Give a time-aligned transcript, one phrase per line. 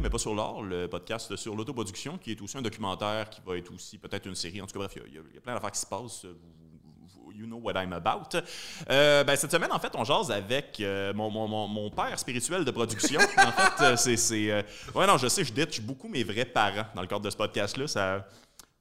[0.00, 3.56] mais pas sur l'or, le podcast sur l'autoproduction qui est aussi un documentaire qui va
[3.56, 4.60] être aussi peut-être une série.
[4.62, 6.24] En tout cas, bref, il y, a- il y a plein d'affaires qui se passent.
[6.24, 8.36] Vous- vous- You know what I'm about.
[8.90, 12.18] Euh, ben, cette semaine, en fait, on jase avec euh, mon, mon- mon- mon père
[12.18, 13.20] spirituel de production.
[13.36, 14.16] en fait, euh, c'est.
[14.16, 14.62] c'est, euh,
[14.94, 17.36] ouais, non, je sais, je ditch beaucoup mes vrais parents dans le cadre de ce
[17.36, 17.86] podcast-là.
[17.86, 18.26] Ça,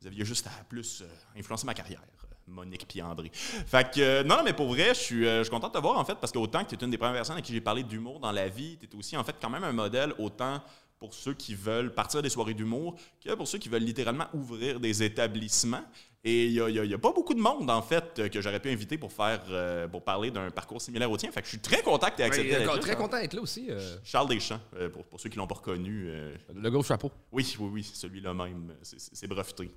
[0.01, 2.01] vous aviez juste à plus euh, influencer ma carrière.
[2.01, 2.13] euh,
[2.47, 3.29] Monique puis André.
[3.33, 5.73] Fait que, euh, non, non, mais pour vrai, je suis, euh, je suis content de
[5.73, 7.51] te voir, en fait, parce qu'autant que tu es une des premières personnes à qui
[7.53, 10.13] j'ai parlé d'humour dans la vie, tu es aussi, en fait, quand même un modèle,
[10.17, 10.63] autant
[10.99, 14.79] pour ceux qui veulent partir des soirées d'humour que pour ceux qui veulent littéralement ouvrir
[14.79, 15.83] des établissements.
[16.23, 18.69] Et il n'y a, a- pas beaucoup de monde, en fait, euh, que j'aurais pu
[18.69, 21.31] inviter pour faire, euh, pour parler d'un parcours similaire au tien.
[21.31, 23.03] Fait que je suis très content que tu aies accepté d'être là, très Charles.
[23.03, 23.67] content d'être là aussi.
[23.69, 26.07] euh, Charles Deschamps, euh, pour, pour ceux qui l'ont pas reconnu.
[26.09, 27.11] euh, le gros chapeau.
[27.31, 28.75] oui, oui, oui, celui-là même.
[28.81, 29.71] C'est- C'est c'est breveté.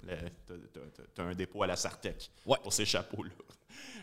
[0.49, 0.55] T'as-
[1.15, 2.57] t'as un dépôt à la Sartec Ouais.
[2.63, 3.31] pour ces chapeaux-là.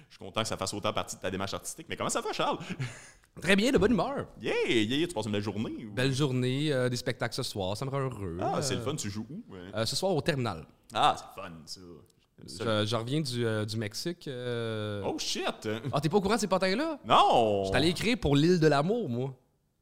[0.09, 1.87] Je suis content que ça fasse autant partie de ta démarche artistique.
[1.89, 2.59] Mais comment ça va, Charles?
[3.41, 4.27] Très bien, de bonne humeur.
[4.41, 5.85] Yeah, yeah, yeah, tu passes une belle journée?
[5.89, 8.37] ou- Belle journée, euh, des spectacles ce soir, ça me rend heureux.
[8.41, 9.41] Ah, c'est le fun, tu joues où?
[9.55, 9.71] hein?
[9.75, 10.65] euh, ce soir au terminal.
[10.93, 11.79] Ah, c'est fun, ça.
[12.45, 14.29] Je, je reviens du, euh, du Mexique.
[14.29, 15.67] Oh shit!
[15.91, 16.99] Ah, t'es pas au courant de ces potins-là?
[17.05, 17.63] Non!
[17.65, 19.33] J'étais allé écrire pour l'île de l'amour, moi.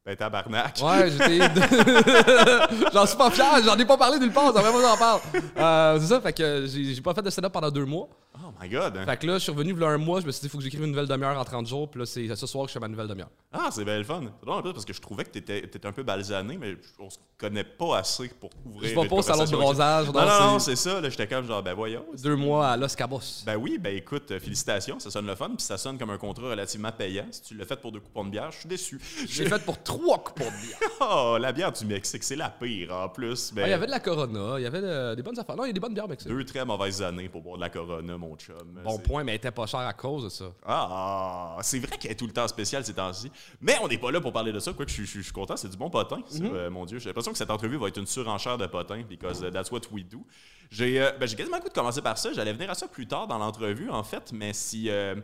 [0.06, 0.78] Ben, tabarnak.
[0.82, 1.38] Ouais, j'étais.
[2.92, 5.20] j'en suis pas fier, j'en ai pas parlé nulle part, ça vraiment j'en parle.
[5.56, 8.08] Euh, c'est ça, fait que j'ai pas fait de stand-up pendant deux mois.
[8.38, 8.98] Oh my god.
[8.98, 9.04] hein.
[9.06, 10.64] Fait que là, je suis revenu v'là un mois, je me suis dit, faut que
[10.64, 12.80] j'écrive une nouvelle demi-heure en 30 jours, puis là, c'est ce soir que je fais
[12.80, 13.30] ma nouvelle demi-heure.
[13.52, 14.20] Ah, c'est bien le fun.
[14.38, 16.76] C'est drôle en plus parce que je trouvais que t'étais étais un peu balsané, mais
[16.98, 18.90] on se connaît pas assez pour ouvrir.
[18.94, 20.06] Je vais pas au salon de bronzage.
[20.08, 21.00] Non, non, non, c'est ça.
[21.00, 22.04] là, J'étais comme genre, ben voyons.
[22.22, 23.20] deux mois à Los Cabos.
[23.46, 26.18] Ben oui, ben écoute, euh, félicitations, ça sonne le fun, puis ça sonne comme un
[26.18, 27.26] contrat relativement payant.
[27.30, 29.00] Si tu l'as fait pour deux coupons de bière, je suis déçu.
[29.26, 30.78] J'ai fait pour trois coupons de bière.
[31.00, 33.52] Oh, la bière du Mexique, c'est la pire en plus.
[33.56, 35.56] Ah, Il y avait de la Corona, il y avait de- des bonnes affaires.
[35.56, 36.28] Non, il y a des bonnes bières au Mexique.
[36.28, 38.56] Deux très mauvaises années pour boire de la Corona, mon chum.
[38.84, 40.46] Bon point, mais elle était pas chère à cause de ça.
[40.66, 43.30] Ah, c'est vrai qu'elle est tout le temps spéciale ces temps-ci.
[43.60, 45.24] Mais on n'est pas là pour parler de ça, quoique je, suis- je suis- je
[45.24, 46.20] suis content, c'est du bon potin.
[46.28, 46.50] ça, Mhm.
[46.54, 49.40] euh, mon Dieu, j'ai l'impression que cette entrevue va être une surenchère de potins, because
[49.40, 50.24] uh, that's what we do.
[50.70, 52.32] J'ai euh, ben, j'ai quasiment le goût de commencer par ça.
[52.32, 54.90] J'allais venir à ça plus tard dans l'entrevue, en fait, mais si.
[54.90, 55.14] euh,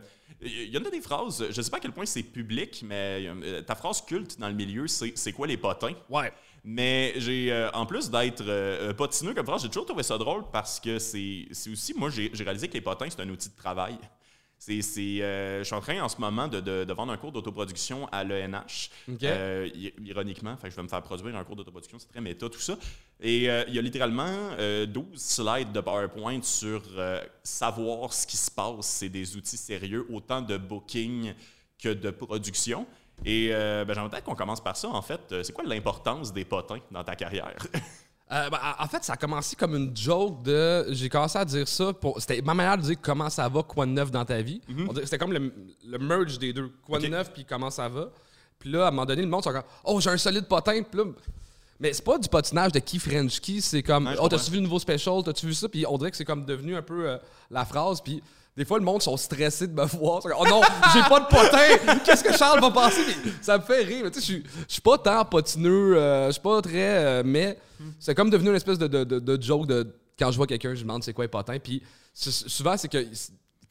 [0.41, 3.25] Il y en a des phrases, je sais pas à quel point c'est public, mais
[3.27, 5.93] euh, ta phrase culte dans le milieu, c'est c'est quoi les potins?
[6.09, 6.31] Ouais.
[6.65, 10.17] Mais j'ai, euh, en plus d'être euh, euh, potineux comme phrase, j'ai toujours trouvé ça
[10.17, 13.29] drôle parce que c'est c'est aussi, moi, j'ai j'ai réalisé que les potins, c'est un
[13.29, 13.97] outil de travail.
[14.65, 17.17] C'est, c'est, euh, je suis en train en ce moment de, de- de vendre un
[17.17, 18.89] cours d'autoproduction à l'ENH.
[19.27, 19.69] Euh,
[20.05, 22.61] ironiquement, fait que je vais me faire produire un cours d'autoproduction, c'est très méta tout
[22.61, 22.77] ça.
[23.19, 24.25] Et euh, il y a littéralement
[24.59, 28.85] euh, 12 slides de PowerPoint sur euh, savoir ce qui se passe.
[28.85, 31.33] C'est des outils sérieux, autant de booking
[31.77, 32.85] que de production.
[33.25, 35.19] Et euh, ben, j'aimerais peut-être qu'on commence par ça, en fait.
[35.33, 37.55] Euh, C'est quoi l'importance des potins dans ta carrière?
[38.33, 40.87] Euh, ben, en fait, ça a commencé comme une joke de.
[40.89, 42.19] J'ai commencé à dire ça pour.
[42.19, 44.59] C'était ma manière de dire comment ça va, quoi de neuf dans ta vie.
[44.67, 45.53] Dirait- C'était comme le,
[45.85, 46.71] le merge des deux.
[46.85, 48.09] Quoi de neuf, puis comment ça va.
[48.57, 50.81] Puis là, à un moment donné, le monde, sont comme Oh, j'ai un solide potin.
[50.81, 51.05] Puis là.
[51.79, 54.63] Mais c'est pas du patinage de qui French qui, c'est comme Oh, t'as-tu vu le
[54.63, 55.67] nouveau special, t'as-tu vu ça?
[55.67, 57.17] Puis on dirait que c'est comme devenu un peu euh,
[57.51, 57.99] la phrase.
[58.01, 58.23] Puis
[58.55, 60.21] des fois, le monde sont stressés de me voir.
[60.39, 60.61] Oh non,
[60.93, 61.97] j'ai pas de potin!
[62.05, 63.01] Qu'est-ce que Charles va penser?
[63.41, 64.09] Ça me fait rire.
[64.11, 66.77] Tu sais, je suis- pas tant potineux, euh, je suis pas très.
[66.97, 67.57] euh, mais
[67.99, 70.81] c'est comme devenu une espèce de, de, de- joke de quand je vois quelqu'un, je
[70.81, 71.57] demande c'est quoi les potins.
[71.57, 71.81] Puis
[72.13, 73.03] souvent, c'est que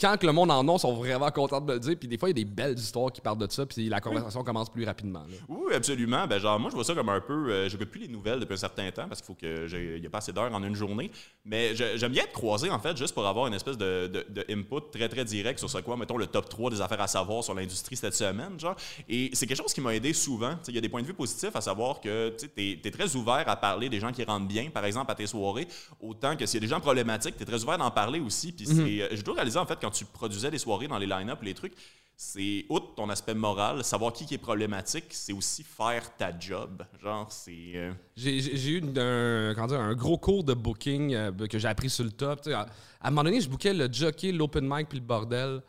[0.00, 1.96] quand que le monde en a, sont vraiment contents de me le dire.
[1.98, 3.66] Puis des fois, il y a des belles histoires qui parlent de ça.
[3.66, 5.20] Puis la conversation commence plus rapidement.
[5.20, 5.34] là.
[5.48, 6.26] Oui, absolument.
[6.26, 7.50] Ben, genre, moi, je vois ça comme un peu.
[7.50, 10.00] Euh, J'écoute plus les nouvelles depuis un certain temps parce qu'il faut que j'ai- il
[10.00, 11.10] n'y a pas assez d'heures en une journée.
[11.44, 14.26] Mais je- j'aime bien être croisé, en fait, juste pour avoir une espèce de, de-
[14.28, 17.06] de input très, très direct sur ce quoi, mettons, le top 3 des affaires à
[17.06, 18.58] savoir sur l'industrie cette semaine.
[18.58, 18.76] Genre.
[19.08, 20.54] Et c'est quelque chose qui m'a aidé souvent.
[20.68, 23.44] Il y a des points de vue positifs à savoir que tu es, très ouvert
[23.48, 25.66] à parler des gens qui rentrent bien, par exemple, à tes soirées,
[26.00, 28.52] autant que s'il y a des gens problématiques, tu es très ouvert d'en parler aussi.
[28.52, 31.52] Puis j'ai toujours réalisé, en fait, quand tu produisais des soirées dans les line-up, les
[31.52, 31.74] trucs,
[32.16, 36.84] c'est outre ton aspect moral, savoir qui qui est problématique, c'est aussi faire ta job.
[37.02, 37.72] Genre, c'est.
[37.74, 41.90] euh, J'ai eu un, comment dire, un gros cours de booking euh, que j'ai appris
[41.90, 42.46] sur le top.
[42.46, 42.60] À,
[43.00, 45.62] à un moment donné, je bookais le jockey, l'open mic puis le bordel.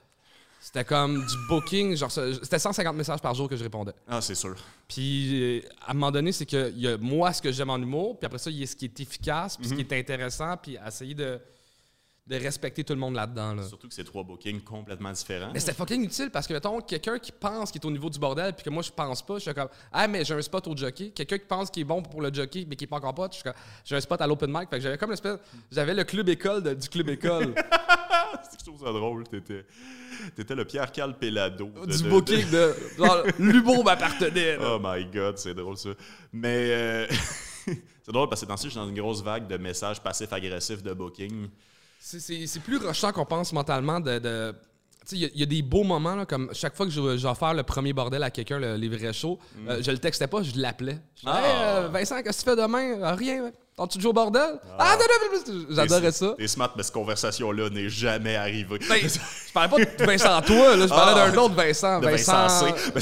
[0.62, 3.92] C'était comme du booking, genre c'était 150 messages par jour que je répondais.
[4.08, 4.56] Ah, c'est sûr.
[4.88, 7.78] Puis euh, à un moment donné, c'est que y a moi ce que j'aime en
[7.78, 9.94] humour, puis après ça, il y a ce qui est efficace, puis ce qui est
[10.00, 11.38] intéressant, puis essayer de,
[12.26, 13.54] de respecter tout le monde là-dedans.
[13.54, 13.64] Là.
[13.64, 15.52] Surtout que c'est trois bookings complètement différents.
[15.54, 18.18] Mais c'était fucking utile parce que, mettons, quelqu'un qui pense qu'il est au niveau du
[18.18, 20.66] bordel puis que moi je pense pas, je suis comme Ah, mais j'ai un spot
[20.68, 21.10] au jockey.
[21.10, 23.32] Quelqu'un qui pense qu'il est bon pour le jockey mais qui est pas encore pote,
[23.34, 23.54] je suis comme
[23.84, 24.70] J'ai un spot à l'open mic.
[24.70, 25.38] Fait que j'avais comme l'espèce.
[25.70, 27.54] J'avais le club école de- du club école.
[28.44, 29.26] c'est que je trouve ça drôle.
[29.28, 29.66] T'étais,
[30.34, 31.66] t'étais le Pierre Cal Pelado.
[31.86, 32.74] de- du de- booking de.
[32.98, 34.58] Genre, l'humour m'appartenait.
[34.62, 35.90] Oh my god, c'est drôle ça.
[36.32, 37.08] Mais euh,
[37.66, 40.32] c'est drôle parce que dans ce je suis dans une grosse vague de messages passifs
[40.32, 41.50] agressifs de booking.
[42.06, 44.20] C'est- plus rushant qu'on pense mentalement de.
[44.20, 44.54] de-
[45.12, 46.92] il y a- il y, a des beaux moments, là, comme chaque fois que
[47.26, 50.42] offert le premier bordel à quelqu'un, le, les vrais shows, euh, je le textais pas,
[50.44, 50.98] je l'appelais.
[51.16, 51.44] Je disais, Mm.
[51.44, 51.48] Ah.
[51.48, 51.56] Hey,
[51.86, 53.00] euh, Vincent, qu'est-ce que tu fais demain?
[53.04, 53.52] Ah, rien.
[53.78, 54.60] T'as-tu joué au bordel?
[54.78, 55.06] Ah, non,
[55.54, 56.36] non, non, J'adorais ça.
[56.38, 58.80] T'es smart, mais cette conversation-là n'est jamais arrivée.
[58.88, 61.32] Ben, je parlais pas de Vincent toi, là, je parlais Ah.
[61.32, 62.00] d'un autre Vincent.
[62.00, 62.66] de Vincent C.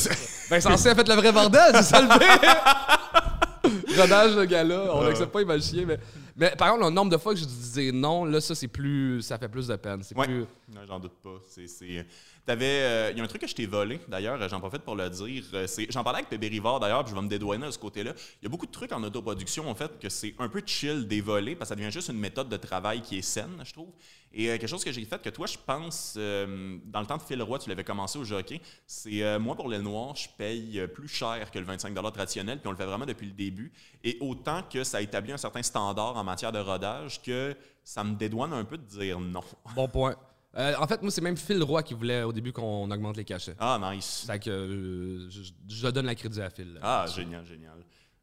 [0.50, 2.08] Ben, Vincent C a fait le vrai bordel, c'est ça le.
[4.02, 4.86] Rodage, le gars-là.
[4.94, 5.86] On n'accepte pas, il va le chier.
[5.86, 6.00] Mais,
[6.36, 9.22] mais par contre, le nombre de fois que je disais non, là, ça, c'est plus.
[9.22, 10.02] Ça fait plus de peine.
[10.04, 10.26] C'est Ouais.
[10.26, 10.46] plus.
[10.74, 11.40] Non, j'en doute pas.
[11.48, 12.06] C'est, c'est-
[12.44, 14.82] T'avais, euh, il y a un truc que je t'ai volé, d'ailleurs, euh, j'en profite
[14.82, 15.44] pour le dire.
[15.54, 18.14] euh, j'en parlais avec Pébé Rivard, d'ailleurs, puis je vais me dédouaner de ce côté-là.
[18.42, 21.08] Il y a beaucoup de trucs en autoproduction, en fait, que c'est un peu chill
[21.08, 23.92] dévoler, parce que ça devient juste une méthode de travail qui est saine, je trouve.
[24.34, 27.42] Et quelque chose que j'ai fait, que toi, je pense, dans le temps de Phil
[27.44, 31.52] Roy, tu l'avais commencé au jockey, c'est moi, pour l'aile noire, je paye plus cher
[31.52, 33.72] que le 25 traditionnel, puis on le fait vraiment depuis le début.
[34.04, 38.16] Et autant que ça établit un certain standard en matière de rodage, que ça me
[38.16, 39.44] dédouane un peu de dire non.
[39.76, 40.16] Bon point.
[40.58, 43.24] Euh, en fait, moi, c'est même Phil Roy qui voulait au début qu'on augmente les
[43.24, 43.56] cachets.
[43.60, 44.26] Ah, nice.
[44.28, 46.74] C'est que euh, je, je donne la crédit à Phil.
[46.74, 46.80] là.
[46.84, 47.78] Ah, génial, génial.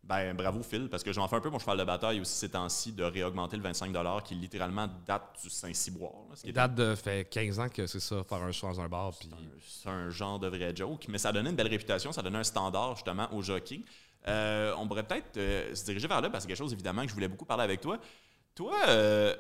[0.08, 2.48] Ben, bravo, Phil, parce que j'en fais un peu mon cheval de bataille aussi ces
[2.48, 3.94] temps-ci de réaugmenter le 25
[4.24, 6.14] qui littéralement date du Saint-Cyboire.
[6.46, 9.12] date de fait 15 ans que c'est ça, faire un show dans un bar.
[9.18, 9.28] Puis...
[9.66, 12.44] C'est un genre de vrai joke, mais ça donnait une belle réputation, ça donnait un
[12.44, 13.82] standard justement au jockey.
[14.26, 17.02] Euh, on pourrait peut-être euh, se diriger vers là parce que c'est quelque chose évidemment
[17.02, 17.98] que je voulais beaucoup parler avec toi.
[18.54, 19.36] Toi, euh,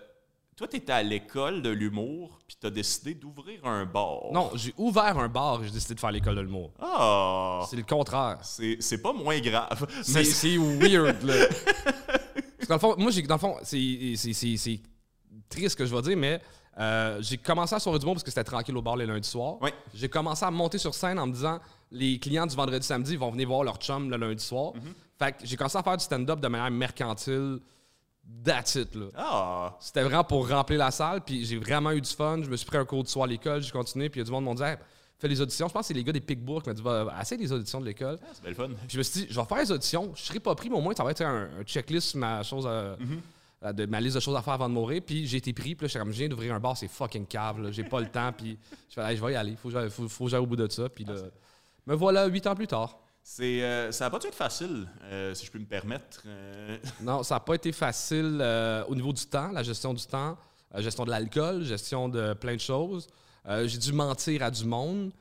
[0.58, 4.24] toi, tu étais à l'école de l'humour, puis tu as décidé d'ouvrir un bar.
[4.32, 6.72] Non, j'ai ouvert un bar et j'ai décidé de faire l'école de l'humour.
[6.80, 7.64] Ah!
[7.70, 8.38] C'est le contraire.
[8.42, 9.86] C'est pas moins grave.
[10.02, 11.46] C'est Mais c'est weird, là.
[11.46, 14.80] Parce que dans le fond, moi, j'ai, dans le fond, c'est,
[15.48, 16.42] triste ce que je vais dire, mais
[16.80, 19.28] euh, j'ai commencé à soirée du monde parce que c'était tranquille au bar les lundis
[19.28, 19.62] soirs.
[19.62, 19.72] Ouais.
[19.94, 21.60] J'ai commencé à monter sur scène en me disant
[21.92, 24.72] les clients du vendredi samedi vont venir voir leur chum le lundi soir.
[25.20, 27.60] Fait que j'ai commencé à faire du stand-up de manière mercantile.
[28.44, 29.06] That's it, là.
[29.16, 29.76] Ah!
[29.80, 32.40] C'était vraiment pour remplir la salle, puis j'ai vraiment eu du fun.
[32.42, 34.24] Je me suis pris un cours de soir à l'école, j'ai continué, puis il y
[34.24, 34.76] a du monde qui m'ont dit Hey,
[35.18, 35.66] fais les auditions.
[35.68, 37.80] Je pense que c'est les gars des Picbourg qui m'ont dit Va, essaye les auditions
[37.80, 38.18] de l'école.
[38.34, 38.68] C'est belle fun.
[38.68, 40.76] Puis je me suis dit, je vais faire les auditions, je serai pas pris, mais
[40.76, 42.96] au moins, ça va être un, un checklist sur ma, chose à-
[43.62, 45.02] à- de, ma liste de choses à faire avant de mourir.
[45.04, 47.26] Puis j'ai été pris, puis là, j'étais comme, je viens d'ouvrir un bar, c'est fucking
[47.26, 48.58] cave, là, j'ai pas le temps, puis
[48.88, 50.88] je fais, Hey, je vais y aller, faut que j'aille- faut, au bout de ça.
[50.90, 51.14] Puis là,
[51.86, 52.98] me voilà huit ans plus tard.
[53.40, 56.22] Euh, ça n'a pas dû être facile, euh, si je peux me permettre.
[56.26, 56.76] euh.
[57.00, 58.42] Non, ça n'a pas été facile
[58.88, 60.36] au niveau du temps, la gestion du temps,
[60.76, 63.06] gestion de l'alcool, gestion de plein de choses.
[63.64, 65.12] J'ai dû mentir à du monde.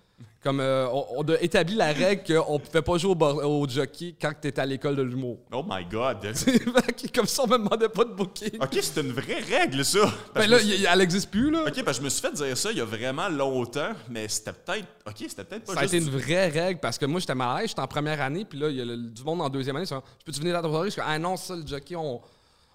[0.42, 4.16] Comme euh, on, on a établi la règle qu'on ne pouvait pas jouer au, jockey
[4.20, 5.40] quand tu étais à l'école de l'humour.
[5.52, 6.18] Oh my God!
[7.14, 8.58] Comme ça, on me demandait pas de booking.
[8.62, 10.12] OK, c'est une vraie règle, ça!
[10.34, 11.66] Ben là, suis- elle existe plus, là.
[11.68, 14.28] OK, parce que je me suis fait dire ça il y a vraiment longtemps, mais
[14.28, 14.88] c'était peut-être...
[15.08, 17.58] OK, c'était peut-être pas Ça a été une vraie règle parce que moi, j'étais mal
[17.58, 19.50] à l'aise, j'étais en première année, puis là, il y a le- du monde en
[19.50, 19.86] deuxième année.
[19.86, 20.92] Je peux-tu venir dans ta soirée?
[20.92, 22.22] Je ah non, ça, le jockey, on,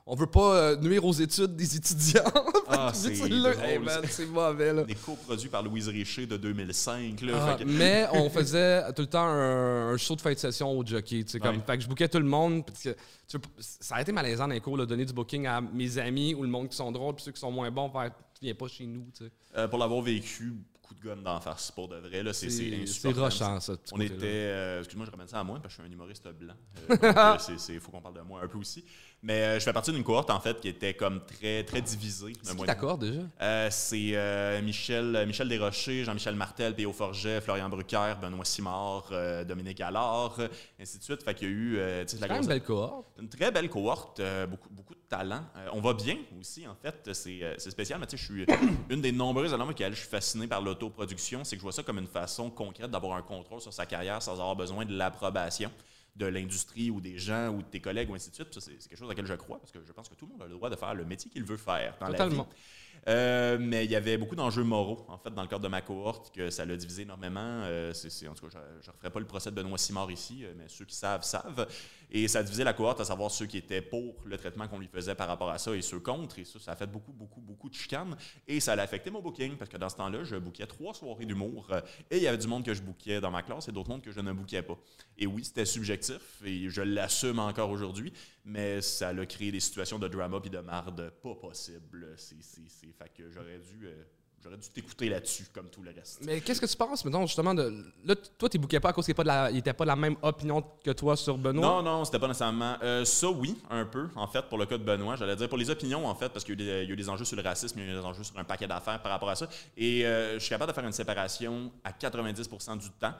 [0.07, 2.23] on veut pas euh, nuire aux études des étudiants.
[2.75, 4.85] Ah, c'est hey, mauvais, là.
[4.85, 7.33] Des coproduits par Louise Richer de 2005, là.
[7.39, 10.71] Ah, que- mais on faisait tout le temps un, un show de fin de session
[10.73, 11.23] au jockey.
[11.23, 11.61] tu sais, Comme.
[11.63, 12.65] Fait que je bookais tout le monde.
[12.65, 12.97] Parce que,
[13.29, 16.35] tu ça a été malaisant dans les cours, là, donner du booking à mes amis
[16.35, 18.55] ou le monde qui sont drôles, puis ceux qui sont moins bons, faire, tu viens
[18.55, 19.07] pas chez nous.
[19.17, 19.31] tu sais.
[19.57, 23.09] Euh, pour l'avoir vécu, coup de gomme d'en face, pour de vrai, là, c'est c'est
[23.13, 23.75] rochant, ça.
[23.75, 24.15] de On était.
[24.25, 26.55] euh, Excuse-moi, je ramène ça à moi parce que je suis un humoriste blanc.
[26.91, 28.83] Euh, donc, euh, faut qu'on parle de moi un peu aussi.
[29.25, 32.33] Mais euh, je fais partie d'une cohorte, en fait, qui était comme très, très divisée.
[32.43, 33.21] C'est qui d'accord déjà?
[33.41, 36.93] Euh, c'est euh, Michel, Michel Desrochers, Jean-Michel Martel, P.O.
[36.93, 39.13] Forget, Florian Brucker, Benoît Simard,
[39.47, 40.37] Dominique Allard,
[40.81, 41.23] ainsi de suite.
[41.23, 43.07] Fait qu'il y a eu C'est quand même grosse- une belle cohorte.
[43.21, 45.45] une très belle cohorte, beaucoup, beaucoup de talent.
[45.73, 47.09] On va bien aussi, en fait.
[47.13, 48.47] C'est c'est spécial, mais tu sais, je suis
[48.91, 51.45] une des nombreuses pour lesquelles je suis fasciné par l'autoproduction.
[51.45, 54.21] C'est que je vois ça comme une façon concrète d'avoir un contrôle sur sa carrière
[54.21, 55.71] sans avoir besoin de l'approbation
[56.15, 58.53] de l'industrie ou des gens ou de tes collègues ou ainsi de suite.
[58.53, 60.33] Ça, c'est quelque chose à laquelle je crois parce que je pense que tout le
[60.33, 62.47] monde a le droit de faire le métier qu'il veut faire dans Totalement.
[62.49, 62.61] la vie.
[63.09, 65.81] Euh, mais il y avait beaucoup d'enjeux moraux, en fait, dans le cadre de ma
[65.81, 67.41] cohorte, que ça l'a divisé énormément.
[67.65, 70.11] Euh, c'est- c'est- en tout cas, je ne referai pas le procès de Benoît Simard
[70.11, 71.67] ici, euh, mais ceux qui savent, savent.
[72.15, 74.79] Et ça a divisé la cohorte, à savoir ceux qui étaient pour le traitement qu'on
[74.79, 76.39] lui faisait par rapport à ça et ceux contre.
[76.39, 78.15] Et ça, ça a fait beaucoup, beaucoup, beaucoup de chicanes.
[78.47, 81.25] Et ça a affecté mon booking, parce que dans ce temps-là, je bookais trois soirées
[81.25, 81.69] d'humour.
[81.73, 83.89] euh, et il y avait du monde que je bookais dans ma classe et d'autres
[83.89, 84.79] mondes que je ne bookais pas.
[85.17, 88.13] Et oui, c'était subjectif, et je l'assume encore aujourd'hui,
[88.45, 92.13] mais ça a créé des situations de drama puis de marde pas possible.
[92.19, 92.93] C'est, c'est, c'est...
[92.93, 94.05] Fait que j'aurais dû, euh,
[94.43, 96.21] j'aurais dû t'écouter là-dessus, comme tout le reste.
[96.25, 97.73] Mais qu'est-ce que tu penses, mettons, justement, de.
[98.05, 99.15] Là, toi, tu bouquais pas à cause qu'il
[99.53, 101.63] n'était pas de la même opinion que toi sur Benoît?
[101.67, 102.77] Non, non, c'était pas nécessairement.
[102.83, 105.17] euh, ça, oui, un peu, en fait, pour le cas de Benoît.
[105.17, 106.91] J'allais dire pour les opinions, en fait, parce qu'il y, a eu des- il y
[106.91, 108.45] a eu des enjeux sur le racisme, il y a eu des enjeux sur un
[108.45, 109.49] paquet d'affaires par rapport à ça.
[109.77, 113.15] Et euh, je suis capable de faire une séparation à 90% du temps.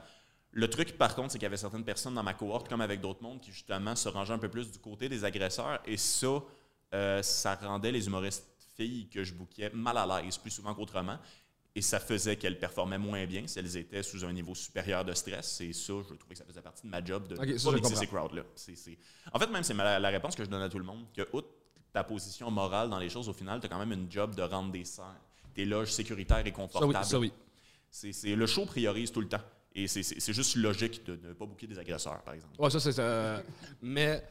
[0.55, 3.01] Le truc, par contre, c'est qu'il y avait certaines personnes dans ma cohorte, comme avec
[3.01, 5.79] d'autres mondes, qui justement se rangeaient un peu plus du côté des agresseurs.
[5.85, 6.27] Et ça,
[6.93, 11.17] euh, ça rendait les humoristes filles que je bouquais mal à l'aise, plus souvent qu'autrement.
[11.75, 15.11] et ça faisait qu'elles performaient moins bien si elles étaient sous un niveau supérieur de
[15.13, 15.59] stress.
[15.61, 17.95] Et ça, je trouvais que ça faisait partie de ma job de Ok, ça, pas
[17.95, 18.43] ces crowds-là.
[19.31, 21.47] En fait, même, c'est la réponse que je donne à tout le monde, que outre
[21.91, 24.43] ta position morale dans les choses, au final, tu as quand même une job de
[24.43, 25.19] rendre des serres,
[25.55, 27.05] des loges sécuritaires et Ça oui, confortables.
[27.05, 27.31] ça oui.
[27.89, 29.41] C'est c'est- le show priorise tout le temps.
[29.75, 32.53] Et c'est- juste logique de ne pas bouquer des agresseurs, par exemple.
[32.59, 32.99] Ouais, ça, c'est.
[32.99, 33.41] euh,
[33.81, 34.23] mais.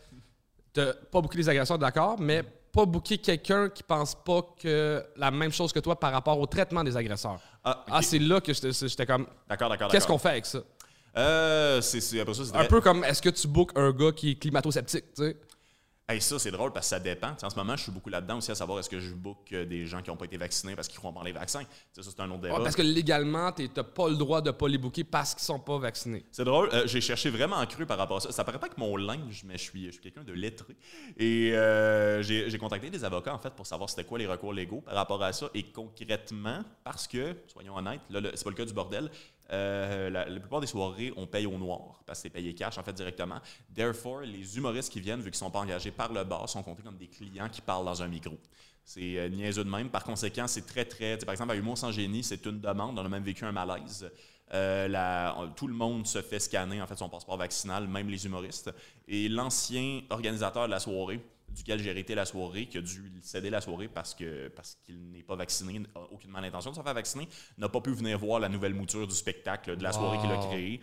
[0.75, 2.43] De pas booker les agresseurs, d'accord, mais
[2.73, 6.47] pas booker quelqu'un qui pense pas que la même chose que toi par rapport au
[6.47, 7.39] traitement des agresseurs.
[7.63, 7.85] Ah.
[7.91, 9.27] Ah, c'est là que j'étais comme.
[9.49, 9.91] d'accord, d'accord.
[9.91, 10.23] Qu'est-ce qu'on d'accord.
[10.23, 10.61] fait avec ça?
[11.15, 14.35] Euh, c'est après ça, Un peu comme est-ce que tu bookes un gars qui est
[14.37, 15.37] climato-sceptique, tu sais?
[16.09, 17.33] Hey, ça, c'est drôle parce que ça dépend.
[17.37, 19.39] Tu en ce moment, je suis beaucoup là-dedans aussi à savoir est-ce que je book
[19.53, 21.63] euh, des gens qui n'ont pas été vaccinés parce qu'ils croient pas les vaccins.
[21.95, 22.57] Tu ça, c'est un autre débat.
[22.59, 25.45] Ouais, parce que légalement, t'es- t'as pas le droit de pas les booker parce qu'ils
[25.45, 26.27] sont pas vaccinés.
[26.33, 28.33] C'est drôle, euh, j'ai cherché vraiment cru par rapport à ça.
[28.33, 30.77] Ça paraît pas que mon linge, mais je suis, je suis quelqu'un de lettré.
[31.17, 34.53] Et euh, j'ai j'ai contacté des avocats, en fait, pour savoir c'était quoi les recours
[34.53, 35.51] légaux par rapport à ça.
[35.55, 39.09] Et concrètement, parce que, soyons honnêtes, là, le- c'est pas le cas du bordel,
[39.51, 42.83] euh, la, plupart des soirées, on paye au noir, parce que c'est payé cash, en
[42.83, 43.41] fait, directement.
[43.75, 46.83] Therefore, les humoristes qui viennent, vu qu'ils sont pas engagés par le bar, sont comptés
[46.83, 48.39] comme des clients qui parlent dans un micro.
[48.85, 49.91] C'est euh, niaiseux de même.
[49.91, 51.19] Par conséquent, c'est très, très...
[51.19, 52.99] Par exemple, à Humour sans génie, c'est une demande.
[52.99, 54.11] On a même vécu un malaise.
[54.55, 58.71] Euh, tout le monde se fait scanner, en fait, son passeport vaccinal, même les humoristes.
[59.09, 61.21] Et l'ancien organisateur de la soirée,
[61.55, 65.11] duquel j'ai hérité la soirée, qui a dû céder la soirée parce que parce qu'il
[65.11, 67.29] n'est pas vacciné, n'a aucunement l'intention de se faire vacciner,
[67.59, 70.39] n'a pas pu venir voir la nouvelle mouture du spectacle de la soirée qu'il a
[70.39, 70.81] créée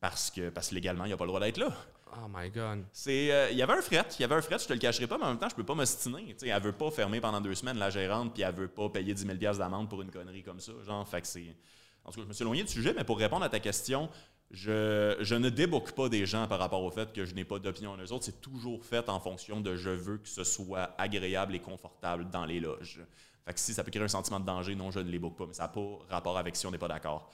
[0.00, 1.72] parce que, parce que légalement, il n'a pas le droit d'être là.
[2.14, 2.84] Oh my god.
[2.92, 4.78] C'est, euh, il y avait un fret, il y avait un fret, je te le
[4.78, 6.36] cacherai pas, mais en même temps, je peux pas m'ostiner.
[6.42, 9.26] Elle veut pas fermer pendant deux semaines la gérante, puis elle veut pas payer 10
[9.40, 10.72] 000 d'amende pour une connerie comme ça.
[10.84, 11.56] Genre, fait que c'est.
[12.04, 14.10] En tout cas, je me suis éloigné du sujet, mais pour répondre à ta question,
[14.52, 17.96] je, ne débouque pas des gens par rapport au fait que je n'ai pas d'opinion
[17.96, 18.24] eux autres.
[18.24, 22.44] C'est toujours fait en fonction de je veux que ce soit agréable et confortable dans
[22.44, 23.00] les loges.
[23.46, 25.46] Fait si ça peut créer un sentiment de danger, non, je ne les boucle pas,
[25.46, 25.80] mais ça n'a pas
[26.10, 27.32] rapport avec si on n'est pas d'accord.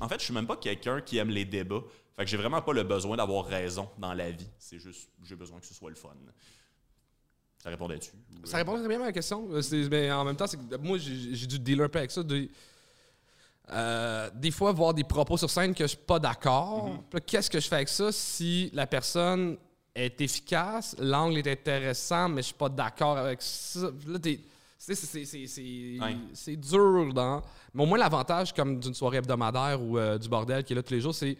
[0.00, 1.82] En fait, je suis même pas quelqu'un qui aime les débats.
[2.16, 4.48] Fait que j'ai vraiment pas le besoin d'avoir raison dans la vie.
[4.58, 6.10] C'est juste, j'ai besoin que ce soit le fun.
[7.62, 8.10] Ça répondait-tu?
[8.44, 8.58] Ça euh?
[8.60, 9.48] répond très bien à ma question.
[9.52, 10.46] Euh, Mais en même temps,
[10.82, 12.22] moi, j'ai dû dealer un peu avec ça.
[13.72, 16.88] Euh, des fois, voir des propos sur scène que je suis pas d'accord.
[17.12, 17.20] Mhm.
[17.26, 19.56] Qu'est-ce que je fais avec ça si la personne
[19.94, 23.90] est efficace, l'angle est intéressant, mais je suis pas d'accord avec ça?
[26.32, 27.12] C'est- dur.
[27.12, 27.42] Dans...
[27.74, 30.82] Mais au moins, l'avantage, comme d'une soirée hebdomadaire ou euh, du bordel qui est là
[30.82, 31.36] tous les jours, c'est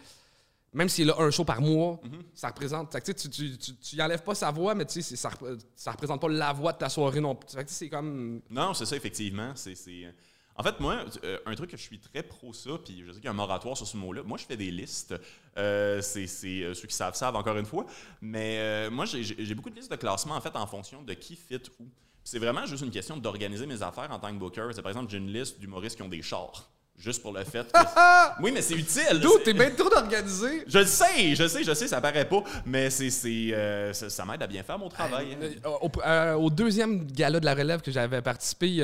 [0.73, 2.23] même s'il a un show par mois, Mhm.
[2.35, 2.93] ça représente.
[2.93, 5.31] fait que, tu, tu, tu, tu, enlèves pas sa voix, mais tu sais, ça,
[5.75, 7.49] ça représente pas la voix de ta soirée non plus.
[7.67, 8.41] C'est comme.
[8.49, 9.51] Non, c'est ça, effectivement.
[9.57, 10.15] C'est, c'est-
[10.61, 13.17] En fait, moi, euh, un truc que je suis très pro ça, puis je sais
[13.17, 14.23] qu'il y a un moratoire sur ce mot-là.
[14.23, 15.15] Moi, je fais des listes.
[15.57, 17.87] Euh, c'est, euh, ceux qui savent savent encore une fois.
[18.21, 21.35] Mais euh, moi, j'ai, beaucoup de listes de classement, en fait, en fonction de qui
[21.35, 21.85] fit où.
[22.23, 24.69] C'est vraiment juste une question d'organiser mes affaires en tant que booker.
[24.75, 26.69] C'est, par exemple, j'ai une liste d'humoristes qui ont des chars.
[26.99, 27.79] Juste pour le fait que.
[28.43, 29.19] oui, mais c'est utile.
[29.19, 29.39] D'où?
[29.43, 30.65] T'es bien trop d'organiser.
[30.67, 34.11] Je le sais, je sais, je sais, ça paraît pas, mais c'est, c'est, euh, ça,
[34.11, 35.39] ça m'aide à bien faire mon travail.
[35.43, 35.71] hein.
[35.81, 38.83] Au, euh, au deuxième gala de la relève que j'avais participé,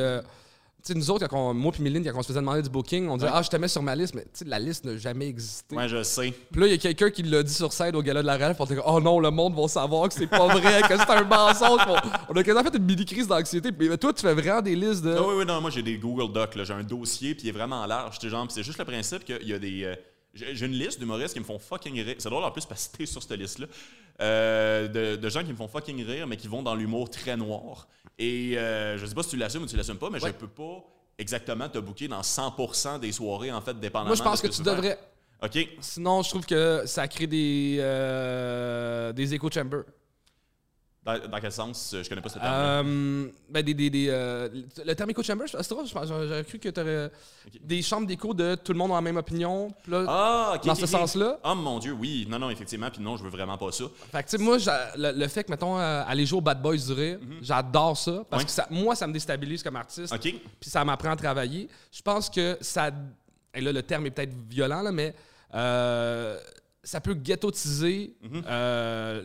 [0.92, 3.08] sais, nous autres, quand on- moi puis Méline, quand on se faisait demander du booking,
[3.08, 3.36] on disait Ouais.
[3.36, 5.76] Ah, je te mets sur ma liste, mais tu sais, la liste n'a jamais existé.
[5.76, 6.32] Ouais, je sais.
[6.52, 8.34] Puis là, il y a quelqu'un qui l'a dit sur scène au gala de la
[8.34, 11.10] relève, on était Oh non, le monde va savoir que c'est pas vrai, que c'est
[11.10, 11.80] un mensonge.
[12.28, 13.70] on a quasiment fait une mini-crise d'anxiété.
[13.78, 15.14] Mais toi, tu fais vraiment des listes de.
[15.16, 16.64] Ah oui, oui, non, moi j'ai des Google Docs, là.
[16.64, 18.18] j'ai un dossier, puis il est vraiment large.
[18.20, 19.84] genre, C'est juste le principe qu'il y a des.
[19.84, 19.94] euh,
[20.34, 22.14] j'ai j'ai une liste d'humoristes qui me font fucking rire.
[22.18, 23.66] C'est drôle en plus parce que t'es sur cette liste-là.
[24.20, 27.36] Euh, de, de gens qui me font fucking rire, mais qui vont dans l'humour très
[27.36, 27.86] noir.
[28.18, 30.30] Et euh, je sais pas si tu l'assumes ou tu l'assumes pas, mais Ouais.
[30.30, 30.82] je peux pas
[31.18, 34.52] exactement te booker dans 100% des soirées, en fait, dépendamment Moi, je pense de que
[34.54, 34.74] tu faire.
[34.74, 34.98] devrais.
[35.42, 35.68] OK.
[35.80, 39.84] Sinon, je trouve que ça crée des, euh, des echo chambers.
[41.06, 41.94] Dans, dans quel sens?
[42.02, 44.48] Je connais pas cette terme Euh, ben des, des, des, euh,
[44.84, 47.10] le terme echo chamber, c'est drôle, j'aurais cru que tu aurais
[47.62, 49.72] des chambres d'écho de tout le monde a la même opinion.
[49.86, 51.38] là, Ah, dans ce sens-là.
[51.44, 52.26] Oh mon Dieu, oui.
[52.28, 52.90] Non, non, effectivement.
[52.90, 53.84] Puis non, je veux vraiment pas ça.
[54.12, 54.56] Fait que, tu sais, moi,
[54.96, 58.24] le, le fait que, mettons, euh, aller jouer au Bad Boys du Rire, j'adore ça.
[58.28, 60.12] Parce que ça, moi, ça me déstabilise comme artiste.
[60.12, 60.20] OK.
[60.60, 61.68] Puis ça m'apprend à travailler.
[61.92, 62.90] Je pense que ça.
[63.54, 65.14] Et là, le terme est peut-être violent, là, mais
[65.54, 66.36] euh,
[66.86, 68.42] ça peut ghettotiser Mhm.
[68.46, 69.20] euh,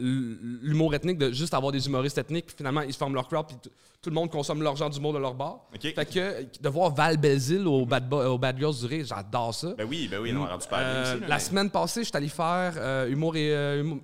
[0.63, 3.45] l'humour ethnique de juste avoir des humoristes ethniques, puis finalement, ils se forment leur crowd,
[3.47, 3.55] puis
[4.01, 5.67] tout le monde consomme leur genre d'humour de leur bar.
[5.75, 5.81] OK.
[5.93, 9.73] Fait que de voir Val Belzile au Bad, au Bad Girls du Rire, j'adore ça.
[9.77, 12.29] Ben oui, ben oui, on a rendu bien Euh, la semaine passée, je suis allé
[12.29, 13.99] faire euh, humour et euh, humour,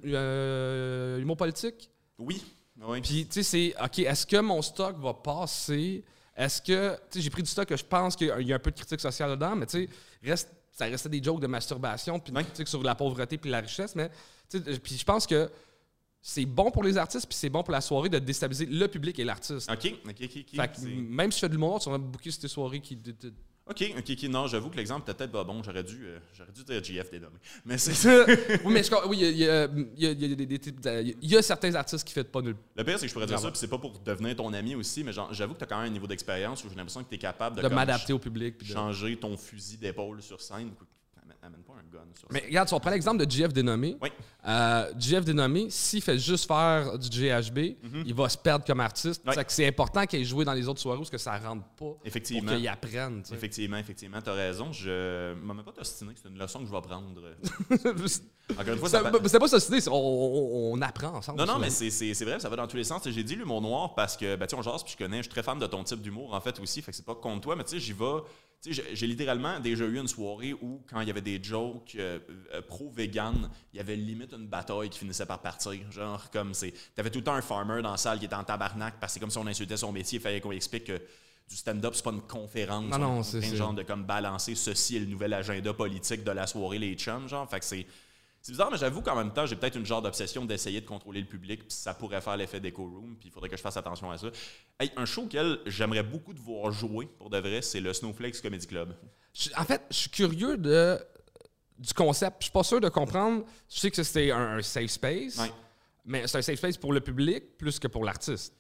[1.22, 1.90] humour politique.
[2.20, 2.44] Oui.
[2.88, 3.02] oui.
[3.02, 6.04] Puis, tu sais, c'est OK, est-ce que mon stock va passer?
[6.36, 8.60] Est-ce que, tu sais, j'ai pris du stock que je pense qu'il y a un
[8.60, 9.90] peu de critique sociale dedans, mais tu sais,
[10.24, 12.46] reste, ça restait des jokes de masturbation, puis Ouais.
[12.66, 14.10] sur la pauvreté puis la richesse, mais,
[14.48, 15.50] tu sais, puis je pense que
[16.22, 19.18] c'est bon pour les artistes, puis c'est bon pour la soirée de déstabiliser le public
[19.18, 19.72] et l'artiste.
[19.72, 20.56] OK, OK, OK.
[20.56, 21.98] Fait que même si je fais de l'humour, tu vas
[22.30, 22.96] sur tes soirées qui.
[23.70, 24.24] OK, OK, OK.
[24.30, 25.62] Non, j'avoue que l'exemple était peut-être pas bon.
[25.64, 27.36] J'aurais dû, euh, j'aurais dû dire GF dénommé.
[27.66, 27.92] Mais c'est
[28.66, 30.60] oui, mais je, oui, il y a, il y a- il y a des- des
[30.60, 30.80] types
[31.22, 32.56] il y a certains artistes qui font pas nul.
[32.76, 34.76] Le pire, c'est que je pourrais dire ça, puis c'est pas pour devenir ton ami
[34.76, 37.10] aussi, mais j'avoue que tu as quand même un niveau d'expérience où j'ai l'impression que
[37.10, 38.58] tu es capable de, De m'adapter au public.
[38.58, 40.72] puis de- changer ton fusil d'épaule sur scène.
[41.22, 41.74] Amène, amène pas
[42.06, 44.10] gun sur Mais regarde, si on prend l'exemple de GF dénommé, Oui.
[44.48, 47.60] euh, GF dénommé, s'il fait juste faire du GHB,
[48.06, 49.24] il va se perdre comme artiste.
[49.26, 49.34] Mhm.
[49.48, 51.94] C'est important qu'il ait joué dans les autres soirées parce que ça rentre pas.
[52.06, 52.50] Effectivement.
[52.52, 53.24] Pour qu'il apprenne.
[53.28, 53.34] tu.
[53.34, 54.72] Effectivement, effectivement, t'as raison.
[54.72, 57.08] Je m'en mets pas t'ostiner, c'est une leçon que je vais prendre.
[58.50, 61.40] Encore une fois, ça, Ça- va- C'est pas ça, c'est on, on- apprend ensemble.
[61.40, 63.02] Non, non, mais c'est- vrai, ça va dans tous les sens.
[63.10, 65.24] J'ai dit l'humour noir parce que, ben, tu sais, on jase, puis je connais, je
[65.24, 66.82] suis très fan de ton type d'humour, en fait, aussi.
[66.82, 68.06] Fait que c'est pas contre toi, mais tu sais, j'y vais.
[68.64, 72.20] Tu j'ai littéralement déjà eu une soirée où, quand il y avait des jokes euh,
[72.54, 75.74] euh, pro-vegan, il y avait limite une bataille qui finissait par partir.
[75.92, 76.74] Genre, comme c'est.
[76.96, 79.14] T'avais tout le temps un farmer dans la salle qui était en tabarnak parce que
[79.16, 80.20] c'est comme si on insultait son métier.
[80.20, 81.02] Il fallait qu'on explique que
[81.50, 82.90] du stand-up, c'est pas une conférence.
[82.92, 86.46] Non, non, c'est- genre de comme balancer ceci est le nouvel agenda politique de la
[86.48, 87.50] soirée, les chums, genre.
[87.50, 87.86] Fait que c'est.
[88.40, 91.20] C'est bizarre, mais j'avoue qu'en même temps, j'ai peut-être une genre d'obsession d'essayer de contrôler
[91.20, 93.76] le public, puis ça pourrait faire l'effet d'Echo Room, puis il faudrait que je fasse
[93.76, 94.28] attention à ça.
[94.80, 98.40] Hey, un show auquel j'aimerais beaucoup de voir jouer, pour de vrai, c'est le Snowflakes
[98.42, 98.96] Comedy Club.
[99.34, 100.98] Je- en fait, je suis curieux de,
[101.78, 102.38] du concept.
[102.40, 103.44] Je suis pas sûr de comprendre.
[103.70, 105.52] Je sais que c'était un, un safe space, Ouais.
[106.06, 108.54] mais c'est un safe space pour le public plus que pour l'artiste.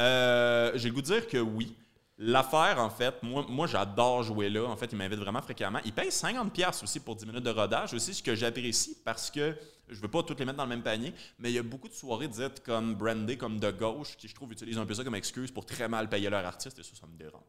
[0.00, 1.76] Euh, j'ai le goût de dire que oui.
[2.16, 4.64] L'affaire, en fait, moi, moi j'adore jouer là.
[4.66, 5.80] En fait, il m'invite vraiment fréquemment.
[5.84, 7.92] Il paye 50$ aussi pour 10 minutes de rodage.
[7.92, 9.56] Aussi, ce que j'apprécie parce que
[9.88, 11.88] je veux pas toutes les mettre dans le même panier, mais il y a beaucoup
[11.88, 15.02] de soirées dites comme brandées, comme de gauche, qui je trouve utilisent un peu ça
[15.02, 17.42] comme excuse pour très mal payer leur artiste, et ça, ça me dérange.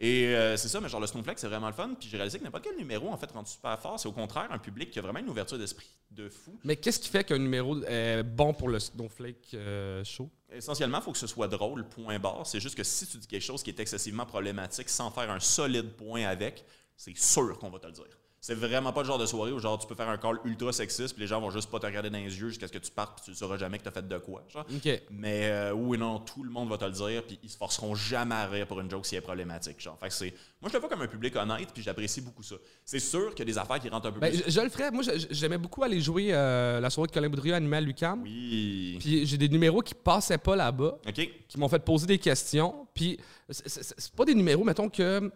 [0.00, 1.90] Et euh, c'est ça, mais genre le Snowflake, c'est vraiment le fun.
[1.98, 4.46] Puis j'ai réalisé que n'importe quel numéro, en fait, rendu super fort, c'est au contraire
[4.50, 6.58] un public qui a vraiment une ouverture d'esprit de fou.
[6.62, 10.30] Mais qu'est-ce qui fait qu'un numéro est bon pour le Snowflake euh, show?
[10.50, 12.46] Essentiellement, il faut que ce soit drôle, point barre.
[12.46, 15.40] C'est juste que si tu dis quelque chose qui est excessivement problématique sans faire un
[15.40, 16.64] solide point avec,
[16.96, 18.18] c'est sûr qu'on va te le dire.
[18.40, 20.72] C'est vraiment pas le genre de soirée où genre tu peux faire un call ultra
[20.72, 22.78] sexiste puis les gens vont juste pas te regarder dans les yeux jusqu'à ce que
[22.78, 24.44] tu partes puis tu ne sauras jamais que tu as fait de quoi.
[24.48, 24.64] Genre.
[25.10, 27.96] Mais euh, oui, non, tout le monde va te le dire puis ils se forceront
[27.96, 29.80] jamais à rire pour une joke si elle est problématique.
[29.80, 29.98] Genre.
[29.98, 30.32] Fait que c'est...
[30.60, 32.54] Moi, je le vois comme un public honnête puis j'apprécie beaucoup ça.
[32.84, 34.44] C'est sûr qu'il y a des affaires qui rentrent un peu Ben, plus.
[34.46, 34.92] je, je le ferais.
[34.92, 38.22] Moi, j'aimais beaucoup aller jouer euh, la soirée de Colin Boudrieux animé à l'UQAM.
[38.22, 38.96] Oui.
[39.00, 41.30] Puis j'ai des numéros qui passaient pas là-bas, OK.
[41.48, 42.86] qui m'ont fait poser des questions.
[42.94, 43.18] Puis
[43.50, 45.30] c'est pas des numéros, mettons que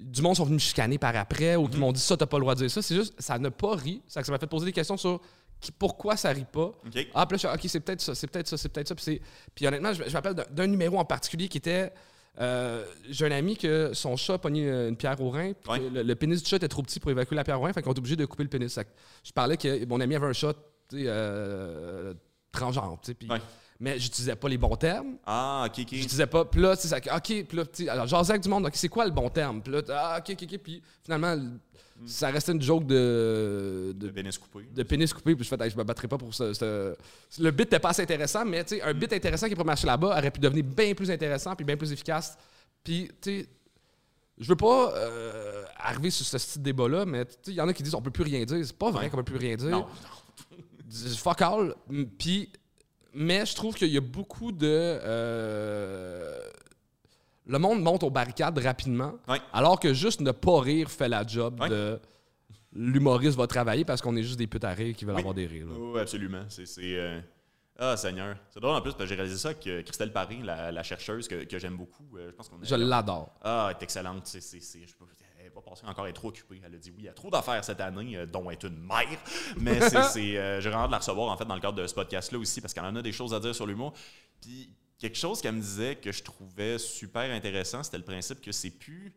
[0.00, 2.38] du monde sont venus me chicaner par après ou qui m'ont dit ça, t'as pas
[2.38, 2.82] le droit de dire ça.
[2.82, 4.02] C'est juste, ça n'a pas ri.
[4.06, 5.20] Ça, m'a fait poser des questions sur
[5.60, 6.72] qui- pourquoi ça rit pas.
[7.14, 8.94] Ah, puis là, je suis, OK, c'est peut-être ça, c'est peut-être ça, c'est peut-être ça.
[8.94, 9.20] Puis,
[9.54, 11.92] puis honnêtement, je, je me rappelle d'un- numéro en particulier qui était.
[12.40, 15.52] euh, J'ai un ami que son chat a pogné une pierre au rein.
[15.68, 15.80] Ouais.
[15.92, 17.72] le, le pénis du chat était trop petit pour évacuer la pierre au rein.
[17.72, 18.78] Fait qu'on est obligé de couper le pénis.
[19.24, 20.54] Je parlais que mon ami avait un chat
[20.94, 22.14] euh,
[22.52, 22.98] transgenre.
[23.18, 23.40] puis- Ouais.
[23.80, 25.16] Mais j'utilisais pas les bons termes.
[25.24, 25.88] Ah, OK, OK.
[25.92, 26.44] J'utilisais pas.
[26.44, 28.66] Puis là, sais, ça- OK, puis là, alors, j'asais avec du monde.
[28.66, 29.62] OK, c'est quoi le bon terme?
[29.62, 30.58] Puis là, ah, OK, OK, OK.
[30.58, 31.36] Puis finalement,
[32.04, 34.68] ça restait une joke de, de pénis coupé.
[34.74, 36.52] de pénis coupé, puis je fais, Hey, je me battrai pas pour ça.
[36.54, 36.96] ce-
[37.38, 39.86] Le bit n'était pas assez intéressant, mais tu sais, un bit intéressant qui pourrait marcher
[39.86, 42.36] là-bas aurait pu devenir bien plus intéressant puis bien plus efficace.
[42.82, 43.48] Puis, tu sais,
[44.38, 47.68] je veux pas euh, arriver sur ce style débat-là, mais tu sais, il y en
[47.68, 48.64] a qui disent on peut plus rien dire.
[48.64, 49.68] C'est pas vrai qu'on peut plus rien dire.
[49.70, 49.86] Non.
[50.84, 51.74] Dis- Fuck all.
[52.18, 52.50] Puis,
[53.14, 54.66] mais je trouve qu'il y a beaucoup de.
[54.66, 56.38] euh,
[57.46, 59.40] le monde monte aux barricades rapidement, Ouais.
[59.52, 61.68] alors que juste ne pas rire fait la job Ouais.
[61.70, 61.98] de
[62.74, 65.20] l'humoriste va travailler parce qu'on est juste des putes à rire qui veulent Oui.
[65.20, 65.66] avoir des rires.
[65.66, 65.72] là.
[65.78, 66.42] Oui, absolument.
[66.48, 66.64] C'est.
[66.78, 67.20] euh,
[67.80, 68.36] Ah, Seigneur.
[68.50, 71.28] C'est drôle en plus parce que j'ai réalisé ça que Christelle Paris, la, la chercheuse
[71.28, 73.32] que, que j'aime beaucoup, euh, je pense qu'on est- Je l'adore.
[73.40, 74.26] Ah, elle est excellente.
[74.26, 74.40] C'est,
[75.60, 76.60] pas passée encore, elle trop occupée.
[76.64, 78.78] Elle a dit oui, il y a trop d'affaires cette année, euh, dont être une
[78.78, 79.06] mère.
[79.56, 81.94] Mais c'est, euh, j'ai vraiment de la recevoir en fait dans le cadre de ce
[81.94, 83.92] podcast-là aussi parce qu'elle en a des choses à dire sur l'humour.
[84.40, 88.52] Puis quelque chose qu'elle me disait que je trouvais super intéressant, c'était le principe que
[88.52, 89.12] c'est plus.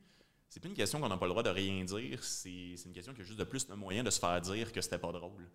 [0.50, 3.14] C'est plus une question qu'on n'a pas le droit de rien dire, c'est, une question
[3.14, 5.50] qui a juste de plus de moyens de se faire dire que c'était pas drôle.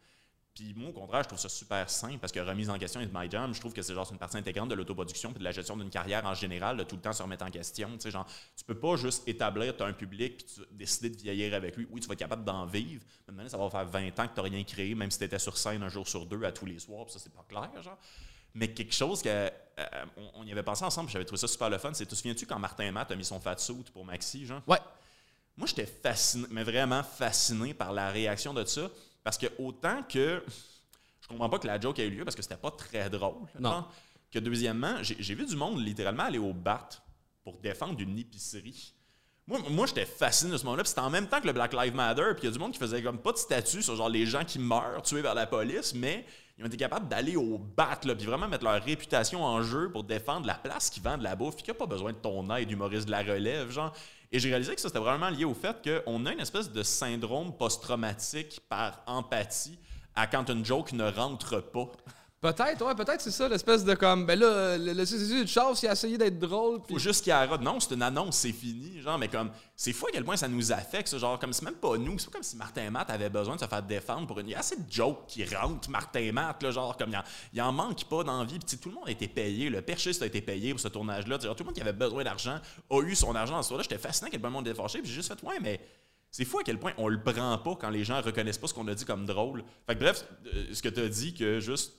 [0.56, 3.06] Puis moi, au contraire, je trouve ça super simple parce que remise en question et
[3.12, 5.52] My Jam, je trouve que c'est genre une partie intégrante de l'autoproduction puis de la
[5.52, 7.90] gestion d'une carrière en général, de tout le temps se remettre en question.
[7.92, 11.10] Tu sais, genre, tu peux pas juste établir, tu as un public puis tu décider
[11.10, 11.86] de vieillir avec lui.
[11.90, 14.34] Oui, tu vas être capable d'en vivre, mais maintenant, ça va faire 20 ans que
[14.34, 16.52] tu n'as rien créé, même si tu étais sur scène un jour sur deux à
[16.52, 17.98] tous les soirs, puis ça, c'est pas clair, genre.
[18.54, 19.50] Mais quelque chose que, euh,
[20.36, 22.46] on, y avait pensé ensemble, j'avais trouvé ça super le fun, c'est, tu te souviens-tu
[22.46, 24.62] quand Martin Matt a mis son fat suit pour Maxi, genre?
[24.66, 24.78] Ouais.
[25.58, 28.88] Moi, j'étais fasciné, mais vraiment fasciné par la réaction de ça.
[29.26, 30.40] Parce que autant que
[31.20, 33.48] je comprends pas que la joke ait eu lieu parce que c'était pas très drôle.
[33.58, 33.70] Non.
[33.70, 33.92] genre,
[34.30, 36.88] Que deuxièmement, j'ai vu du monde littéralement aller au bat
[37.42, 38.94] pour défendre une épicerie.
[39.48, 40.84] Moi, moi j'étais fasciné de ce moment-là.
[40.84, 42.34] C'était en même temps que le Black Lives Matter.
[42.34, 44.26] Puis il y a du monde qui faisait comme pas de statut sur genre les
[44.26, 46.24] gens qui meurent tués par la police, mais
[46.56, 49.90] ils ont été capables d'aller au bat, là, puis vraiment mettre leur réputation en jeu
[49.90, 52.18] pour défendre la place qui vend de la bouffe, puis qui n'a pas besoin de
[52.18, 53.92] ton aide humoriste de la relève, genre.
[54.32, 56.82] Et j'ai réalisé que ça, c'était vraiment lié au fait qu'on a une espèce de
[56.82, 59.78] syndrome post-traumatique par empathie
[60.14, 61.90] à quand une joke ne rentre pas.
[62.38, 65.88] Peut-être, ouais, peut-être c'est ça, l'espèce de comme, ben là, le, le de Charles, il
[65.88, 66.82] a essayé d'être drôle.
[66.82, 66.94] Puis...
[66.94, 67.62] Faut juste qu'il arrête.
[67.62, 69.00] Non, c'est une annonce, c'est fini.
[69.00, 71.16] Genre, mais comme, c'est fou à quel point ça nous affecte.
[71.16, 72.18] Genre, comme c'est même pas nous.
[72.18, 74.48] C'est pas comme si Martin Matt avait besoin de se faire défendre pour une.
[74.48, 77.16] Il y a assez de jokes qui rentrent, Martin Matt, là, genre, comme
[77.54, 78.58] il en, en manque pas d'envie.
[78.58, 79.70] Puis tout le monde a été payé.
[79.70, 81.38] Le perchiste a été payé pour ce tournage-là.
[81.38, 83.98] Tout le monde qui avait besoin d'argent a eu son argent en ce là J'étais
[83.98, 85.00] fasciné à quel point le monde était fâché.
[85.00, 85.80] Puis j'ai juste fait, ouais, mais.
[86.30, 88.74] C'est fou à quel point on le prend pas quand les gens reconnaissent pas ce
[88.74, 89.64] qu'on a dit comme drôle.
[89.86, 91.94] Fait que bref, euh, ce que tu as dit que juste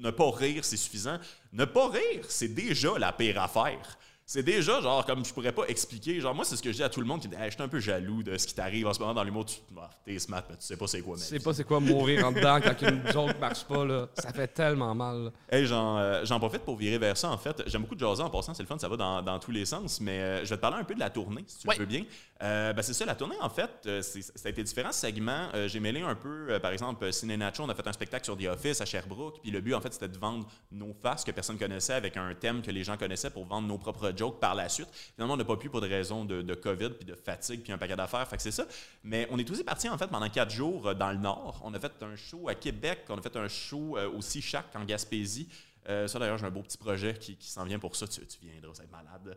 [0.00, 1.18] ne pas rire, c'est suffisant.
[1.52, 3.98] Ne pas rire, c'est déjà la pire affaire
[4.32, 6.20] c'est déjà genre comme je pourrais pas expliquer.
[6.20, 7.62] Genre moi c'est ce que je dis à tout le monde qui dit je suis
[7.62, 9.44] un peu jaloux de ce qui t'arrive en ce moment dans l'humour.
[9.44, 11.16] Tu ah, t'es smart mais tu sais pas c'est quoi.
[11.16, 14.08] Tu sais pas c'est quoi mourir en dedans quand une joke marche pas là.
[14.14, 15.32] Ça fait tellement mal.
[15.50, 17.60] Hey, euh, j'en profite pour virer vers ça en fait.
[17.66, 19.64] J'aime beaucoup de jaser en passant, c'est le fun, ça va dans, dans tous les
[19.64, 20.00] sens.
[20.00, 21.86] Mais euh, je vais te parler un peu de la tournée si tu le veux
[21.86, 22.04] bien.
[22.40, 23.88] Euh, ben, c'est ça la tournée en fait.
[24.00, 25.48] ça a été différents segments.
[25.66, 28.44] J'ai mêlé un peu par exemple Ciné Nacho, on a fait un spectacle sur The
[28.44, 29.40] Office à Sherbrooke.
[29.42, 32.32] Puis le but en fait c'était de vendre nos faces que personne connaissait avec un
[32.36, 34.88] thème que les gens connaissaient pour vendre nos propres par la suite.
[35.14, 37.78] Finalement, on n'a pas pu pour des raisons de, COVID, puis de fatigue, puis un
[37.78, 38.26] paquet d'affaires.
[38.28, 38.66] Fait c'est ça.
[39.02, 41.60] Mais on est aussi parti en fait pendant quatre jours euh, dans le Nord.
[41.64, 44.74] On a fait un show à Québec, on a fait un show euh, aussi chaque
[44.74, 45.48] en Gaspésie.
[45.88, 48.06] Euh, ça, d'ailleurs, j'ai un beau petit projet qui, s'en vient pour ça.
[48.06, 49.36] Tu, viendras, ça être malade.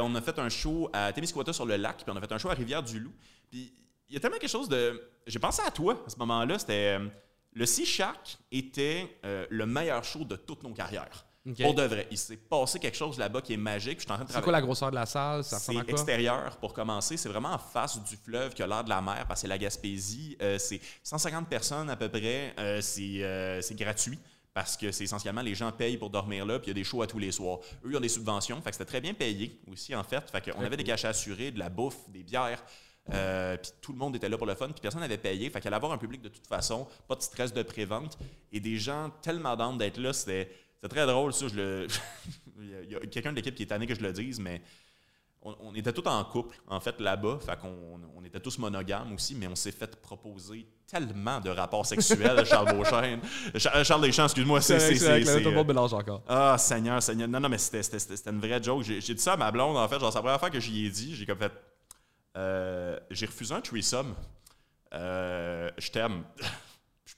[0.00, 2.38] on a fait un show à Témiscouata sur le lac, puis on a fait un
[2.38, 3.12] show à Rivière-du-Loup.
[3.50, 3.74] Puis
[4.08, 5.10] il y a tellement quelque chose de.
[5.26, 6.58] J'ai pensé à toi à ce moment-là.
[6.58, 6.98] C'était.
[7.52, 9.18] le Sea Shack était
[9.50, 11.26] le meilleur show de toutes nos carrières.
[11.60, 12.06] Pour de vrai.
[12.10, 14.00] Il s'est passé quelque chose là-bas qui est magique.
[14.00, 15.42] C'est quoi la grosseur de la salle?
[15.42, 17.16] C'est extérieur pour commencer.
[17.16, 19.48] C'est vraiment en face du fleuve qui a l'air de la mer parce que c'est
[19.48, 20.36] la Gaspésie.
[20.40, 22.54] Euh, c'est 150 personnes à peu près.
[22.58, 24.18] Euh, euh, c'est gratuit
[24.54, 26.84] parce que c'est essentiellement les gens payent pour dormir là, puis il y a des
[26.84, 27.58] shows à tous les soirs.
[27.84, 30.30] Eux, ils ont des subventions, fait que c'était très bien payé aussi, en fait.
[30.30, 32.62] Fait qu'on avait des cachets assurés, de la bouffe, des bières.
[33.06, 35.48] puis tout le monde était là pour le fun, puis personne n'avait payé.
[35.48, 38.18] Fait allait avoir un public de toute façon, pas de stress de prévente.
[38.52, 40.50] Et des gens tellement d'âme d'être là, c'était
[40.82, 41.46] c'est très drôle, ça.
[41.48, 41.86] Je le...
[42.58, 44.62] Il y a quelqu'un de l'équipe qui est tanné que je le dise, mais
[45.44, 47.38] on, était tous en couple, en fait, là-bas.
[47.44, 51.86] Fait qu'on on était tous monogames aussi, mais on s'est fait proposer tellement de rapports
[51.86, 53.20] sexuels, Charles Beauchesne.
[53.56, 54.78] Charles Deschamps, excuse-moi, c'est.
[54.78, 56.22] Tout le monde mélange encore.
[56.28, 57.28] Ah, Seigneur, Seigneur.
[57.28, 58.82] Non, non, mais c'était une vraie joke.
[58.82, 59.98] J'ai dit ça à ma blonde, en fait.
[59.98, 61.16] Genre, c'est la première fois que j'y ai dit.
[61.16, 61.52] J'ai comme fait.
[62.36, 64.14] Euh, j'ai refusé un threesome.
[64.94, 66.24] Euh, je t'aime.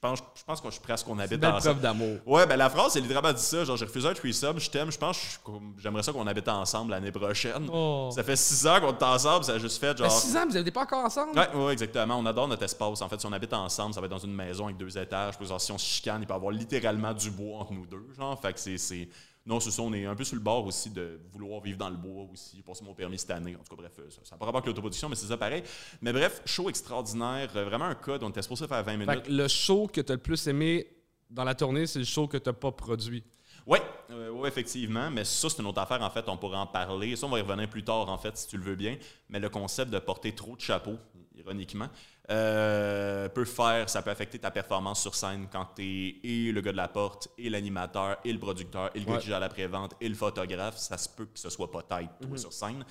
[0.05, 1.61] Je pense, je pense que je suis presque qu'on habite ensemble.
[1.61, 2.19] preuve d'amour.
[2.27, 3.65] Ouais, ben la phrase, c'est littéralement dit ça.
[3.65, 5.41] Genre, j'ai refusé un threesome, je t'aime, je pense,
[5.79, 7.71] j'aimerais ça qu'on habite ensemble l'année prochaine.
[7.73, 8.11] Oh.
[8.15, 10.11] Ça fait six ans qu'on est ensemble, ça a juste fait genre.
[10.11, 11.39] six ans, vous n'êtes pas encore ensemble?
[11.39, 12.19] Ouais, ouais, exactement.
[12.19, 13.01] On adore notre espace.
[13.01, 15.39] En fait, si on habite ensemble, ça va être dans une maison avec deux étages.
[15.39, 18.07] Puis, si on se chicane, il peut y avoir littéralement du bois entre nous deux.
[18.15, 19.09] Genre, fait que c'est
[19.47, 21.91] non, c'est ça, on est un peu sur le bord aussi de vouloir vivre dans
[21.91, 23.55] le bois aussi, passer mon permis cette année.
[23.55, 25.63] En tout cas, bref, ça n'a pas rapport avec l'autoproduction, mais c'est ça pareil.
[26.01, 29.29] Mais bref, show extraordinaire, euh, vraiment un code, on était supposé faire 20 minutes.
[29.29, 30.87] le show que tu as le plus aimé
[31.29, 33.23] dans la tournée, c'est le show que tu n'as pas produit.
[33.67, 33.79] Oui,
[34.11, 37.15] euh, ouais, effectivement, mais ça, c'est une autre affaire, en fait, on pourrait en parler.
[37.15, 38.97] Ça, on va y revenir plus tard, en fait, si tu le veux bien.
[39.29, 40.99] Mais le concept de porter trop de chapeaux,
[41.37, 41.89] ironiquement,
[42.31, 46.61] euh, peut faire, ça peut affecter ta performance sur scène quand tu es et le
[46.63, 49.49] gars de la porte, et l'animateur, et le producteur, et le gars qui gère la
[49.49, 50.77] prévente, et le photographe.
[50.79, 52.39] Ça se peut que ce soit pas tête, toi, mhm.
[52.39, 52.85] sur scène.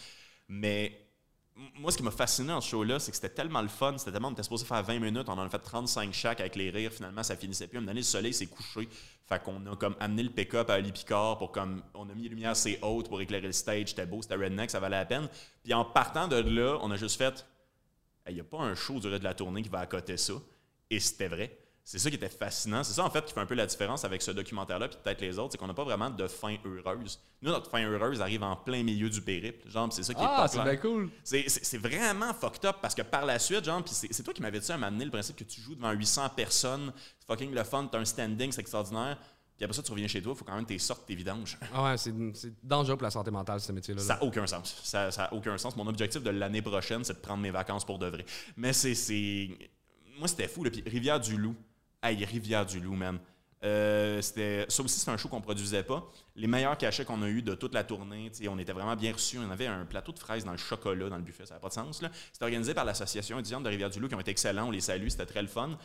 [0.48, 1.00] Mais
[1.76, 3.98] moi, ce qui m'a fasciné dans ce show-là, c'est que c'était tellement le fun.
[3.98, 6.56] C'était tellement, on était supposé faire 20 minutes, on en a fait 35 chaque avec
[6.56, 6.92] les rires.
[6.92, 7.78] Finalement, ça finissait plus.
[7.78, 8.90] À un moment donné, le soleil s'est couché.
[9.28, 12.24] Fait qu'on a comme amené le pick-up à Ali Picard pour comme, on a mis
[12.24, 13.90] les lumières assez hautes pour éclairer le stage.
[13.90, 15.28] C'était beau, c'était redneck, ça valait la peine.
[15.64, 17.46] Puis en partant de là, on a juste fait,
[18.28, 20.34] il n'y a pas un show durée de la tournée qui va accoter ça.
[20.90, 21.58] Et c'était vrai.
[21.86, 22.82] C'est ça qui était fascinant.
[22.82, 25.20] C'est ça, en fait, qui fait un peu la différence avec ce documentaire-là, puis peut-être
[25.20, 27.20] les autres, c'est qu'on n'a pas vraiment de fin heureuse.
[27.42, 29.70] Nous, notre fin heureuse arrive en plein milieu du périple.
[29.70, 31.10] Genre, c'est ça qui est Ah, c'est cool.
[31.24, 34.62] C'est vraiment fucked up parce que par la suite, genre, puis c'est toi qui m'avais
[34.62, 36.94] dit à m'amener le principe que tu joues devant 800 personnes,
[37.28, 39.18] fucking le fun, t'as un standing, c'est extraordinaire.
[39.56, 41.16] Puis après ça, tu reviens chez toi, il faut quand même que tu sortes tes
[41.16, 41.58] vidanges.
[41.74, 42.14] Ah ouais, c'est
[42.64, 44.02] dangereux pour la santé mentale, ce métier-là.
[44.02, 44.82] Ça n'a aucun sens.
[44.84, 45.76] Ça n'a aucun sens.
[45.76, 48.26] Mon objectif de l'année prochaine, c'est de prendre mes vacances pour de vrai.
[48.58, 49.50] Mais c'est.
[50.18, 50.64] Moi, c'était fou.
[50.64, 51.56] Puis Rivière-du-Loup.
[52.02, 53.20] Hey, Rivière-du-Loup, même.
[53.64, 57.30] Euh, c'était ça aussi c'est un show qu'on produisait pas les meilleurs cachets qu'on a
[57.30, 60.20] eu de toute la tournée on était vraiment bien reçus on avait un plateau de
[60.20, 62.84] fraises dans le chocolat dans le buffet ça n'a pas de sens c'était organisé par
[62.84, 65.78] l'association étudiante de Rivière-du-Loup qui ont été excellents on les salue c'était très le fun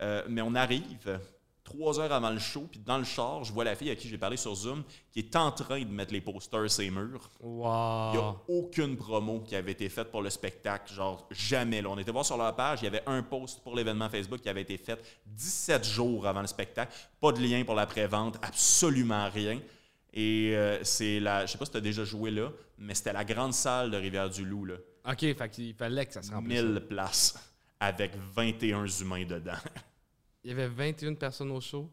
[0.00, 1.18] euh, mais on arrive
[1.64, 4.08] trois heures avant le show, puis dans le char, je vois la fille à qui
[4.08, 7.30] j'ai parlé sur Zoom qui est en train de mettre les posters sur ses murs.
[7.40, 8.12] Wow.
[8.12, 11.80] Il n'y a aucune promo qui avait été faite pour le spectacle, genre jamais.
[11.80, 11.88] Là.
[11.88, 14.48] On était voir sur leur page, il y avait un post pour l'événement Facebook qui
[14.48, 16.94] avait été fait 17 jours avant le spectacle.
[17.20, 19.58] Pas de lien pour la prévente, absolument rien.
[20.12, 21.46] Et euh, c'est la.
[21.46, 23.96] Je sais pas si tu as déjà joué là, mais c'était la grande salle de
[23.96, 24.68] Rivière-du-Loup.
[25.06, 26.62] OK, fait qu'il fallait que ça se remplisse.
[26.62, 27.34] 1000 places
[27.80, 29.52] avec 21 humains dedans.
[30.44, 31.90] Il y avait 21 personnes au show.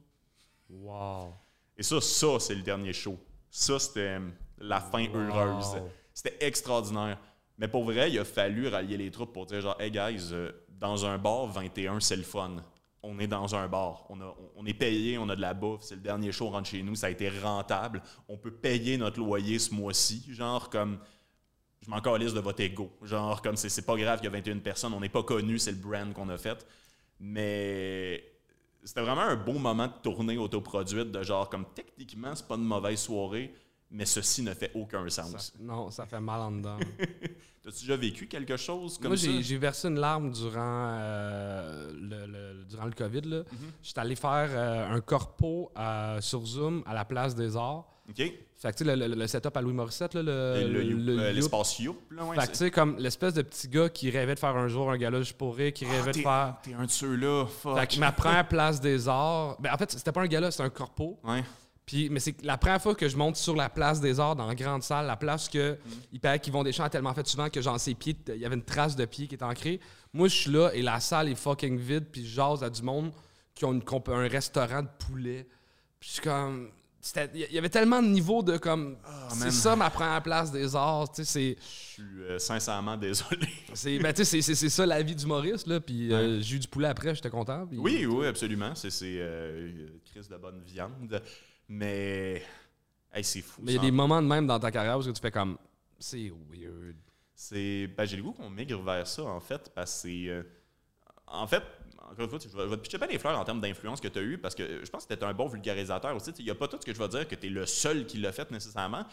[0.70, 1.34] Wow.
[1.78, 3.18] Et ça, ça, c'est le dernier show.
[3.50, 4.20] Ça, c'était
[4.60, 5.82] la fin heureuse.
[6.14, 7.18] C'était extraordinaire.
[7.58, 10.52] Mais pour vrai, il a fallu rallier les troupes pour dire genre, hey guys, euh,
[10.70, 12.58] dans un bar, 21, c'est le fun.
[13.04, 14.06] On est dans un bar.
[14.10, 15.82] On, a- on est payé, on a de la bouffe.
[15.84, 16.96] C'est le dernier show, on rentre chez nous.
[16.96, 18.02] Ça a été rentable.
[18.28, 20.26] On peut payer notre loyer ce mois-ci.
[20.34, 21.00] Genre, comme.
[21.82, 22.92] Je m'en calisse de votre ego.
[23.02, 24.94] Genre, comme c'est c'est pas grave qu'il y a 21 personnes.
[24.94, 26.64] On n'est pas connus, c'est le brand qu'on a fait.
[27.20, 28.24] Mais
[28.84, 31.12] c'était vraiment un beau moment de tournée autoproduite.
[31.12, 33.54] De genre, comme techniquement, c'est pas une mauvaise soirée,
[33.90, 35.54] mais ceci ne fait aucun Ça- sens.
[35.60, 36.78] non, ça fait mal en dedans.
[37.64, 39.28] T'as-tu déjà vécu quelque chose comme Moi, ça?
[39.28, 43.22] j'ai j'ai versé une larme durant, euh, le, le- durant le COVID.
[43.22, 43.38] là.
[43.52, 43.72] Mhm.
[43.84, 47.86] J'étais allé faire euh, un corpo euh, sur Zoom à la place des arts.
[48.10, 48.34] OK.
[48.62, 50.84] Fait que, tu sais, le, le- le setup à Louis Morissette, là, le, Et le
[50.84, 51.36] you- le euh, Youp.
[51.36, 52.36] L'espace Youp, là, ouais.
[52.40, 54.92] Fait que, tu sais, comme l'espèce de petit gars qui rêvait de faire un jour
[54.92, 56.58] un gala juste pour rire, qui Ah, rêvait de faire.
[56.62, 57.78] T'es un de ceux-là, fuck.
[57.80, 59.58] Fait que ma première place des arts.
[59.60, 61.20] Ben, en fait, c'était pas un gala, c'était un corpo.
[61.24, 61.44] Ouais.
[61.88, 64.46] Puis, mais c'est la première fois que je monte sur la place des arts dans
[64.46, 65.78] la grande salle, la place que Mm.
[66.14, 68.46] il paraît qu'ils vont des champs tellement fait souvent que genre ses pieds, il y
[68.46, 69.80] avait une trace de pied qui est ancrée.
[70.14, 72.84] Moi, je suis là et la salle est fucking vide, puis je jase à du
[72.84, 73.12] monde
[73.56, 75.48] qui ont une un restaurant de poulet.
[76.00, 76.70] Puis je suis comme.
[77.34, 78.98] Il y avait tellement de niveaux de comme.
[79.30, 79.52] c'est man.
[79.52, 81.58] ça ma première place des arts, tu sais, c'est.
[81.60, 83.48] Je suis euh, sincèrement désolé.
[83.74, 85.80] C'est ben, tu sais, c'est- c'est c'est ça la vie d'humoriste, là.
[85.80, 87.68] Puis euh, j'ai eu du poulet après, j'étais content.
[87.72, 88.76] Oui, oui, absolument.
[88.76, 91.22] C'est c'est, euh, crise de bonne viande.
[91.68, 92.44] Mais.
[93.14, 93.62] Hey, c'est fou.
[93.64, 95.58] Mais il y a des moments de même dans ta carrière où tu fais comme.
[96.00, 96.96] C'est weird.
[97.34, 100.28] C'est, ben, j'ai le goût qu'on migre vers ça, en fait, parce que c'est.
[100.30, 100.44] euh,
[101.28, 101.64] en fait,
[102.10, 104.00] encore une fois, je vais, je vais te pitcher pas des fleurs en termes d'influence
[104.02, 106.32] que tu as eu, parce que je pense que tu es un bon vulgarisateur aussi.
[106.40, 108.06] Il n'y a pas tout ce que je vais dire que tu es le seul
[108.06, 109.06] qui l'a fait nécessairement,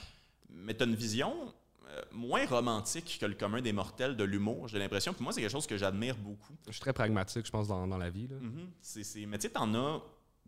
[0.51, 1.53] mais tu as une vision
[1.91, 5.13] euh, moins romantique que le commun des mortels de l'humour, j'ai l'impression.
[5.15, 6.53] Puis moi, c'est quelque chose que j'admire beaucoup.
[6.67, 8.29] Je suis très pragmatique, je pense, dans, dans la vie.
[8.29, 8.37] Là.
[8.81, 10.03] C'est- c'est- Mais tu sais, t'en as.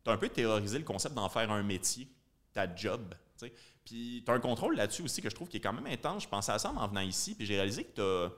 [0.05, 2.09] T'as un peu théorisé le concept d'en faire un métier,
[2.53, 3.15] ta job.
[3.39, 3.53] tu sais.
[3.85, 6.23] Puis t'as un contrôle là-dessus aussi que je trouve qui est quand même intense.
[6.25, 7.95] Je pensais à ça en venant ici, puis j'ai réalisé que
[8.29, 8.35] t'as.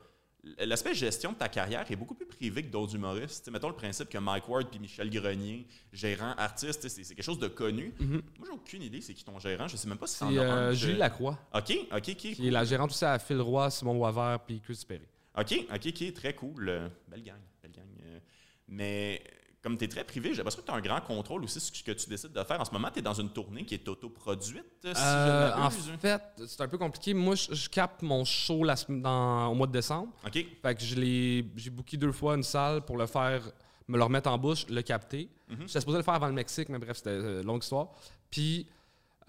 [0.59, 3.48] L'aspect gestion de ta carrière est beaucoup plus privé que d'autres humoristes.
[3.52, 7.46] Mettons le principe que Mike Ward puis Michel Grenier, gérant artiste, c'est quelque chose de
[7.46, 7.94] connu.
[8.00, 8.22] Mhm.
[8.38, 9.68] Moi, j'ai aucune idée c'est qui ton gérant.
[9.68, 10.31] Je sais même pas si C'est un.
[10.33, 12.14] euh, Julie Lacroix, OK, OK, OK.
[12.16, 15.07] qui est la gérante aussi à Phil Roy, Simon Boisvert puis Chris Perry.
[15.38, 16.68] OK, OK, OK, très cool.
[16.68, 17.85] Euh, Belle gang, belle gang.
[18.05, 18.18] Euh,
[18.66, 19.22] mais
[19.62, 21.75] comme tu es très privé, j'ai l'impression que tu as un grand contrôle aussi sur
[21.75, 22.61] ce que tu décides de faire.
[22.61, 25.92] En ce moment, tu es dans une tournée qui est autoproduite, si Euh, en m'abuse.
[26.01, 27.14] fait, c'est un peu compliqué.
[27.14, 30.12] Moi, je, je capte mon show la dans, au mois de décembre.
[30.27, 33.40] OK, Fait que je l'ai- j'ai booké deux fois une salle pour le faire,
[33.87, 35.29] me le remettre en bouche, le capter.
[35.48, 35.59] Mhm.
[35.68, 37.88] J'étais supposé le faire avant le Mexique, mais bref, c'était une longue histoire.
[38.31, 38.66] Puis,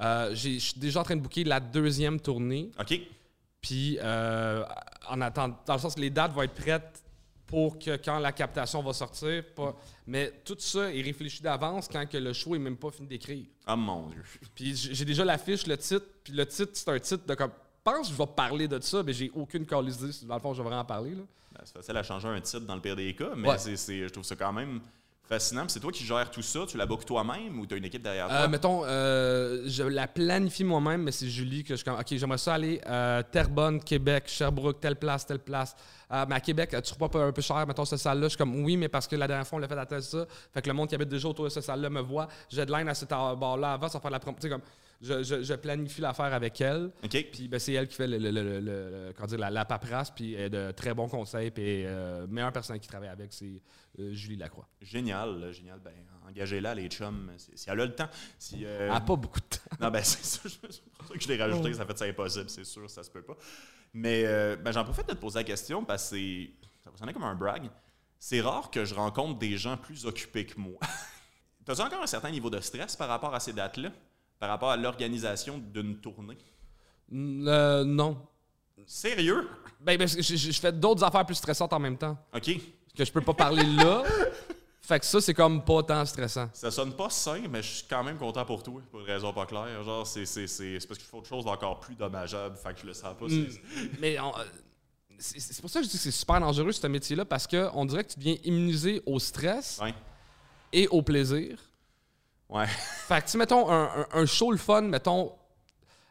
[0.02, 2.72] euh, je suis déjà en train de booker la deuxième tournée.
[2.80, 3.00] OK.
[3.62, 4.65] Puis, euh,
[5.08, 7.02] en attendant, dans le sens que les dates vont être prêtes
[7.53, 9.43] pour que quand la captation va sortir.
[9.55, 9.75] Pas,
[10.07, 13.45] mais tout ça est réfléchi d'avance quand que le show est même pas fini d'écrire.
[13.67, 14.23] Ah mon Dieu.
[14.55, 16.03] Puis j'ai déjà l'affiche, le titre.
[16.23, 17.51] Puis le titre, c'est un titre de comme.
[17.85, 20.51] Je pense que je vais parler de ça, mais j'ai aucune calice Dans le fond,
[20.55, 21.11] je vais vraiment en parler.
[21.11, 23.57] Ben, c'est facile à changer un titre dans le pire des cas, mais Ouais.
[23.59, 24.79] c'est- je trouve ça quand même
[25.25, 25.65] fascinant.
[25.67, 28.01] C'est toi qui gères tout ça, tu la bookes toi-même ou tu as une équipe
[28.01, 28.35] derrière toi?
[28.37, 32.55] Euh, mettons, euh, je la planifie moi-même, mais c'est Julie que je OK, j'aimerais ça
[32.55, 35.75] aller euh, Terrebonne, Québec, Sherbrooke, telle place, telle place.
[36.13, 38.26] Euh, mais à Québec, tu trouves pas un peu cher, mettons, cette salle-là?
[38.26, 40.04] Je suis comme, oui, mais parce que la dernière fois, on l'a fait à tel
[40.04, 40.26] ça.
[40.54, 42.28] Fait que le monde qui habite déjà autour de cette salle-là me voit.
[42.49, 44.62] J'ai de line à cette bar-là avant, ça faire de la prom- tu sais, comme,
[45.02, 46.91] je, je- je planifie l'affaire avec elle.
[47.32, 50.12] Puis ben, c'est elle qui fait le, le- le- le- comment dire, la, la paperasse,
[50.12, 51.49] puis elle a de très bons conseils.
[51.52, 53.60] Puis euh, meilleure personne qui travaille avec, c'est
[53.99, 54.67] euh, Julie Lacroix.
[54.82, 55.80] Génial, génial.
[55.84, 55.91] Ben,
[56.27, 58.09] engagez-la, les chums, si, elle a le temps.
[58.39, 59.75] Si, euh, Elle n'a pas beaucoup de temps.
[59.79, 60.59] Non, ben c'est ça, c'est
[60.97, 63.21] pour ça que je l'ai rajouté, ça fait ça impossible, c'est sûr, ça se peut
[63.21, 63.36] pas.
[63.93, 66.49] Mais euh, ben, j'en profite de te poser la question parce que c'est.
[66.83, 67.69] Ça va sonner comme un brag.
[68.19, 70.79] C'est rare que je rencontre des gens plus occupés que moi.
[71.65, 73.89] T'as-tu encore un certain niveau de stress par rapport à ces dates-là?
[74.39, 76.38] Par rapport à l'organisation d'une tournée?
[77.13, 78.17] Euh, non.
[78.86, 79.47] Sérieux?
[79.79, 82.17] Ben, ben, je, je- je fais d'autres affaires plus stressantes en même temps.
[82.36, 82.49] OK.
[82.97, 84.03] Que je peux pas parler là.
[84.86, 86.50] Fait que ça, c'est comme pas tant stressant.
[86.54, 89.32] Ça sonne pas sain, mais je suis quand même content pour toi, pour une raison
[89.32, 89.82] pas claire.
[89.84, 92.74] Genre, c'est, c'est, c'est, c'est parce que je fais autre chose d'encore plus dommageable, fait
[92.74, 93.26] que je le sens pas.
[93.26, 93.48] Mm.
[93.50, 93.62] c'est-
[94.02, 94.43] Mais on- euh,
[95.17, 97.86] c'est c'est pour ça que je dis que c'est super dangereux, ce métier-là, parce qu'on
[97.86, 99.93] dirait que tu deviens immunisé au stress Ouais.
[100.74, 101.58] et au plaisir.
[102.50, 102.67] Ouais.
[103.08, 105.32] Fait que, tu mettons, un, un- un show le fun, mettons.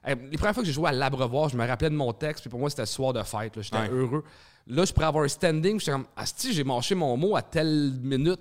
[0.05, 2.51] Les premières fois que j'ai joué à l'Abreuvoir, je me rappelais de mon texte, puis
[2.51, 3.55] pour moi, c'était soir de fête.
[3.55, 3.89] là, J'étais Ouais.
[3.91, 4.25] heureux.
[4.66, 7.42] Là, je pourrais avoir un standing, puis j'étais comme, Asti, j'ai mâché mon mot à
[7.42, 8.40] telle minute.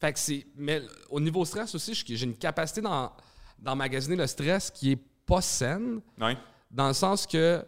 [0.00, 0.44] Fait que c'est.
[0.56, 2.80] Mais au niveau stress aussi, je- j'ai une capacité
[3.58, 6.36] d'emmagasiner le stress qui est pas saine, Ouais.
[6.70, 7.64] dans le sens que.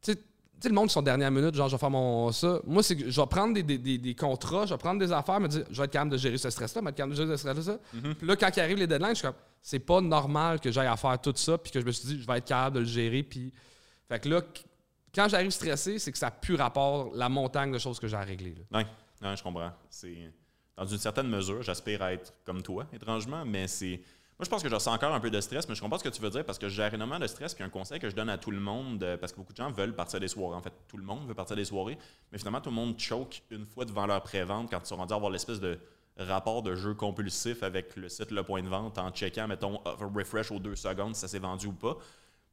[0.00, 2.30] Tu sais, le monde qui sont dernière minute, genre, je vais faire mon.
[2.30, 2.60] ça.
[2.64, 5.40] Moi, c'est je vais prendre des, des, des, des contrats, je vais prendre des affaires,
[5.40, 7.20] me dire, je vais être capable de gérer ce stress-là, je vais être capable de
[7.22, 7.78] gérer ce stress-là.
[8.16, 10.86] Puis là, quand il arrive les deadlines, je suis comme, c'est pas normal que j'aille
[10.86, 12.80] à faire tout ça, puis que je me suis dit, je vais être capable de
[12.80, 13.24] le gérer.
[13.24, 13.52] Puis.
[14.08, 14.40] Fait que là,
[15.14, 18.22] quand j'arrive stressé, c'est que ça plus rapport la montagne de choses que j'ai à
[18.22, 18.54] régler.
[18.72, 18.86] Ouais,
[19.22, 19.72] ouais, je comprends.
[19.90, 20.32] C'est
[20.76, 24.00] dans une certaine mesure, j'aspire à être comme toi, étrangement, mais c'est
[24.38, 26.04] moi je pense que je ressens encore un peu de stress, mais je comprends ce
[26.04, 27.54] que tu veux dire parce que gère énormément de stress.
[27.54, 29.58] Puis un conseil que je donne à tout le monde, euh, parce que beaucoup de
[29.58, 30.56] gens veulent partir des soirées.
[30.56, 31.96] En fait, tout le monde veut partir des soirées,
[32.32, 35.12] mais finalement tout le monde choke une fois devant leur pré-vente quand ils sont rendus
[35.12, 35.78] à avoir l'espèce de
[36.18, 39.94] rapport de jeu compulsif avec le site Le Point de Vente en checkant, mettons, euh,
[40.12, 41.96] refresh aux deux secondes si ça s'est vendu ou pas.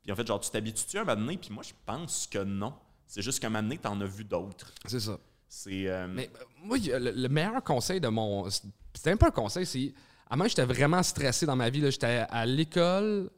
[0.03, 2.39] Puis en fait, genre, tu t'habitues à un moment donné, puis moi je pense que
[2.43, 2.73] non.
[3.07, 4.71] C'est juste qu'à un moment donné, t'en as vu d'autres.
[4.85, 5.17] C'est ça.
[5.47, 5.87] C'est.
[5.87, 8.47] euh, Mais euh, moi, le, le meilleur conseil de mon.
[8.49, 9.93] C'était même pas un conseil, c'est.
[10.29, 11.81] À moi, j'étais vraiment stressé dans ma vie.
[11.89, 13.31] J'étais à l'école,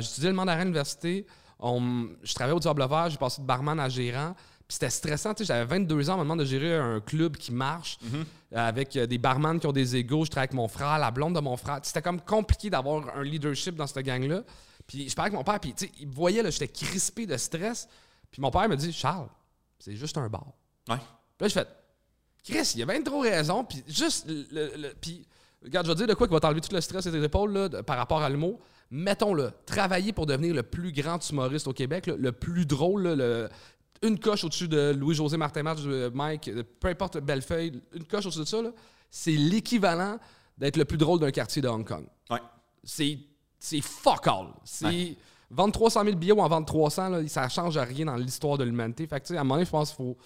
[0.00, 1.26] j'étudiais le mandarin à l'université.
[1.58, 4.34] On- Je travaillais au Diable Vert, j'ai passé de barman à gérant.
[4.66, 5.34] Puis c'était stressant.
[5.34, 7.98] tu sais, J'avais 22 ans, on me demande de gérer un club qui marche
[8.54, 10.24] avec euh, des barman qui ont des égaux.
[10.24, 11.80] Je travaille avec mon frère, la blonde de mon frère.
[11.82, 14.42] C'était comme compliqué d'avoir un leadership dans cette gang-là.
[14.88, 17.86] Puis je parlais avec mon père, puis il me voyait, là, j'étais crispé de stress.
[18.32, 19.28] Puis mon père me dit Charles,
[19.78, 20.46] c'est juste un bar.
[20.88, 20.96] ouais.
[20.96, 21.66] Puis là, je fais
[22.42, 23.64] Chris, il a bien trop raison.
[23.64, 25.24] Puis juste, le, le- puis,
[25.62, 27.22] regarde, je vais te dire de quoi qui va t'enlever tout le stress et tes
[27.22, 28.58] épaules là, de- par rapport à l'humour.
[28.90, 33.14] Mettons-le, travailler pour devenir le plus grand humoriste au Québec, là, le plus drôle, là,
[33.14, 33.48] le-
[34.02, 38.40] une coche au-dessus de Louis-José Martin-Match, de Mike, de- peu importe Bellefeuille, une coche au-dessus
[38.40, 38.70] de ça, là,
[39.10, 40.18] c'est l'équivalent
[40.56, 42.06] d'être le plus drôle d'un quartier de Hong Kong.
[42.30, 42.40] Ouais.
[42.84, 43.18] C'est
[43.58, 44.48] c'est fuck all.
[44.64, 44.86] C'est.
[44.86, 45.16] Ouais.
[45.50, 48.64] Vendre 300 000 billets ou en vendre 300, là, ça change rien dans l'histoire de
[48.64, 49.06] l'humanité.
[49.06, 50.16] Fait que, tu sais, à un moment donné, je pense qu'il faut.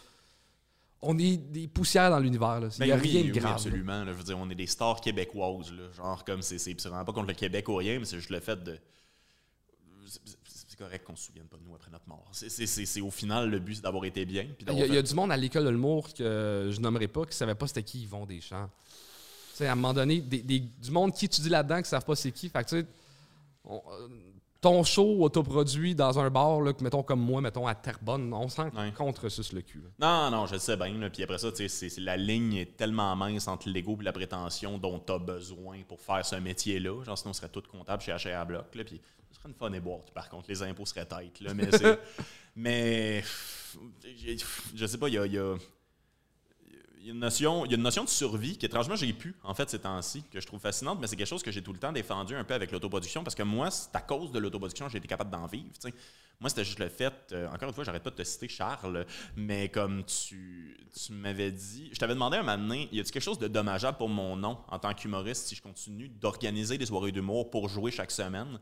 [1.00, 2.60] On est des poussières dans l'univers.
[2.78, 3.52] Il n'y a Ben oui, rien de oui, grave.
[3.54, 4.04] absolument.
[4.04, 4.12] là.
[4.12, 5.72] je veux dire, on est des stars québécoises.
[5.72, 5.84] Là.
[5.96, 6.58] Genre, comme c'est.
[6.58, 8.78] C'est vraiment pas contre le Québec ou rien, mais c'est juste le fait de.
[10.06, 10.20] c'est-
[10.78, 12.26] correct qu'on se souvienne pas de nous après notre mort.
[12.32, 14.46] C'est- au final le but, c'est d'avoir été bien.
[14.66, 17.36] Il y, a, y du monde à l'école de l'humour que je nommerai pas qui
[17.36, 18.68] savait pas c'était qui Yvon Deschamps.
[19.52, 22.04] Tu sais, à un moment donné, des, des- du monde qui étudie là-dedans qui savent
[22.04, 22.48] pas c'est qui.
[22.48, 22.84] Fait que,
[23.64, 24.08] on- euh,
[24.60, 28.48] ton show autoproduit dans un bar, là, que, mettons comme moi, mettons à Terrebonne, on
[28.48, 28.92] sent Ouais.
[28.92, 29.82] contre sus le cul.
[29.98, 30.30] là.
[30.30, 30.96] Non, non, je le sais bien.
[30.98, 31.10] là.
[31.10, 34.04] Puis après ça, tu sais, c'est- c'est- la ligne est tellement mince entre l'ego et
[34.04, 37.02] la prétention dont tu as besoin pour faire ce métier-là.
[37.02, 38.72] Genre, sinon, on serait tous comptables chez H&R Block.
[38.76, 39.00] Là, puis
[39.32, 40.12] ce serait une fun et boîte.
[40.14, 41.40] Par contre, les impôts seraient têtes.
[41.40, 41.68] Là, mais,
[42.54, 43.24] mais
[44.74, 45.38] je sais pas, il y a, y
[47.06, 49.54] y a une notion, il y a une notion de survie qu'étrangement j'ai pu en
[49.54, 51.78] fait ces temps-ci que je trouve fascinante, mais c'est quelque chose que j'ai tout le
[51.78, 54.98] temps défendu un peu avec l'autoproduction parce que moi, c'est à cause de l'autoproduction j'ai
[54.98, 55.70] été capable d'en vivre.
[56.40, 59.06] Moi, c'était juste le fait, euh, encore une fois, j'arrête pas de te citer Charles,
[59.36, 63.22] mais comme tu, tu m'avais dit, je t'avais demandé un moment donné, y a-t-il quelque
[63.22, 67.12] chose de dommageable pour mon nom en tant qu'humoriste si je continue d'organiser des soirées
[67.12, 68.58] d'humour pour jouer chaque semaine?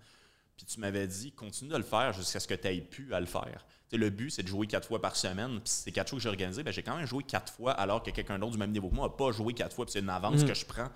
[0.59, 3.21] Puis tu m'avais dit, continue de le faire jusqu'à ce que tu aies pu à
[3.21, 3.65] le faire.
[3.93, 5.55] Le but, c'est de jouer quatre fois par semaine.
[5.61, 6.63] Puis c'est quatre shows que j'ai organisés.
[6.63, 8.95] Ben, j'ai quand même joué quatre fois alors que quelqu'un d'autre du même niveau que
[8.95, 9.85] moi n'a pas joué quatre fois.
[9.85, 10.89] Puis c'est une avance que je prends.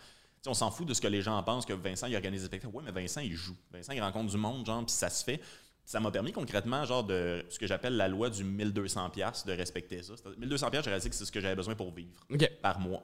[0.47, 2.75] On s'en fout de ce que les gens pensent que Vincent il organise des spectacles.
[2.77, 3.57] Oui, mais Vincent, il joue.
[3.73, 5.41] Vincent, il rencontre du monde, genre, puis ça se fait.
[5.87, 10.03] Ça m'a permis concrètement, genre, de ce que j'appelle la loi du 1200$ de respecter
[10.03, 10.15] ça.
[10.17, 12.21] C'est- 1200$, j'ai réalisé que c'est ce que j'avais besoin pour vivre
[12.63, 13.03] par mois.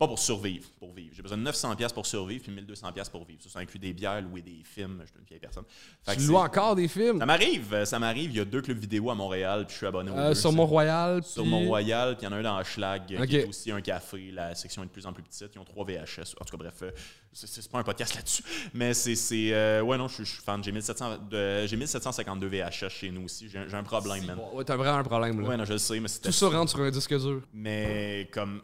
[0.00, 1.10] Pas pour survivre, pour vivre.
[1.14, 3.42] J'ai besoin de 900$ pièces pour survivre, puis 1200$ pièces pour vivre.
[3.42, 5.02] Ça, ça inclut des bières, louer des films.
[5.02, 5.64] Je suis une vieille personne.
[6.02, 7.18] Fait Tu loues encore des films?
[7.18, 8.30] Ça m'arrive, ça m'arrive.
[8.30, 10.34] Il y a deux clubs vidéo à Montréal, puis je suis abonné aux euh, deux.
[10.36, 11.22] sur Mont-Royal.
[11.22, 13.82] Sur puis- Mont-Royal, puis il y en a un dans Schlag, qui est aussi un
[13.82, 14.30] café.
[14.32, 15.50] La section est de plus en plus petite.
[15.54, 16.34] Ils ont trois VHS.
[16.40, 16.90] En tout cas, bref, euh,
[17.34, 18.42] c'est- pas un podcast là-dessus.
[18.72, 19.14] Mais c'est.
[19.14, 20.64] c'est, euh, ouais, non, je suis- je suis fan.
[20.64, 23.50] J'ai 1700 de- j'ai 1752 VHS chez nous aussi.
[23.50, 24.38] J'ai un- problème, man.
[24.54, 25.40] Ouais, t'as vraiment un problème.
[25.42, 25.48] Là.
[25.48, 27.42] Ouais, non, je le sais, mais Tout ça rentre sur un disque dur.
[27.52, 28.62] mais comme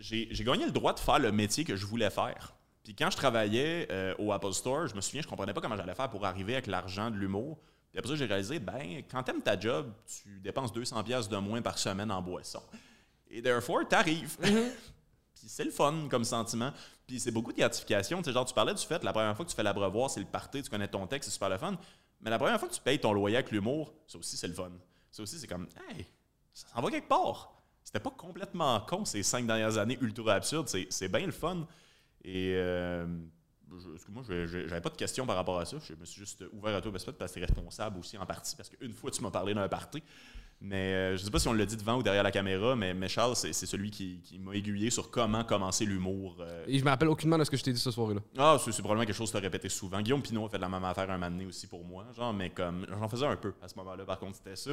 [0.00, 2.54] j'ai gagné le droit de faire le métier que je voulais faire.
[2.82, 5.76] Puis quand je travaillais euh, au Apple Store, je me souviens, je comprenais pas comment
[5.76, 7.58] j'allais faire pour arriver avec l'argent de l'humour.
[7.90, 11.36] Puis après ça, j'ai réalisé, ben, quand t'aimes ta job, tu dépenses 200 pièces de
[11.36, 12.62] moins par semaine en boisson.
[13.30, 14.36] Et therefore, t'arrives.
[15.34, 16.72] Puis c'est le fun comme sentiment.
[17.06, 18.18] Puis c'est beaucoup de gratification.
[18.18, 20.20] Tu sais, genre, tu parlais du fait, la première fois que tu fais l'abreuvoir, c'est
[20.20, 21.76] le party, tu connais ton texte, c'est super le fun.
[22.20, 24.54] Mais la première fois que tu payes ton loyer avec l'humour, ça aussi, c'est le
[24.54, 24.70] fun.
[25.10, 26.06] Ça aussi, c'est comme, hey,
[26.52, 27.61] ça s'en va quelque part.
[27.92, 30.66] C'était pas complètement con ces cinq dernières années ultra absurdes.
[30.68, 31.66] C'est, c'est bien le fun.
[32.24, 33.04] Et euh,
[33.70, 35.76] je- j'avais pas de questions par rapport à ça.
[35.86, 38.56] Je me suis juste ouvert à toi parce que t'es responsable aussi en partie.
[38.56, 40.02] Parce qu'une fois, tu m'as parlé d'un party.
[40.64, 42.94] Mais euh, je sais pas si on l'a dit devant ou derrière la caméra, mais,
[42.94, 46.36] mais Charles, c'est, c'est celui qui, qui m'a aiguillé sur comment commencer l'humour.
[46.40, 46.64] euh.
[46.68, 48.20] Et je me rappelle aucunement de ce que je t'ai dit ce soir-là.
[48.38, 50.00] Ah, c'est, c'est probablement quelque chose que tu as répété souvent.
[50.00, 52.06] Guillaume Pinot a fait la même affaire un moment donné aussi pour moi.
[52.16, 54.70] Genre, mais comme j'en faisais un peu à ce moment-là, par contre, c'était ça.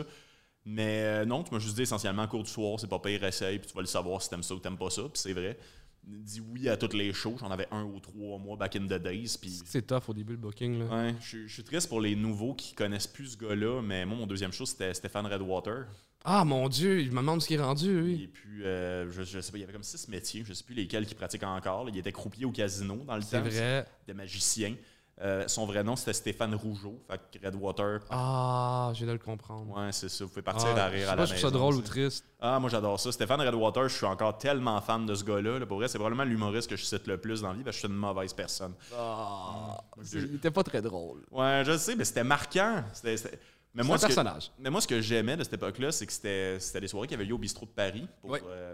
[0.72, 3.58] Mais euh, non, tu m'as juste dit essentiellement, cours du soir, c'est pas pire, essaye,
[3.60, 5.58] puis tu vas le savoir si t'aimes ça ou t'aimes pas ça, puis c'est vrai.
[6.06, 7.36] dit oui à toutes les shows.
[7.40, 9.36] J'en avais un ou trois mois back in the days.
[9.42, 10.80] Puis C'est tough au début le booking.
[10.80, 10.86] Là.
[10.86, 14.28] Ouais, je, suis- triste pour les nouveaux qui connaissent plus ce gars-là, mais moi, mon
[14.28, 15.86] deuxième show, c'était Stéphane Redwater.
[16.26, 18.24] Ah mon dieu, je me demande ce qui est rendu, lui.
[18.24, 20.64] Et puis, euh, je, je sais pas, il y avait comme six métiers, je sais
[20.66, 21.86] plus lesquels qu'il pratique encore.
[21.86, 21.92] là.
[21.94, 23.48] Il était croupier au casino dans le C'est temps.
[23.48, 23.86] vrai.
[24.02, 24.76] Il était magicien.
[25.22, 26.98] Euh, son vrai nom, c'était Stéphane Rougeau.
[27.10, 29.76] Fait que Redwater, Ah, j'ai de le comprendre.
[29.78, 30.24] ouais, c'est ça.
[30.24, 31.42] Vous pouvez partir Ah, à je rire à la je maison.
[31.42, 32.24] trouve ça drôle ou triste.
[32.40, 33.12] Ah, moi, j'adore ça.
[33.12, 35.60] Stéphane Redwater, je suis encore tellement fan de ce gars-là.
[35.60, 35.66] là.
[35.66, 37.82] Pour vrai, c'est probablement l'humoriste que je cite le plus dans la vie parce que
[37.82, 38.74] je suis une mauvaise personne.
[38.98, 41.26] Ah, je- il était pas très drôle.
[41.32, 42.84] Ouais, je sais, mais c'était marquant.
[42.94, 43.40] C'était- c'était-
[43.74, 44.52] Mais moi, un ce que- personnage.
[44.58, 47.14] Mais moi, ce que j'aimais de cette époque-là, c'est que c'était c'était des soirées qui
[47.14, 48.08] avaient lieu au bistrot de Paris.
[48.22, 48.40] Pour, Oui.
[48.48, 48.74] euh,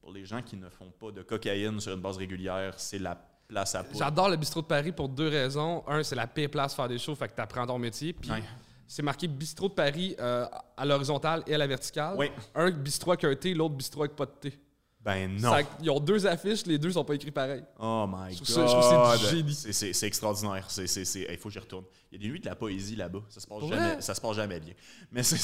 [0.00, 3.14] pour les gens qui ne font pas de cocaïne sur une base régulière, c'est la
[3.52, 3.98] place à poudre.
[3.98, 5.84] J'adore le bistrot de Paris pour deux raisons.
[5.86, 8.12] Un, c'est la pire place pour faire des shows, fait que t'apprends ton métier.
[8.12, 8.42] Puis Ouais.
[8.86, 10.46] c'est marqué bistrot de Paris euh,
[10.76, 12.14] à l'horizontale et à la verticale.
[12.16, 12.30] Oui.
[12.54, 14.58] Un bistrot avec un T, l'autre bistrot avec pas de T.
[15.04, 15.50] Ben non.
[15.52, 17.64] Ça- Ils ont deux affiches, les deux sont pas écrits pareil.
[17.80, 18.46] Oh my Je god.
[18.46, 19.54] ça- je trouve que c'est du génie.
[19.94, 20.68] C'est- extraordinaire.
[20.78, 21.84] Il faut que j'y retourne.
[22.12, 23.22] Il y a des nuits de la poésie là-bas.
[23.28, 24.00] Ça se passe jamais.
[24.00, 24.74] Ça se passe jamais bien.
[25.10, 25.36] Mais c'est.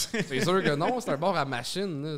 [0.44, 2.02] Sûr que non, c'est un bar à machine.
[2.02, 2.16] là.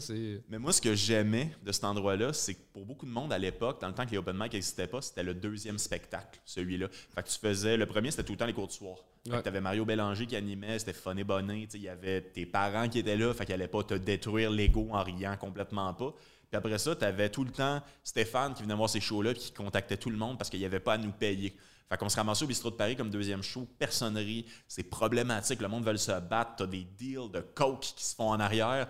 [0.48, 3.38] Mais moi, ce que j'aimais de cet endroit-là, c'est que pour beaucoup de monde à
[3.38, 6.88] l'époque, dans le temps que les open mic n'existaient pas, c'était le deuxième spectacle, celui-là.
[7.14, 7.76] Fait que tu faisais.
[7.76, 8.96] Le premier, c'était tout le temps les cours du soir.
[9.28, 9.36] Ouais.
[9.36, 12.46] que t'avais Mario Bélanger qui animait, c'était Funny Bonnet, tu sais, il y avait tes
[12.46, 16.14] parents qui étaient là, fait qu'ils allaient pas te détruire l'ego en riant complètement pas.
[16.50, 19.42] Puis après ça, tu avais tout le temps Stéphane qui venait voir ces shows-là puis
[19.42, 21.56] qui contactait tout le monde parce qu'il n'y avait pas à nous payer.
[21.88, 25.68] Fait qu'on se ramassait au bistrot de Paris comme deuxième show, personnerie, c'est problématique, le
[25.68, 28.88] monde veut se battre, t'as des deals de coke qui se font en arrière.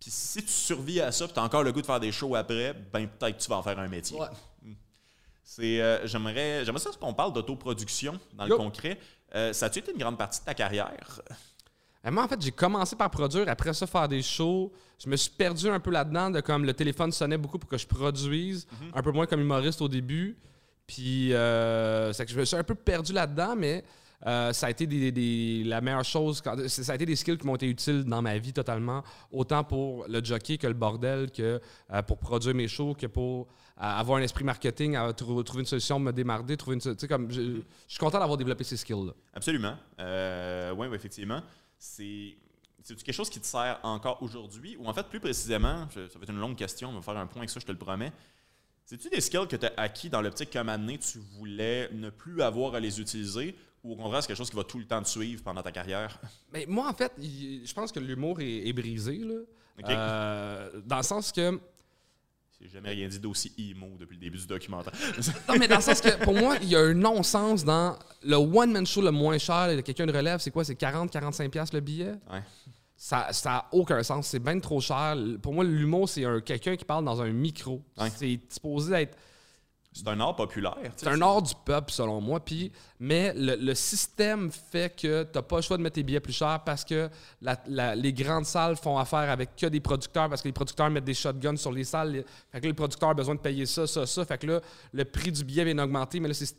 [0.00, 2.34] Puis si tu survis à ça, puis t'as encore le goût de faire des shows
[2.34, 4.18] après, ben peut-être que tu vas en faire un métier.
[5.42, 8.98] C'est, euh, j'aimerais, j'aimerais ça qu'on parle d'autoproduction dans le concret.
[9.34, 11.20] Euh, ça a-tu été une grande partie de ta carrière?
[12.06, 14.72] Euh, Moi, en fait, j'ai commencé par produire, après ça, faire des shows.
[15.02, 17.78] Je me suis perdu un peu là-dedans, de comme le téléphone sonnait beaucoup pour que
[17.78, 20.36] je produise, un peu moins comme humoriste au début.
[20.86, 23.82] Puis, euh, c'est que je me suis un peu perdu là-dedans, mais
[24.26, 26.40] euh, ça a été des, des- la meilleure chose.
[26.42, 29.02] quand- ça a été des skills qui m'ont été utiles dans ma vie totalement,
[29.32, 31.60] autant pour le jockey que le bordel, que
[31.92, 35.66] euh, pour produire mes shows, que pour avoir un esprit marketing, à trou- trouver une
[35.66, 36.96] solution, me démarrer, trouver une.
[37.08, 37.30] comme.
[37.30, 39.12] Je, je suis content d'avoir développé ces skills-là.
[39.34, 39.74] Absolument.
[39.98, 41.40] Oui, oui, effectivement.
[41.78, 42.36] C'est.
[42.82, 46.18] C'est quelque chose qui te sert encore aujourd'hui, ou en fait, plus précisément, je- ça
[46.18, 47.78] va être une longue question, on va faire un point avec ça, je te le
[47.78, 48.12] promets.
[48.84, 51.88] C'est-tu des skills que tu as acquis dans l'optique qu'à un moment donné, tu voulais
[51.92, 54.78] ne plus avoir à les utiliser, ou au contraire, c'est quelque chose qui va tout
[54.78, 56.20] le temps te suivre pendant ta carrière?
[56.52, 59.16] Mais moi, en fait, je pense que l'humour est, est brisé.
[59.16, 59.34] Là.
[59.88, 61.58] Euh, dans le sens que.
[62.60, 64.92] J'ai jamais rien dit d'aussi emo depuis le début du documentaire.
[65.48, 68.36] Non, mais dans le sens que pour moi, il y a un non-sens dans le
[68.36, 69.82] one-man show le moins cher.
[69.82, 70.64] Quelqu'un de relève, c'est quoi?
[70.64, 72.12] C'est 40-45$ piastres le billet?
[72.32, 72.42] Ouais.
[72.96, 74.28] Ça n'a aucun sens.
[74.28, 75.16] C'est bien trop cher.
[75.42, 77.82] Pour moi, l'humour, c'est un, quelqu'un qui parle dans un micro.
[77.98, 78.08] Ouais.
[78.16, 79.18] C'est supposé être.
[79.96, 80.74] C'est un art populaire.
[80.96, 82.40] C'est un art du peuple, selon moi.
[82.44, 86.02] Puis, mais le, le système fait que tu n'as pas le choix de mettre tes
[86.02, 87.08] billets plus chers parce que
[87.40, 90.90] la- la- les grandes salles font affaire avec que des producteurs parce que les producteurs
[90.90, 92.10] mettent des shotguns sur les salles.
[92.10, 94.24] Les- Fait que là, le producteur a besoin de payer ça, ça, ça.
[94.24, 94.60] Fait que là,
[94.92, 96.56] le prix du billet vient d'augmenter, mais là, c'est.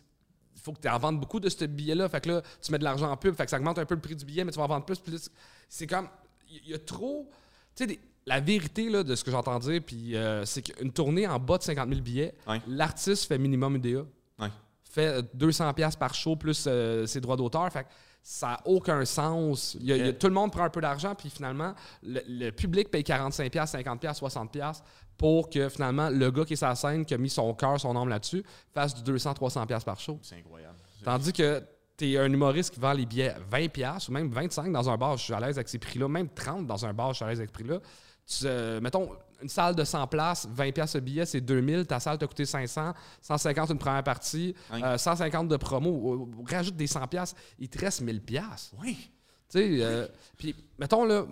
[0.56, 2.08] Il faut que tu en vendes beaucoup de ce billet-là.
[2.10, 3.36] Fait que là, tu mets de l'argent en pub.
[3.36, 4.86] Fait que ça augmente un peu le prix du billet, mais tu vas en vendre
[4.86, 4.96] plus.
[5.12, 5.30] Là, c'est-
[5.70, 6.08] c'est comme.
[6.50, 7.30] Il y a trop.
[7.76, 10.92] Tu sais, des- la vérité là, de ce que j'entends dire, puis euh, c'est qu'une
[10.92, 12.62] tournée en bas de 50 000 billets, Ouais.
[12.68, 14.00] l'artiste fait minimum UDA
[14.40, 14.50] Ouais.
[14.90, 17.72] fait euh, 200 pièces par show plus euh, ses droits d'auteur.
[17.72, 17.90] Fait que
[18.24, 19.78] ça n'a aucun sens.
[19.80, 20.18] Il y a- il y a- Ok.
[20.18, 23.70] tout le monde prend un peu d'argent, puis finalement, le, le public paye 45 pièces,
[23.72, 24.82] 50 pièces, 60 pièces
[25.18, 27.80] pour que finalement, le gars qui est sur la scène, qui a mis son cœur,
[27.80, 30.18] son âme là-dessus, fasse du 200, 300 pièces par show.
[30.24, 30.76] C'est incroyable.
[31.04, 31.62] Tandis que
[31.98, 34.98] tu es un humoriste qui vend les billets 20 pièces ou même 25 dans un
[34.98, 37.24] bar, je suis à l'aise avec ces prix-là, même 30 dans un bar, je suis
[37.26, 37.80] à l'aise avec ces prix-là.
[38.28, 39.10] Tu, euh, mettons,
[39.42, 42.46] une salle de 100 places, 20 pièces le billet, c'est 2000, ta salle t'a coûté
[42.46, 44.84] 500, 150 une première partie, Ouais.
[44.84, 48.72] euh, 150 de promo, ou- ou rajoute des 100 pièces, il te reste 1000 pièces.
[48.82, 48.98] Oui.
[49.50, 50.08] Tu sais, euh,
[50.38, 51.26] puis mettons là,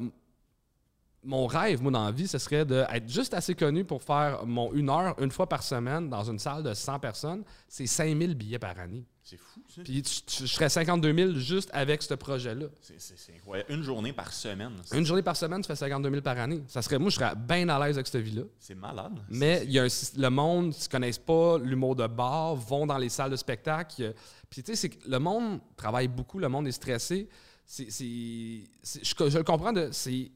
[1.24, 4.74] mon rêve, moi, dans la vie, ce serait d'être juste assez connu pour faire mon
[4.74, 7.44] une heure, une fois par semaine, dans une salle de 100 personnes.
[7.68, 9.06] C'est 5000 billets par année.
[9.26, 9.82] C'est fou, ça.
[9.84, 12.66] Puis tu- tu- je serais 52 000 juste avec ce projet-là.
[12.82, 13.72] C'est- C'est c'est incroyable.
[13.72, 14.74] Une journée par semaine.
[14.84, 16.62] c'est- Une journée par semaine, tu fais 52 000 par année.
[16.68, 18.44] Ça serait, moi, je serais bien à l'aise avec cette vie-là.
[18.60, 19.18] C'est malade.
[19.30, 22.86] Mais il y a un syst- le monde, ne connaissent pas l'humour de bar, vont
[22.86, 24.14] dans les salles de spectacle.
[24.50, 27.30] Puis tu sais, c'est que le monde travaille beaucoup, le monde est stressé.
[27.66, 30.30] C'est, c'est- c'est- je, je le comprends, de, c'est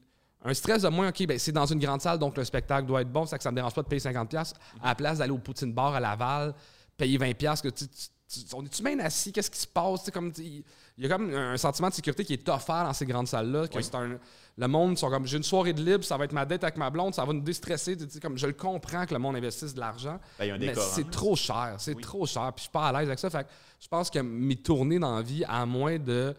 [0.44, 3.02] un stress de moins, OK, ben, c'est dans une grande salle, donc le spectacle doit
[3.02, 5.18] être bon, ça que ça me dérange pas de payer 50$ pièces à la place
[5.18, 6.54] d'aller au Poutine Bar à Laval,
[6.96, 9.32] payer 20$, piastres, que tu, tu on est-tu bien assis?
[9.32, 10.10] Qu'est-ce qui se passe?
[10.12, 10.62] Comme, il
[10.98, 13.66] y a comme un sentiment de sécurité qui est offert dans ces grandes salles-là.
[13.68, 13.82] que Oui.
[13.82, 14.18] c'est un-
[14.58, 16.76] le monde sont comme, j'ai une soirée de libre, ça va être ma dette avec
[16.76, 17.96] ma blonde, ça va nous déstresser.
[18.20, 20.18] Comme, je le comprends que le monde investisse de l'argent.
[20.38, 20.82] Ben, Mais décor.
[20.84, 21.08] c'est hein.
[21.10, 22.02] trop cher, c'est Oui.
[22.02, 22.52] trop cher.
[22.54, 23.30] Puis je suis pas à l'aise avec ça.
[23.30, 23.48] Fait que
[23.80, 26.34] je pense que mes tournées dans la vie, à moins de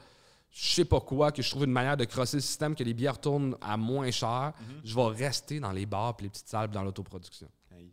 [0.52, 2.94] je sais pas quoi, que je trouve une manière de crosser le système, que les
[2.94, 4.82] billets retournent à moins cher, Mhm.
[4.84, 7.48] je vais rester dans les bars et les petites salles dans l'autoproduction.
[7.72, 7.92] Hey.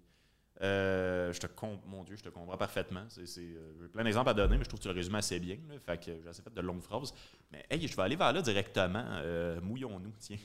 [0.62, 1.46] Euh, je te
[1.86, 3.04] mon Dieu, je te comprends parfaitement.
[3.18, 5.58] Euh, j'ai plein d'exemples à donner, mais je trouve que tu le résumes assez bien.
[5.68, 5.74] là.
[5.84, 7.12] fait que j'ai assez fait de longues phrases.
[7.52, 9.04] Mais hey, je vais aller vers là directement.
[9.06, 10.38] Euh, mouillons-nous, tiens.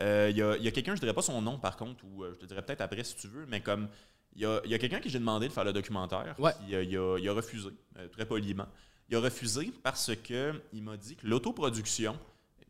[0.00, 2.62] Il y a, quelqu'un, je dirais pas son nom par contre, ou je te dirais
[2.62, 3.88] peut-être après si tu veux, mais comme
[4.34, 6.52] il y a, quelqu'un qui j'ai demandé de faire le documentaire, Ouais.
[6.60, 7.68] puis il, a, il a refusé,
[8.12, 8.66] très poliment.
[9.10, 12.16] Il a refusé parce que il m'a dit que l'autoproduction,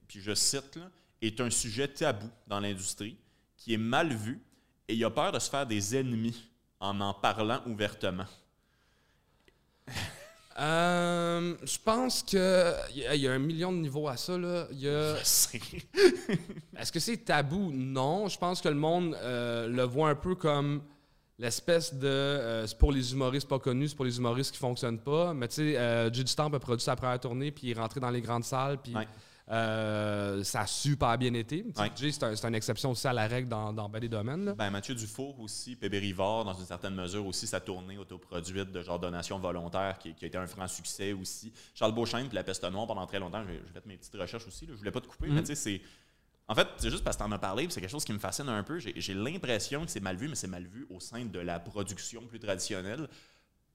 [0.09, 3.17] puis je cite, là, est un sujet tabou dans l'industrie,
[3.57, 4.41] qui est mal vu,
[4.89, 6.49] et il a peur de se faire des ennemis
[6.81, 8.25] en en parlant ouvertement.
[10.59, 14.17] Euh, je pense que il y, a- il y a un million de niveaux à
[14.17, 14.37] ça.
[14.37, 14.67] Là.
[14.73, 15.61] Il y a- Je sais.
[16.77, 17.71] Est-ce que c'est tabou?
[17.73, 18.29] Non.
[18.29, 20.83] Je pense que le monde euh, le voit un peu comme
[21.41, 22.07] l'espèce de.
[22.07, 25.35] euh, c'est pour les humoristes pas connus, c'est pour les humoristes qui fonctionnent pas.
[25.35, 27.81] Mais tu sais, euh, Jay du Temple a produit sa première tournée, puis il est
[27.81, 29.09] rentré dans les grandes salles, puis Ouais.
[29.51, 31.65] euh, ça a super bien été.
[31.79, 31.91] Ouais.
[31.97, 34.45] Jay, c'est un- une exception aussi à la règle dans, dans ben des domaines.
[34.45, 34.55] là.
[34.55, 38.83] Ben, Mathieu Dufour aussi, Pébé Rivard, dans une certaine mesure aussi, sa tournée autoproduite de
[38.83, 41.53] genre donation volontaire qui, qui a été un franc succès aussi.
[41.75, 44.67] Charles Beauchesne puis La Peste Noire pendant très longtemps, j'ai fait mes petites recherches aussi.
[44.67, 44.73] Là.
[44.75, 45.81] Je voulais pas te couper, mais tu sais, c'est.
[46.51, 48.19] En fait, c'est juste parce que tu en as parlé, c'est quelque chose qui me
[48.19, 48.81] fascine un peu.
[48.81, 52.27] J'ai l'impression que c'est mal vu, mais c'est mal vu au sein de la production
[52.27, 53.09] plus traditionnelle.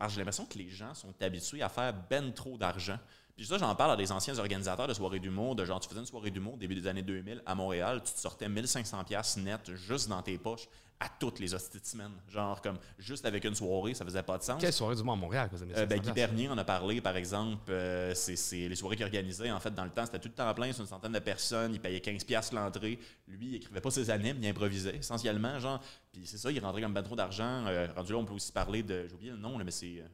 [0.09, 2.99] J'ai l'impression que les gens sont habitués à faire ben trop d'argent.
[3.35, 5.99] Puis ça, j'en parle à des anciens organisateurs de soirées d'humour, de genre, tu faisais
[5.99, 9.73] une soirée d'humour début des années 2000 à Montréal, tu te sortais 1500$ piastres net
[9.75, 10.67] juste dans tes poches
[11.01, 12.13] à toutes les hosties de semaine.
[12.29, 14.61] Genre, comme juste avec une soirée, ça faisait pas de sens.
[14.61, 16.63] Quelle soirée du monde à Montréal que vous avez Euh, ben, Guy Bernier en a
[16.63, 17.69] parlé, par exemple.
[17.69, 19.51] euh, c'est les soirées qu'il organisait.
[19.51, 21.73] En fait, dans le temps, c'était tout le temps plein, c'est une centaine de personnes.
[21.73, 22.97] Il payait 15$ piastres l'entrée.
[23.27, 25.59] Lui, il écrivait pas ses animes, il improvisait essentiellement.
[25.59, 25.81] Genre,
[26.13, 27.65] puis c'est ça, il rentrait comme ben trop d'argent.
[27.67, 29.05] Euh, rendu là, on peut aussi parler de.
[29.09, 30.07] J'ai oublié le nom, là, mais c'est euh,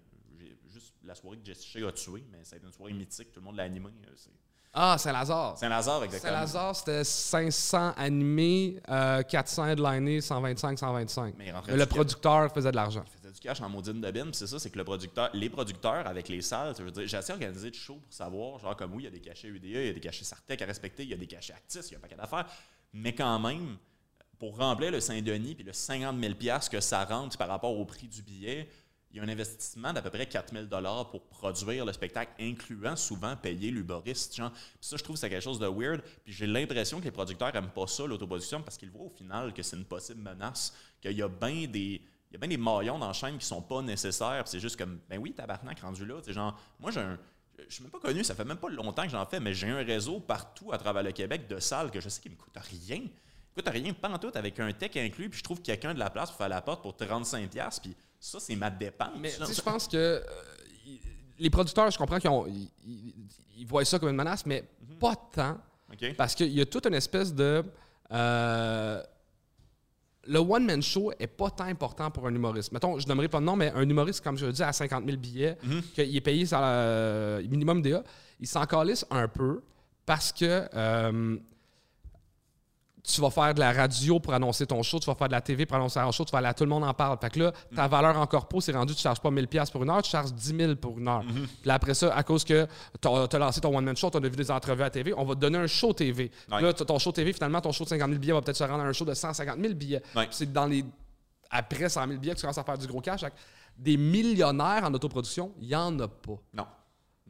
[1.03, 3.39] la soirée que Jesse Shea a tué, mais ça a été une soirée mythique, tout
[3.39, 3.87] le monde l'a animé.
[3.87, 4.29] euh, c'est
[4.73, 5.57] Ah, Saint-Lazare.
[5.57, 6.33] Saint-Lazare, exactement.
[6.33, 11.35] Saint-Lazare, c'était 500 animés, euh, 400 headlinés, 125, 125.
[11.37, 11.87] Mais le cash.
[11.89, 13.03] producteur faisait de l'argent.
[13.07, 15.49] Il faisait du cash en maudine de bin, c'est ça, c'est que le producteur, les
[15.49, 16.73] producteurs avec les salles,
[17.05, 19.47] j'ai assez organisé de show pour savoir, genre comme oui, il y a des cachets
[19.49, 21.79] UDA, il y a des cachets Sartec à respecter, il y a des cachets Actis,
[21.87, 22.45] il y a un paquet d'affaires,
[22.93, 23.77] mais quand même,
[24.39, 27.85] pour remplir le Saint-Denis puis le 50 000 piastres que ça rentre par rapport au
[27.85, 28.67] prix du billet,
[29.11, 30.67] il y a un investissement d'à peu près 4 000
[31.11, 34.33] pour produire le spectacle, incluant souvent payer l'humoriste.
[34.79, 36.01] Ça, je trouve que c'est quelque chose de weird.
[36.23, 39.53] Puis j'ai l'impression que les producteurs n'aiment pas ça, l'autoproduction, parce qu'ils voient au final
[39.53, 42.01] que c'est une possible menace, qu'il y a bien des.
[42.29, 44.47] Il y a bien des maillons dans la chaîne qui sont pas nécessaires.
[44.47, 46.21] C'est juste comme, ben oui, tabarnak rendu là.
[46.25, 47.19] Genre, moi, j'ai un.
[47.67, 49.69] Je suis même pas connu, ça fait même pas longtemps que j'en fais, mais j'ai
[49.69, 52.57] un réseau partout à travers le Québec de salles que je sais qui me coûtent
[52.57, 53.01] rien.
[53.51, 56.29] Écoute, rien, pas tout, avec un tech inclus, puis je trouve quelqu'un de la place
[56.29, 59.09] pour faire la porte pour 35$, puis ça, c'est ma dépense.
[59.19, 60.21] Mais je pense que euh,
[61.39, 64.95] les producteurs, je comprends qu'ils ont- ils, voient ça comme une menace, mais Mhm.
[64.99, 65.57] pas tant.
[65.91, 66.15] OK?
[66.15, 67.63] Parce qu'il y a toute une espèce de.
[68.11, 69.01] euh,
[70.27, 72.71] le one-man show est pas tant important pour un humoriste.
[72.71, 75.03] Mettons, je nommerai pas de nom, mais un humoriste, comme je le dis, à 50
[75.03, 75.81] 000 billets, Mhm.
[75.95, 78.03] qu'il est payé sur le minimum DA,
[78.39, 79.63] il s'en calisse un peu
[80.05, 81.37] parce que euh,
[83.03, 85.41] tu vas faire de la radio pour annoncer ton show, tu vas faire de la
[85.41, 87.17] TV pour annoncer ton show, tu vas aller à tout le monde en parle.
[87.19, 89.83] Fait que là, ta valeur en corpo, c'est rendu, tu charges pas 1000 pièces pour
[89.83, 91.23] une heure, tu charges 10 000 pour une heure.
[91.23, 92.67] Puis là, après ça, à cause que
[93.01, 95.35] tu as, lancé ton one-man show, tu as vu des entrevues à TV, on va
[95.35, 96.29] te donner un show TV.
[96.29, 96.61] Puis.
[96.61, 98.83] Là, ton show TV, finalement, ton show de 50 000 billets va peut-être se rendre
[98.83, 100.01] à un show de 150 000 billets.
[100.13, 100.85] Puis c'est dans les...
[101.49, 103.21] Après 100 000 billets que tu commences à faire du gros cash.
[103.77, 106.37] Des millionnaires en autoproduction, il n'y en a pas.
[106.53, 106.65] Non.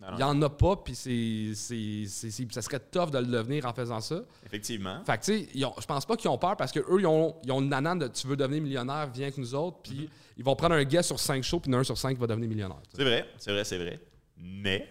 [0.10, 4.22] Il n'y en a pas, puis ça serait tough de le devenir en faisant ça.
[4.45, 5.04] Effectivement.
[5.06, 7.52] Fait que, tu sais, je pense pas qu'ils ont peur parce qu'eux, ils ont, ils
[7.52, 10.56] ont une nanane de tu veux devenir millionnaire, viens avec nous autres, puis ils vont
[10.56, 12.82] prendre un guest sur 5 shows, puis un sur 5 va devenir millionnaire.
[12.95, 13.99] C'est vrai, c'est vrai, c'est vrai.
[14.38, 14.88] Mais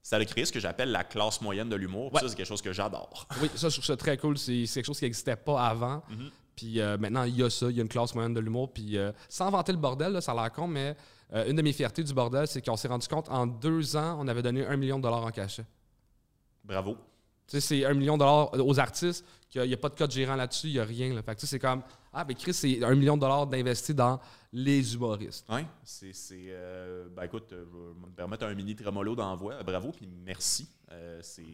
[0.00, 2.14] ça a créé ce que j'appelle la classe moyenne de l'humour.
[2.14, 2.20] Ouais.
[2.20, 3.26] Ça, c'est quelque chose que j'adore.
[3.42, 4.38] Oui, ça, je trouve ça très cool.
[4.38, 6.04] C'est, quelque chose qui n'existait pas avant.
[6.54, 8.72] Puis euh, maintenant, il y a ça, il y a une classe moyenne de l'humour.
[8.72, 10.96] Puis euh, sans vanter le bordel, là, ça a l'air con, mais
[11.32, 14.18] euh, une de mes fiertés du bordel, c'est qu'on s'est rendu compte en deux ans,
[14.20, 15.64] on avait donné un million de dollars en cachet.
[16.64, 16.96] Bravo.
[17.46, 20.10] Tu sais, c'est un million de dollars aux artistes, qu'il n'y a, pas de code
[20.10, 21.14] gérant là-dessus, il n'y a rien.
[21.14, 21.22] Là.
[21.22, 23.94] Fait que tu sais, c'est comme, ah, ben Chris, c'est un million de dollars d'investi
[23.94, 24.18] dans
[24.52, 25.46] les humoristes.
[25.48, 26.12] Oui, c'est.
[26.32, 29.62] euh, ben écoute, euh, je vais me permettre un mini tremolo d'envoi.
[29.62, 30.66] Bravo, puis merci.
[30.90, 31.44] Euh, c'est,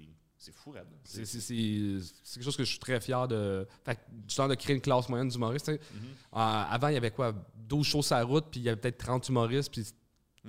[0.45, 0.87] c'est fou, raide.
[1.05, 3.67] C'est, quelque chose que je suis très fier de.
[3.85, 5.69] Fait du temps de créer une classe moyenne d'humoristes.
[5.69, 5.77] Mhm.
[5.77, 8.81] Euh, avant, il y avait quoi 12 shows sur la route, puis il y avait
[8.81, 9.85] peut-être 30 humoristes, puis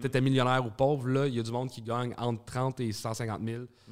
[0.01, 2.91] T'étais millionnaire ou pauvre, là, il y a du monde qui gagne entre 30 et
[2.91, 3.91] 150 000, Mm.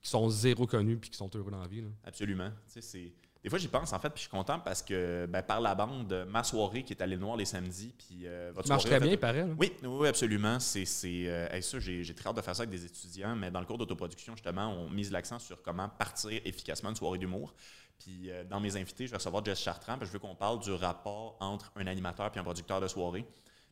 [0.00, 1.80] qui sont zéro connus puis qui sont heureux dans la vie.
[1.80, 1.88] là.
[2.04, 2.50] Absolument.
[2.72, 3.12] Tu sais, c'est-
[3.42, 5.74] Des fois, j'y pense, en fait, puis je suis content parce que, ben, par la
[5.74, 8.98] bande, ma soirée qui est allée noire les samedis, puis euh, votre Ça marche soirée,
[8.98, 9.46] très en bien, il paraît.
[9.46, 9.54] là.
[9.58, 10.60] Oui, oui, absolument.
[10.60, 13.34] C'est, c'est, euh, hey, ça, j'ai, j'ai très hâte de faire ça avec des étudiants,
[13.34, 17.18] mais dans le cours d'autoproduction, justement, on mise l'accent sur comment partir efficacement une soirée
[17.18, 17.54] d'humour.
[17.98, 20.60] Puis euh, dans mes invités, je vais recevoir Jess Chartrand, puis je veux qu'on parle
[20.60, 23.26] du rapport entre un animateur et un producteur de soirée.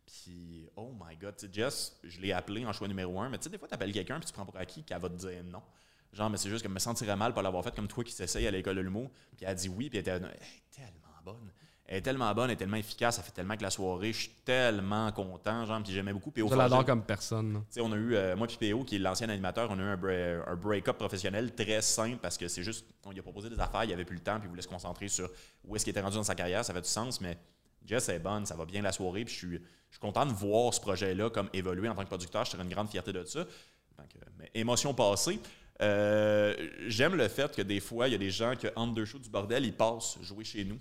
[0.07, 3.37] Puis, oh my God, tu sais, Jess, je l'ai appelé en choix numéro un, mais
[3.37, 5.15] tu sais, des fois, tu appelles quelqu'un, puis tu prends pour acquis qu'elle va te
[5.15, 5.61] dire non.
[6.13, 8.13] Genre, mais c'est juste que je me sentirais mal pour l'avoir fait comme toi qui
[8.13, 9.11] s'essaye à l'école de l'humour.
[9.37, 11.53] Puis elle a dit oui, puis elle était elle est tellement bonne.
[11.91, 14.19] Elle est tellement bonne, elle est tellement efficace, ça fait tellement que la soirée, je
[14.19, 16.29] suis tellement content, genre, puis j'aimais beaucoup.
[16.31, 17.63] Au Je l'adore comme personne.
[17.71, 19.83] tu sais, on a eu, euh, moi puis PO, qui est l'ancien animateur, on a
[19.83, 23.23] eu un, bra- un break-up professionnel très simple parce que c'est juste, on lui a
[23.23, 25.31] proposé des affaires, il avait plus le temps, puis il voulait se concentrer sur
[25.65, 27.39] où est-ce qu'il était rendu dans sa carrière, ça fait du sens, mais
[27.87, 29.59] Jess est bonne, ça va bien la soirée, puis je suis, je
[29.93, 32.69] suis content de voir ce projet-là comme évoluer en tant que producteur, je serais une
[32.69, 33.45] grande fierté de ça.
[33.45, 35.41] Donc, euh, mais émotion passée.
[35.83, 36.55] Euh,
[36.87, 39.19] J'aime le fait que des fois, il y a des gens qui, entre deux shows
[39.19, 40.79] du bordel, ils passent jouer chez nous.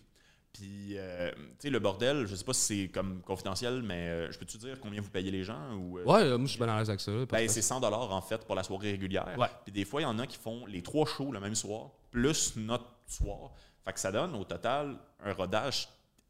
[0.53, 4.31] Puis, euh, tu sais, le bordel, je sais pas si c'est comme confidentiel, mais euh,
[4.31, 5.75] je peux-tu dire combien vous payez les gens?
[5.75, 7.11] Ou, euh, Ouais, moi, je suis bien à l'aise avec ça.
[7.29, 9.35] ben, c'est 100 en fait pour la soirée régulière.
[9.37, 9.47] Ouais.
[9.63, 11.91] Puis des fois, il y en a qui font les trois shows le même soir,
[12.09, 13.51] plus notre soir.
[13.85, 15.89] Fait que ça donne au total un rodage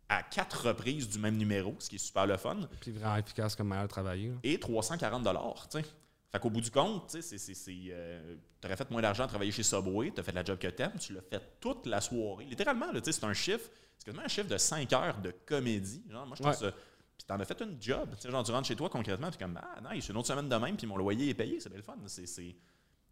[0.09, 3.55] à quatre reprises du même numéro, ce qui est super le fun, Puis vraiment efficace
[3.55, 4.29] comme manière de travailler.
[4.29, 4.35] là.
[4.43, 5.85] et 340 tu sais.
[6.31, 10.11] Fait qu'au bout du compte, tu euh, t'aurais fait moins d'argent à travailler chez Subway,
[10.13, 12.45] t'as fait la job que t'aimes, tu l'as fait toute la soirée.
[12.45, 16.03] Littéralement, tu c'est un chiffre, c'est quasiment un chiffre de 5 heures de comédie.
[16.09, 16.71] Genre, moi, je trouve Ouais.
[16.71, 16.75] ça...
[17.17, 18.09] Puis t'en as fait une job.
[18.21, 20.55] Tu genre, tu rentres chez toi concrètement, puis comme, ah, nice, une autre semaine de
[20.55, 21.95] même, puis mon loyer est payé, c'est bien le fun.
[22.05, 22.55] C'est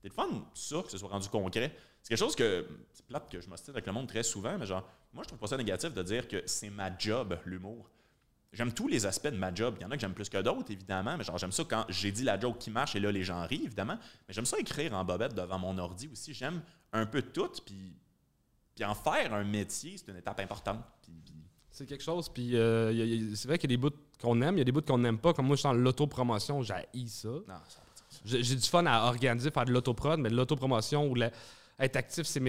[0.04, 1.76] le fun, ça, que ce soit rendu concret.
[2.04, 4.68] C'est quelque chose que, c'est plate que je m'ostine avec le monde très souvent, mais
[4.68, 7.90] genre, moi, je trouve pas ça négatif de dire que c'est ma job, l'humour.
[8.56, 9.76] J'aime tous les aspects de ma job.
[9.80, 11.86] Il y en a que j'aime plus que d'autres, évidemment, mais genre, j'aime ça quand
[11.90, 13.98] j'ai dit la joke qui marche et là, les gens rient, évidemment.
[14.28, 16.34] Mais j'aime ça écrire en bobette devant mon ordi aussi.
[16.34, 16.62] J'aime
[16.94, 17.94] un peu tout, puis,
[18.74, 20.80] puis en faire un métier, c'est une étape importante.
[21.04, 21.34] Puis, puis-
[21.72, 23.92] C'est quelque chose, puis euh, c'est vrai qu'il y a des bouts
[24.22, 25.34] qu'on aime, il y a des bouts qu'on n'aime pas.
[25.34, 26.74] Comme moi, je suis dans l'autopromotion, j'ai
[27.08, 27.28] ça.
[28.24, 31.32] J'ai du fun à organiser, faire de l'autoprod, mais de l'autopromotion ou la-
[31.78, 32.40] être actif, c'est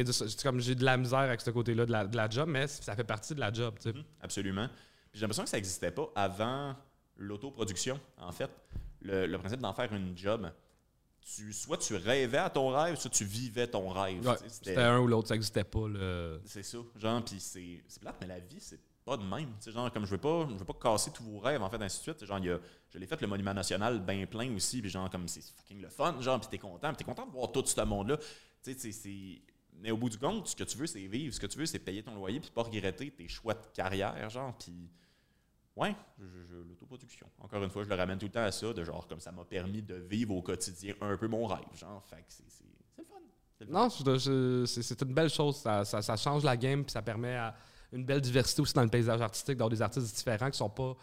[0.45, 2.95] comme j'ai de la misère avec ce côté-là de la, de la job, mais ça
[2.95, 3.75] fait partie de la job.
[3.81, 3.93] tu sais.
[3.99, 4.69] Mhm, absolument.
[5.17, 6.77] J'ai l'impression que ça n'existait pas avant
[7.17, 8.51] l'autoproduction, en fait.
[9.01, 10.51] Le, le principe d'en faire une job.
[11.23, 14.25] Tu, soit tu rêvais à ton rêve, soit tu vivais ton rêve.
[14.27, 15.89] Ouais, C'était un ou l'autre, ça n'existait pas.
[15.89, 16.79] le- C'est ça.
[16.97, 19.51] Genre, puis c'est c'est plate, mais la vie, c'est pas de même.
[19.67, 21.99] Genre, comme je veux pas, je veux pas casser tous vos rêves, en fait, ainsi
[21.99, 22.25] de suite.
[22.25, 22.59] Genre, y a,
[22.91, 25.89] je l'ai fait le Monument National bien plein aussi, puis genre, comme c'est fucking le
[25.89, 28.19] fun, genre, puis t'es content, puis t'es content de voir tout ce monde-là.
[29.79, 31.35] Mais au bout du compte, ce que tu veux, c'est vivre.
[31.35, 34.29] Ce que tu veux, c'est payer ton loyer, puis pas regretter tes choix de carrière,
[34.31, 34.91] genre, puis.
[35.77, 35.95] Ouais,
[36.69, 37.27] l'autoproduction.
[37.41, 39.31] Encore une fois, je le ramène tout le temps à ça, de genre, comme ça
[39.33, 42.51] m'a permis de vivre au quotidien un peu mon rêve, genre, fait que c'est le
[42.51, 42.65] fun.
[43.61, 43.73] Le fun.
[43.73, 43.89] Non,
[44.67, 45.57] c'est une belle chose.
[45.57, 47.55] Ça, ça- ça change la game, puis ça permet à
[47.93, 50.95] une belle diversité aussi dans le paysage artistique, d'avoir des artistes différents qui sont pas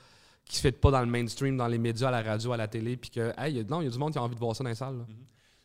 [0.46, 2.68] qui se fêtent pas dans le mainstream, dans les médias, à la radio, à la
[2.68, 4.36] télé, puis que, hey, y a- non, il y a du monde qui a envie
[4.36, 4.98] de voir ça dans les salles.
[4.98, 5.06] là.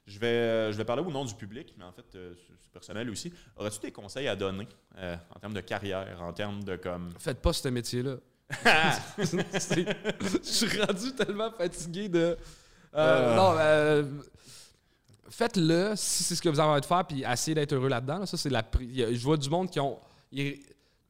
[0.07, 2.53] Je vais, euh, je vais parler au nom du public, mais en fait, euh, c'est
[2.63, 3.33] c'est personnel aussi.
[3.57, 7.11] Aurais-tu des conseils à donner euh, en termes de carrière, en termes de comme.
[7.19, 8.17] Faites pas ce métier-là.
[9.19, 12.19] Je suis rendu tellement fatigué de.
[12.19, 12.37] Euh,
[12.95, 13.35] Ah.
[13.37, 14.03] Non, euh,
[15.31, 18.19] faites-le si c'est ce que vous avez envie de faire, puis essayez d'être heureux là-dedans.
[18.21, 18.27] là.
[18.27, 18.63] Ça, c'est la.
[18.81, 19.99] Je vois du monde qui ont.
[20.33, 20.61] ils-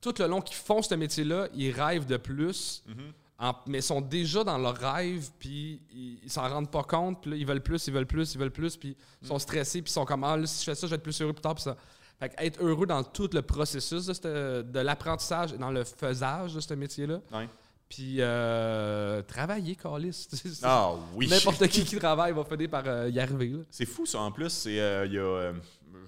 [0.01, 2.95] tout le long qu'ils font ce métier-là, ils rêvent de plus, Mhm.
[3.41, 7.33] en- mais sont déjà dans leur rêve, puis ils, ils s'en rendent pas compte, puis
[7.33, 9.91] là, ils veulent plus, ils veulent plus, ils veulent plus, puis ils sont stressés, puis
[9.91, 11.43] ils sont comme ah, là, si je fais ça, je vais être plus heureux plus
[11.43, 11.77] tard, puis ça.
[12.19, 16.55] Fait être heureux dans tout le processus de, cette- de l'apprentissage et dans le faisage
[16.55, 17.21] de ce métier-là.
[17.33, 17.49] Ouais.
[17.89, 20.29] Puis euh, travailler, Calis.
[20.63, 21.29] Ah oui!
[21.29, 23.53] N'importe qui qui travaille va finir par euh, y arriver.
[23.71, 24.19] C'est fou, ça.
[24.21, 25.53] En plus, c'est, euh, il y a, euh,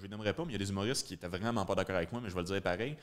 [0.01, 2.11] je n'aimerais pas, mais il y a des humoristes qui étaient vraiment pas d'accord avec
[2.11, 2.95] moi, mais je vais le dire pareil.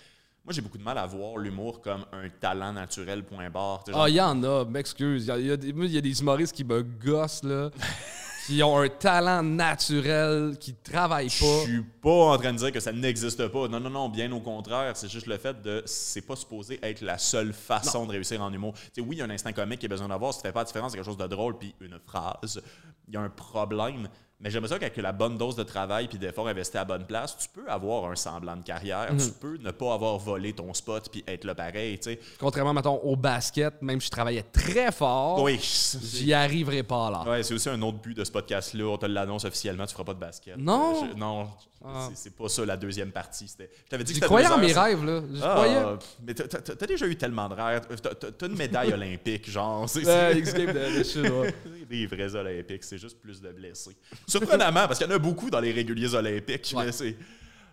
[0.45, 3.85] Moi, j'ai beaucoup de mal à voir l'humour comme un talent naturel, point barre.
[3.89, 5.27] Genre, Ah, il y en a, m'excuse.
[5.27, 7.71] Y y il y a des humoristes qui me gossent, là,
[8.49, 11.65] qui ont un talent naturel, qui travaillent Je pas.
[11.65, 13.69] suis pas en train de dire que ça n'existe pas.
[13.69, 14.97] Non, non, non, bien au contraire.
[14.97, 15.83] C'est juste le fait de.
[15.85, 18.73] C'est pas supposé être la seule façon de réussir en humour.
[18.97, 20.33] Oui, il y a un instinct comique qui a besoin d'avoir.
[20.33, 22.63] Si tu fais pas la différence, c'est quelque chose de drôle, puis une phrase.
[23.07, 24.09] Il y a un problème.
[24.41, 27.05] Mais j'aimerais ça qu'avec la bonne dose de travail puis d'effort investi à la bonne
[27.07, 29.13] place, tu peux avoir un semblant de carrière.
[29.13, 29.19] Mhm.
[29.19, 31.99] Tu peux ne pas avoir volé ton spot puis être là pareil.
[32.39, 35.59] Contrairement, mettons, au basket, même si je travaillais très fort, Oui.
[35.61, 37.25] j'y arriverai pas là.
[37.29, 38.85] Ouais, c'est aussi un autre but de ce podcast-là.
[38.85, 40.57] On te l'annonce officiellement, tu feras pas de basket.
[40.57, 41.05] Non?
[41.13, 41.49] Je- non,
[41.85, 42.09] Ah.
[42.15, 43.47] c'est- pas ça la deuxième partie.
[43.47, 45.23] Je t'avais dit que croyais en mes rêves, là.
[45.33, 45.83] J'y Ah, croyais.
[46.27, 47.87] mais t'as- déjà eu tellement de rêves.
[48.03, 49.89] T'as- T'as une médaille olympique, genre.
[49.89, 51.55] C'est Ouais, de, de shit, ouais.
[51.89, 53.97] des vrais olympiques, c'est juste plus de blessés.
[54.27, 56.73] Surprenamment, parce qu'il y en a beaucoup dans les réguliers olympiques.
[56.77, 56.87] Ouais.
[56.87, 57.17] Mais c'est.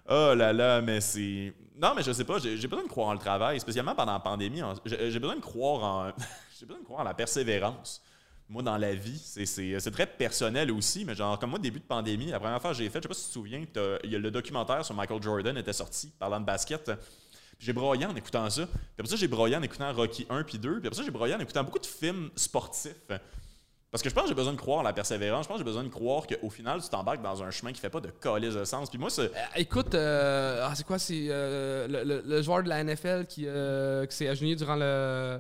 [0.08, 1.52] Oh là là, mais c'est.
[1.78, 4.20] Non, mais je sais pas, j'ai besoin de croire en le travail, spécialement pendant la
[4.20, 4.62] pandémie.
[4.86, 6.12] j'ai besoin de croire en.
[6.60, 8.02] j'ai besoin de croire en la persévérance.
[8.48, 11.86] Moi, dans la vie, c'est- c'est très personnel aussi, mais genre, comme moi, début de
[11.86, 13.66] pandémie, la première fois que j'ai fait, je sais pas si tu te souviens,
[14.04, 16.92] y a le documentaire sur Michael Jordan était sorti parlant de basket.
[17.58, 18.66] J'ai broyé en écoutant ça.
[18.68, 20.80] Puis après ça, j'ai broyé en écoutant Rocky 1 puis 2.
[20.80, 22.94] Puis après ça, j'ai broyé en écoutant beaucoup de films sportifs.
[23.92, 25.46] Parce que je pense que j'ai besoin de croire la persévérance.
[25.46, 27.80] Je pense que j'ai besoin de croire qu'au final, tu t'embarques dans un chemin qui
[27.80, 28.90] fait pas de calice de sens.
[28.90, 29.34] Puis moi, c'est.
[29.34, 31.00] Euh, écoute, euh, ah, c'est quoi?
[31.00, 31.88] C'est euh,
[32.26, 35.40] le, joueur de la NFL qui, euh, qui s'est agenouillé durant le,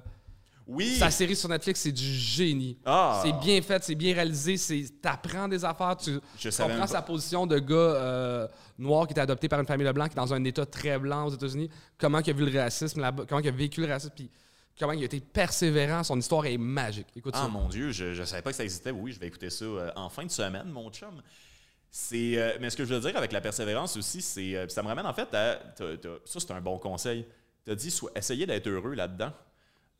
[0.67, 0.95] Oui!
[0.97, 2.77] sa série sur Netflix, c'est du génie.
[2.85, 3.21] Ah!
[3.23, 7.45] C'est bien fait, c'est bien réalisé, c'est t'apprends des affaires, tu Je comprends sa position
[7.45, 8.47] de gars euh,
[8.79, 10.97] noir qui était adopté par une famille de blancs, qui est dans un état très
[10.97, 13.87] blanc aux États-Unis, comment il a vu le racisme là-bas, comment il a vécu le
[13.87, 14.29] racisme, puis
[14.79, 17.07] comment il a été persévérant, son histoire est magique.
[17.15, 17.47] Écoute Ah ça.
[17.47, 18.91] mon Dieu, je, je savais pas que ça existait.
[18.91, 21.21] Oui, je vais écouter ça euh, en fin de semaine, mon chum.
[21.91, 24.87] C'est, euh, mais ce que je veux dire avec la persévérance aussi, c'est, ça me
[24.87, 25.59] ramène en fait à,
[26.25, 27.25] ça c'est un bon conseil.
[27.63, 29.31] Tu as dit, essayez d'être heureux là-dedans.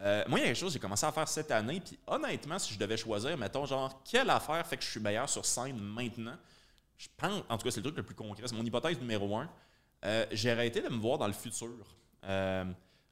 [0.02, 1.98] Euh, moi, il y a quelque chose que j'ai commencé à faire cette année, puis
[2.06, 5.46] honnêtement, si je devais choisir, mettons, genre, quelle affaire fait que je suis meilleur sur
[5.46, 6.36] scène maintenant,
[6.98, 9.38] je pense, en tout cas, c'est le truc le plus concret, c'est mon hypothèse numéro
[9.38, 9.50] un.
[10.04, 11.70] Euh, j'ai arrêté de me voir dans le futur.
[12.26, 12.66] Euh,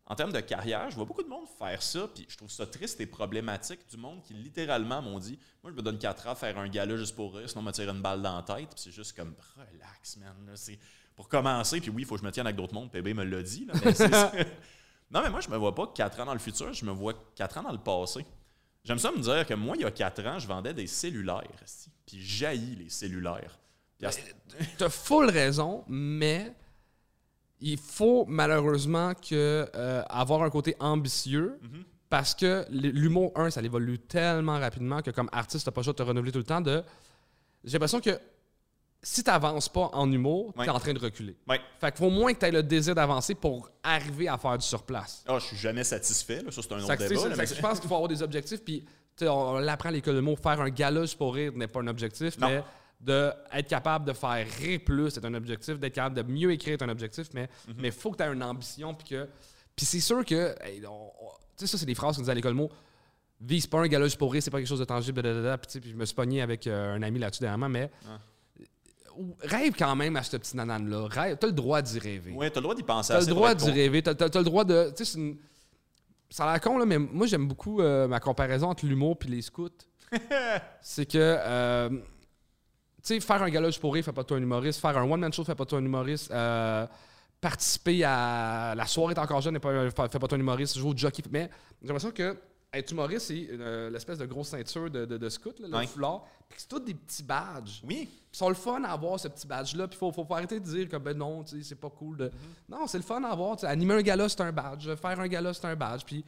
[0.06, 2.66] en termes de carrière, je vois beaucoup de monde faire ça, puis je trouve ça
[2.66, 3.80] triste et problématique.
[3.90, 6.68] Du monde qui littéralement m'ont dit Moi, je me donne 4 ans à faire un
[6.68, 8.70] gala juste pour rire, sinon me tirer une balle dans la tête.
[8.70, 10.36] Puis c'est juste comme relax, man.
[10.46, 10.54] là,
[11.16, 12.92] pour commencer, puis oui, il faut que je me tienne avec d'autres mondes.
[12.92, 13.66] PB me l'a dit.
[13.66, 13.94] là, mais
[15.14, 17.14] non, mais moi, je me vois pas 4 ans dans le futur, je me vois
[17.36, 18.26] 4 ans dans le passé.
[18.84, 21.44] J'aime ça me dire que moi, il y a 4 ans, je vendais des cellulaires,
[22.06, 23.58] puis jaillis les cellulaires.
[24.02, 24.20] Ce-
[24.78, 26.54] T'as full raison, mais
[27.62, 31.84] il faut malheureusement que euh, avoir un côté ambitieux Mhm.
[32.10, 35.94] parce que l'humour, un, ça évolue tellement rapidement que comme artiste, t'as pas le choix
[35.94, 36.60] de te renouveler tout le temps.
[36.62, 36.84] De...
[37.64, 38.20] J'ai l'impression que
[39.06, 40.64] si t'avances pas en humour, Ouais.
[40.66, 41.36] t'es en train de reculer.
[41.48, 41.60] Ouais.
[41.82, 44.66] Fait qu'il faut au moins que t'aies le désir d'avancer pour arriver à faire du
[44.66, 45.24] surplace.
[45.28, 46.52] Ah, je suis jamais satisfait, là.
[46.52, 47.22] ça c'est un autre tu débat.
[47.22, 48.64] ça- là, fait mais que je pense qu'il faut avoir des objectifs.
[48.64, 48.86] Puis,
[49.18, 50.36] tu on, on l'apprend à l'école de mots.
[50.38, 52.48] Faire un gala pour rire n'est pas un objectif, Non.
[52.48, 52.64] mais
[53.02, 55.78] d'être capable de faire rire plus, c'est un objectif.
[55.78, 57.28] D'être capable de mieux écrire, c'est un objectif.
[57.34, 57.76] Mais Mhm.
[57.84, 58.94] il faut que tu aies une ambition.
[58.94, 59.28] Puis que.
[59.76, 60.56] Puis c'est sûr que.
[60.64, 60.88] hey, tu
[61.58, 62.72] sais, ça, c'est des phrases qu'on disait à l'école de mots.
[63.42, 65.22] Vise pas un gala juste pour rire, c'est pas quelque chose de tangible.
[65.22, 65.58] blablabla.
[65.58, 67.92] Tu puis je me suis pogné avec euh, un ami là-dessus dernièrement, mais.
[68.08, 68.18] Ah.
[69.42, 71.08] Rêve quand même à ce petit nanane-là.
[71.08, 72.34] Rêve, t'as le droit d'y rêver.
[72.34, 74.02] Ouais, t'as le droit d'y penser T'as le droit d'y rêver.
[74.02, 74.90] T'as, t'as- t'as le droit de.
[74.96, 75.38] Tu sais, c'est une-
[76.30, 79.30] Ça a l'air con, là, mais moi, j'aime beaucoup euh, ma comparaison entre l'humour et
[79.30, 79.70] les scouts.
[80.82, 81.18] c'est que.
[81.18, 82.00] euh, tu
[83.04, 84.80] sais, faire un gala pour rire, fait pas de toi un humoriste.
[84.80, 86.32] Faire un one-man show, fait pas de toi un humoriste.
[86.32, 86.88] Euh,
[87.42, 89.74] participer à La soirée est encore jeune, fait pas
[90.08, 90.78] de toi un humoriste.
[90.78, 91.22] Jouer au jockey.
[91.30, 91.50] Mais
[91.82, 92.36] j'ai l'impression que
[92.74, 95.88] être humoriste, c'est euh, l'espèce de grosse ceinture de, de, de scout, là, le Ouais.
[95.88, 96.26] foulard.
[96.50, 97.82] Puis c'est tous des petits badges.
[97.84, 99.88] Oui, Ils sont le fun à avoir ce petit badge-là.
[99.88, 102.18] Puis il faut, faut, arrêter de dire que ben non, c'est pas cool.
[102.18, 102.32] De...
[102.68, 103.56] Non, c'est le fun à avoir.
[103.56, 103.68] tu sais.
[103.68, 104.88] Animer un gala, c'est un badge.
[104.96, 106.04] Faire un gala, c'est un badge.
[106.06, 106.24] Puis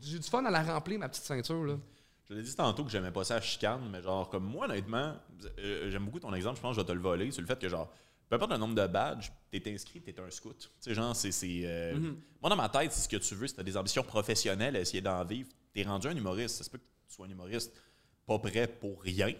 [0.00, 1.64] j'ai du fun à la remplir, ma petite ceinture.
[1.64, 1.74] Là.
[2.28, 5.14] je l'ai dit tantôt que j'aimais pas ça à chicane, mais genre, comme moi, honnêtement,
[5.58, 7.48] euh, j'aime beaucoup ton exemple, je pense que je vais te le voler, sur le
[7.48, 7.90] fait que, genre,
[8.32, 10.58] peu importe le nombre de badges, t'es inscrit, t'es un scout.
[10.58, 11.32] Tu sais, genre, c'est.
[11.32, 11.92] c'est, euh,
[12.40, 15.02] Moi, dans ma tête, c'est ce que tu veux, si t'as des ambitions professionnelles, essayer
[15.02, 16.56] d'en vivre, t'es rendu un humoriste.
[16.56, 17.74] Ça se peut que tu sois un humoriste
[18.26, 19.34] pas prêt pour rien,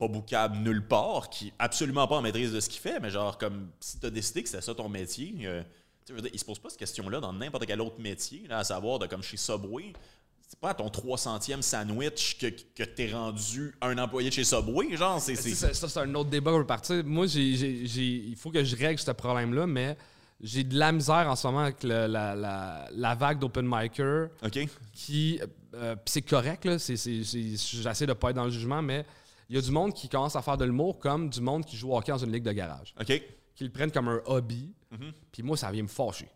[0.00, 3.38] pas boucable nulle part, qui absolument pas en maîtrise de ce qu'il fait, mais genre,
[3.38, 5.68] comme si t'as décidé que c'était ça ton métier, euh, tu sais,
[6.08, 8.58] je veux dire, il se pose pas cette question-là dans n'importe quel autre métier, là,
[8.58, 9.92] à savoir, de comme chez Subway.
[10.48, 14.96] C'est pas à ton 300e sandwich que, que t'es rendu un employé de chez Subway,
[14.96, 15.34] genre, c'est.
[15.36, 17.02] C'est- Ça, c'est un autre débat pour partir.
[17.04, 19.96] Moi, j'ai, j'ai- j'ai- il faut que je règle ce problème-là, mais
[20.40, 24.26] j'ai de la misère en ce moment avec le- la, la- la vague d'open micer.
[24.44, 24.68] OK?
[24.92, 25.40] qui.
[25.74, 26.78] euh, puis c'est correct, là.
[26.78, 29.04] c'est- c'est- c'est- J'essaie de pas être dans le jugement, mais
[29.48, 31.76] il y a du monde qui commence à faire de l'humour comme du monde qui
[31.76, 32.94] joue au hockey dans une ligue de garage.
[33.00, 33.22] OK?
[33.56, 34.72] Qui le prennent comme un hobby.
[34.92, 35.12] Mhm.
[35.32, 36.28] Puis moi, ça vient me fâcher.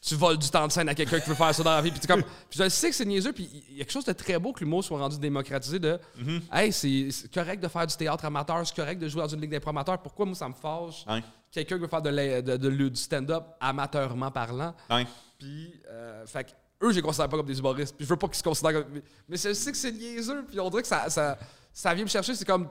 [0.00, 1.90] Tu voles du temps de scène à quelqu'un qui veut faire ça dans la vie.
[1.90, 3.32] Puis, comme, puis je sais que c'est niaiseux.
[3.32, 5.78] Puis il y a quelque chose de très beau que l'humour soit rendu démocratisé.
[5.80, 6.40] De, Mhm.
[6.52, 9.50] hey, c'est correct de faire du théâtre amateur, c'est correct de jouer dans une ligue
[9.50, 10.00] d'impro amateur.
[10.00, 11.04] Pourquoi moi, ça me fâche?
[11.50, 14.72] Quelqu'un qui veut faire de, la- de- de- du stand-up amateurement parlant?
[15.38, 16.50] Puis, euh, fait que
[16.84, 17.96] eux, je les considère pas comme des humoristes.
[17.96, 19.00] Puis je veux pas qu'ils se considèrent comme.
[19.28, 20.44] Mais je sais que c'est niaiseux.
[20.48, 21.36] Puis on dirait que ça, ça,
[21.72, 22.34] ça vient me chercher.
[22.36, 22.68] C'est comme.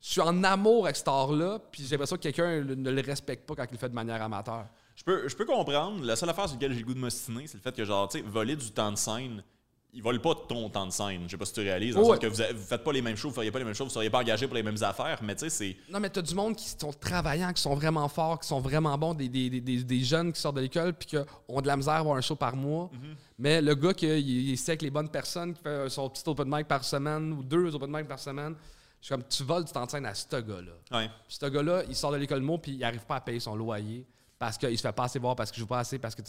[0.00, 3.44] je suis en amour avec cet art-là, puis j'ai l'impression que quelqu'un ne le respecte
[3.44, 4.66] pas quand il le fait de manière amateur.
[4.98, 6.04] Je peux, je peux comprendre.
[6.04, 8.08] La seule affaire sur laquelle j'ai le goût de m'ostiner, c'est le fait que, genre,
[8.08, 9.44] tu sais, voler du temps de scène,
[9.92, 11.22] ils volent pas ton temps de scène.
[11.26, 11.94] Je sais pas si tu réalises.
[11.94, 12.18] Dans le Ouais.
[12.18, 13.94] que vous, vous faites pas les mêmes choses, vous feriez pas les mêmes choses, vous
[13.94, 15.76] seriez pas engagé pour les mêmes affaires, mais tu sais, c'est.
[15.88, 18.98] Non, mais t'as du monde qui sont travaillants, qui sont vraiment forts, qui sont vraiment
[18.98, 21.16] bons, des, des, des- des- des jeunes qui sortent de l'école puis qui
[21.48, 22.90] ont de la misère à avoir un show par mois.
[23.38, 26.48] Mais le gars qui il, ici avec les bonnes personnes, qui fait son petit open
[26.50, 28.56] mic par semaine ou deux open mic par semaine,
[29.00, 30.72] je suis comme, tu voles du temps de scène à ce gars-là.
[30.98, 31.08] Ouais.
[31.28, 34.04] Ce gars-là, il sort de l'école mot puis il arrive pas à payer son loyer
[34.38, 36.22] parce qu'il se fait pas assez voir, parce qu'il joue pas assez, parce que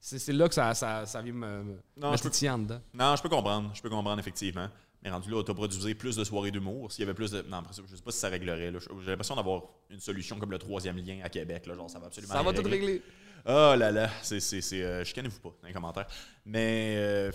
[0.00, 2.80] c'est là que ça, ça, ça vient me, me, Non, je peux- titiller en dedans.
[2.94, 3.70] Non, je peux comprendre.
[3.74, 4.68] Je peux comprendre, effectivement.
[5.02, 6.90] Mais rendu là, autoproduisé plus de soirées d'humour.
[6.92, 7.42] S'il y avait plus de.
[7.42, 8.72] Non, je sais pas si ça réglerait.
[9.04, 11.66] J'ai l'impression d'avoir une solution comme le troisième lien à Québec.
[11.66, 11.74] Là.
[11.74, 13.02] Genre, ça va absolument Ça va tout régler.
[13.44, 14.38] Oh là là, c'est.
[14.38, 16.06] c'est, c'est euh, chicanez-vous pas dans les commentaires.
[16.46, 16.94] Mais.
[16.98, 17.32] euh,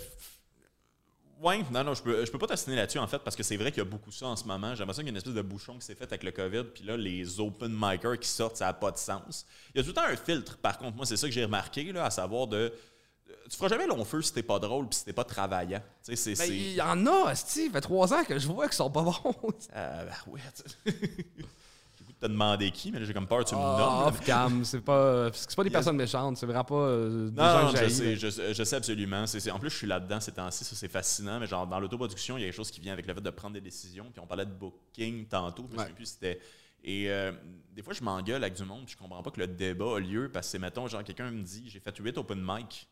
[1.42, 3.56] ouais, non, non, je peux, je peux pas t'assiner là-dessus, en fait, parce que c'est
[3.56, 4.74] vrai qu'il y a beaucoup ça en ce moment.
[4.74, 6.64] J'ai l'impression qu'il y a une espèce de bouchon qui s'est fait avec le COVID,
[6.74, 9.46] puis là, les open micers qui sortent, ça n'a pas de sens.
[9.74, 10.96] Il y a tout le temps un filtre, par contre.
[10.96, 12.72] Moi, c'est ça que j'ai remarqué, là, à savoir de.
[13.50, 15.80] Tu feras jamais long feu si t'es pas drôle puis si t'es pas travaillant.
[16.04, 16.30] Tu sais, c'est.
[16.30, 17.72] Mais c'est- il y en a, Steve.
[17.72, 19.14] Fait trois ans que je vois qu'ils sont pas bons.
[19.74, 20.40] Euh, ben ouais,
[22.20, 23.60] tu- J'ai le goût de te demander qui, mais là, j'ai comme peur tu me
[23.60, 24.08] Ah, nommes.
[24.08, 27.44] off cam, c'est pas, c'est pas des personnes méchantes, c'est vraiment pas euh, des Non,
[27.44, 29.26] gens je sais, je, sais absolument.
[29.26, 31.38] C'est- c'est- en plus, je suis là-dedans ces temps-ci, ça c'est fascinant.
[31.40, 33.30] Mais genre, dans l'autoproduction, il y a quelque chose qui vient avec le fait de
[33.30, 34.06] prendre des décisions.
[34.12, 36.40] Puis on parlait de booking tantôt, je me souviens plus c'était.
[36.84, 37.32] Et euh,
[37.72, 39.98] des fois, je m'engueule avec du monde, puis je comprends pas que le débat a
[39.98, 42.88] lieu parce que, c'est, mettons, genre, quelqu'un me dit, j'ai fait 8 open mic.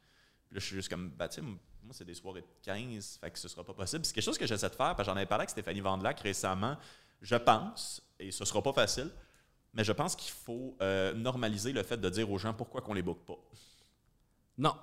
[0.49, 1.57] Puis là, je suis juste comme, bah, tu sais, moi,
[1.93, 4.05] c'est des soirées de 15, fait que ce sera pas possible.
[4.05, 6.19] C'est quelque chose que j'essaie de faire, parce que j'en avais parlé avec Stéphanie Vandelac
[6.21, 6.77] récemment.
[7.23, 9.11] Je pense, et ce sera pas facile,
[9.75, 12.95] mais je pense qu'il faut euh, normaliser le fait de dire aux gens pourquoi qu'on
[12.95, 13.39] les book pas.
[14.59, 14.75] Non,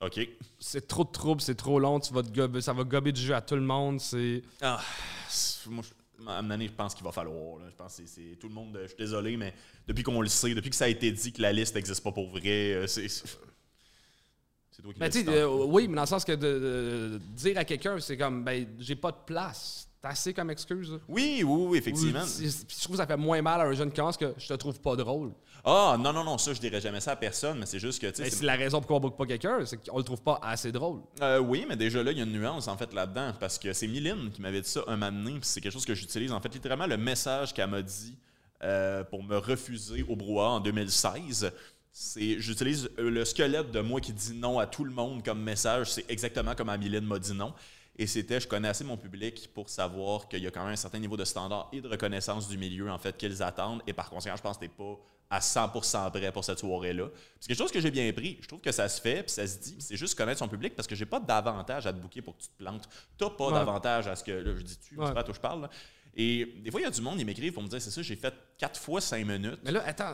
[0.00, 0.20] OK?
[0.58, 3.20] c'est trop de troubles, c'est trop long, tu vas te gober- ça va gober du
[3.20, 4.42] jeu à tout le monde, c'est...
[4.60, 4.80] Ah,
[5.28, 7.58] c'est- moi, je, à un moment donné, je pense qu'il va falloir.
[7.60, 7.66] là.
[7.70, 8.76] Je pense que c'est- tout le monde.
[8.82, 9.54] Je suis désolé, mais
[9.88, 12.12] depuis qu'on le sait, depuis que ça a été dit que la liste n'existe pas
[12.12, 13.08] pour vrai, euh, c'est.
[13.08, 17.18] C'est toi qui Ben, sais, euh, oui, mais dans le sens que de, de- de
[17.34, 19.88] dire à quelqu'un, c'est comme, ben, j'ai pas de place.
[20.02, 20.98] T'as assez comme excuse.
[21.08, 22.24] Oui, oui, oui, effectivement.
[22.24, 24.48] Puis je trouve que ça fait moins mal à un jeune qui commence que je
[24.48, 25.30] te trouve pas drôle.
[25.64, 28.08] Ah, non, non, non, ça, je dirais jamais ça à personne, mais c'est juste que,
[28.08, 28.22] tu sais.
[28.24, 30.40] Mais c'est- c'est la raison pourquoi on book pas quelqu'un, c'est qu'on le trouve pas
[30.42, 31.02] assez drôle.
[31.20, 33.72] Euh, oui, mais déjà là, il y a une nuance en fait là-dedans parce que
[33.72, 36.32] c'est Mylène qui m'avait dit ça un moment donné, puis c'est quelque chose que j'utilise
[36.32, 38.18] en fait littéralement le message qu'elle m'a dit
[38.64, 41.52] euh, pour me refuser au brouhaha en 2016.
[41.92, 45.40] C'est j'utilise euh, le squelette de moi qui dit non à tout le monde comme
[45.42, 47.52] message, c'est exactement comme Mylène m'a dit non.
[47.96, 50.76] Et c'était, je connais assez mon public pour savoir qu'il y a quand même un
[50.76, 53.82] certain niveau de standard et de reconnaissance du milieu, en fait, qu'ils attendent.
[53.86, 54.96] Et par conséquent, je pense que t'es pas
[55.28, 57.08] à 100% prêt pour cette soirée-là.
[57.40, 58.38] C'est quelque chose que j'ai bien pris.
[58.40, 59.76] Je trouve que ça se fait, puis ça se dit.
[59.78, 62.42] C'est juste connaître son public parce que j'ai pas d'avantage à te booker pour que
[62.42, 62.88] tu te plantes.
[63.18, 63.52] T'as pas Ouais.
[63.52, 64.32] d'avantage à ce que.
[64.32, 65.06] Là, je dis tu, Ouais.
[65.06, 65.62] c'est pas à toi je parle.
[65.62, 65.70] là.
[66.14, 68.02] Et des fois, il y a du monde, ils m'écrivent pour me dire c'est ça,
[68.02, 69.58] j'ai fait quatre fois cinq minutes.
[69.64, 70.12] Mais là, attends,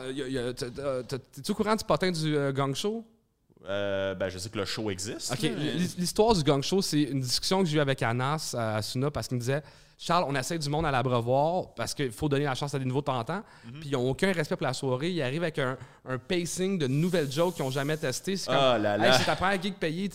[1.07, 3.05] t'es-tu au courant du potin du euh, gang show?
[3.69, 5.31] Euh, ben, je sais que le show existe.
[5.31, 8.77] OK, mais- l'histoire du gang show, c'est une discussion que j'ai eue avec Anas à
[8.77, 9.61] Asuna parce qu'il me disait
[10.01, 12.85] Charles, on essaie du monde à l'abreuvoir parce qu'il faut donner la chance à des
[12.85, 13.43] nouveaux de temps en temps.
[13.65, 13.79] Mhm.
[13.81, 15.11] Puis ils n'ont aucun respect pour la soirée.
[15.11, 18.37] Ils arrivent avec un, un pacing de nouvelles jokes qu'ils n'ont jamais testé.
[18.37, 19.13] C'est comme là Hey, là.
[19.13, 20.09] c'est ta première gig payée.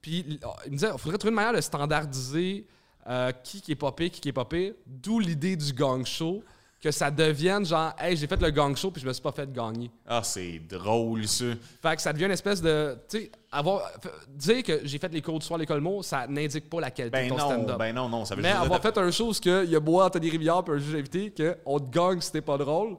[0.00, 2.66] Puis il il me disait il faudrait trouver une manière de standardiser
[3.08, 4.72] euh, qui, qui est pire, qui, qui est pire.
[4.86, 6.42] D'où l'idée du gang show.
[6.80, 9.32] Que ça devienne genre, hey, j'ai fait le gang show puis je me suis pas
[9.32, 9.90] fait gagner.
[10.06, 11.46] Ah, c'est drôle, ça.
[11.82, 12.96] Fait que ça devient une espèce de.
[13.08, 13.90] Tu sais, avoir.
[14.28, 16.92] dire que j'ai fait les cours du soir à l'école mot, ça n'indique pas la
[16.92, 17.78] qualité Ben de ton stand-up.
[17.78, 18.24] ben non, non.
[18.24, 20.74] Ça veut Mais avoir fait un show où il y a moi, Anthony Rivière puis
[20.74, 22.96] un juge invité, qu'on te gagne si t'es pas drôle,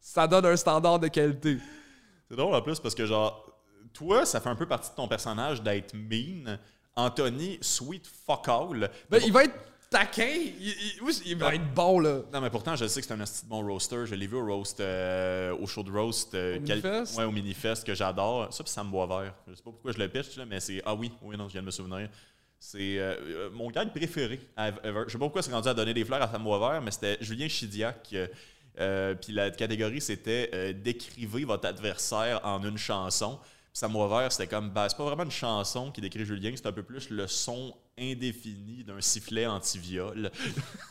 [0.00, 1.58] ça donne un standard de qualité.
[2.30, 3.44] C'est drôle en plus parce que, genre,
[3.92, 6.58] toi, ça fait un peu partie de ton personnage d'être mean.
[6.94, 8.90] Anthony, sweet fuck all.
[9.10, 9.54] Ben, il va être
[9.90, 10.28] taquin.
[10.28, 12.20] Il, il- oui, il va être bon, là.
[12.32, 14.04] Non, mais pourtant, je sais que c'est un de bon roaster.
[14.06, 16.34] Je l'ai vu au roast, euh, au show de roast.
[16.34, 17.18] euh, Au quel- Minifest?
[17.18, 18.52] Ouais, au Minifest, que j'adore.
[18.52, 19.34] Ça, puis Sam Boisvert.
[19.48, 20.82] Je sais pas pourquoi je le pitch, là, mais c'est.
[20.84, 22.08] Ah oui, oui, non, je viens de me souvenir.
[22.58, 24.40] C'est euh, mon gag préféré.
[24.56, 25.04] ever.
[25.06, 27.18] Je sais pas pourquoi c'est rendu à donner des fleurs à Sam Boisvert, mais c'était
[27.20, 28.14] Julien Chidiac.
[29.20, 33.38] puis la catégorie, c'était Décrivez votre adversaire en une chanson.
[33.38, 34.70] Puis Sam Boisvert, c'était comme.
[34.70, 37.74] Ben, c'est pas vraiment une chanson qui décrit Julien, c'est un peu plus le son
[37.98, 40.30] indéfini d'un sifflet anti-viol.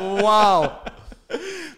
[0.00, 0.66] Wow!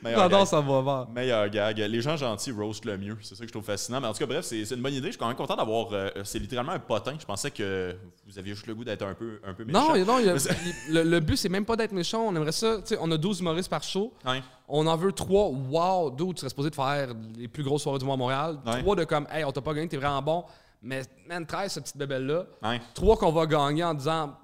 [0.03, 0.47] Meilleur gag.
[0.47, 1.09] ça va voir.
[1.11, 1.77] Meilleur gag.
[1.79, 3.19] Les gens gentils roast le mieux.
[3.21, 4.01] C'est ça que je trouve fascinant.
[4.01, 5.09] Mais en tout cas, bref, c'est une bonne idée.
[5.09, 5.93] Je suis quand même content d'avoir.
[5.93, 7.15] euh, c'est littéralement un potin.
[7.21, 7.95] Je pensais que
[8.27, 9.95] vous aviez juste le goût d'être un peu, un peu méchant.
[9.95, 12.23] Non, non il a- il- le, le but, c'est même pas d'être méchant.
[12.27, 12.77] On aimerait ça.
[12.79, 14.15] tu sais, on a 12 humoristes par show.
[14.69, 15.49] On en veut trois.
[15.49, 18.59] Wow, d'où tu serais supposé de faire les plus grosses soirées du mois à Montréal.
[18.65, 18.81] Ouais.
[18.81, 20.45] Trois de comme, hey, on t'a pas gagné, t'es vraiment bon.
[20.83, 22.47] Mais, man, 13, cette petite bébelle-là.
[22.63, 22.81] Ouais.
[22.95, 24.37] Trois qu'on va gagner en disant,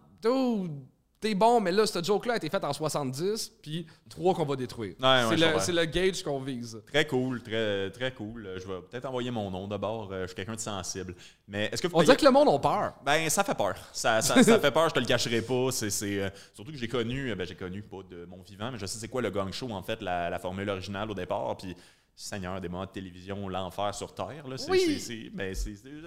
[1.20, 4.54] t'es bon, mais là, cette joke-là a été faite en 70, puis trois qu'on va
[4.54, 4.94] détruire.
[5.00, 5.22] Ouais,
[5.58, 6.80] c'est, le, le gauge qu'on vise.
[6.86, 8.48] Très cool, très, très cool.
[8.56, 10.10] Je vais peut-être envoyer mon nom d'abord.
[10.12, 11.16] Euh, Je suis quelqu'un de sensible.
[11.48, 12.94] Mais est-ce que vous On dirait que le monde a peur.
[13.04, 13.74] Ben, ça fait peur.
[13.92, 15.70] Ça, ça, ça fait peur, je te le cacherai pas.
[15.72, 18.78] C'est, euh, surtout que j'ai connu, euh, ben, j'ai connu pas de mon vivant, mais
[18.78, 21.56] je sais c'est quoi le gang show, en fait, la, la formule originale au départ.
[21.56, 21.74] Puis,
[22.20, 24.48] Seigneur, des moments de télévision, l'enfer sur Terre.
[24.48, 25.30] Là, Oui.
[25.32, 25.54] ben,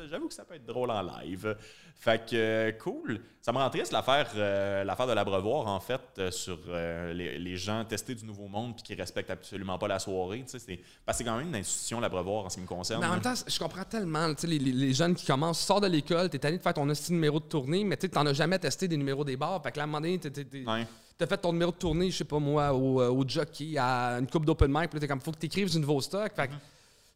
[0.09, 1.55] j'avoue que ça peut être drôle en live.
[1.95, 3.21] Fait que, euh, cool.
[3.39, 7.39] Ça me rend triste l'affaire, euh, l'affaire de l'abreuvoir, en fait, euh, sur euh, les,
[7.39, 10.43] les gens testés du Nouveau Monde puis qui respectent absolument pas la soirée.
[10.47, 10.59] C'est,
[11.05, 12.99] parce que c'est quand même une institution, l'abreuvoir, en ce qui me concerne.
[12.99, 15.87] Mais en même temps, je comprends tellement, les, les- les jeunes qui commencent, sors de
[15.87, 18.59] l'école, t'es tanné de faire ton hostie numéro de tournée, mais tu t'en as jamais
[18.59, 19.63] testé des numéros des bars.
[19.63, 20.85] Fait que là, à un moment donné, t'es- t'es- t'es- Ouais.
[21.21, 24.17] T'as fait ton numéro de tournée, je sais pas moi, au, euh, au jockey, à
[24.19, 26.33] une coupe d'open mic, puis t'es comme, faut que t'écrives du nouveau stock.
[26.35, 26.53] Fait que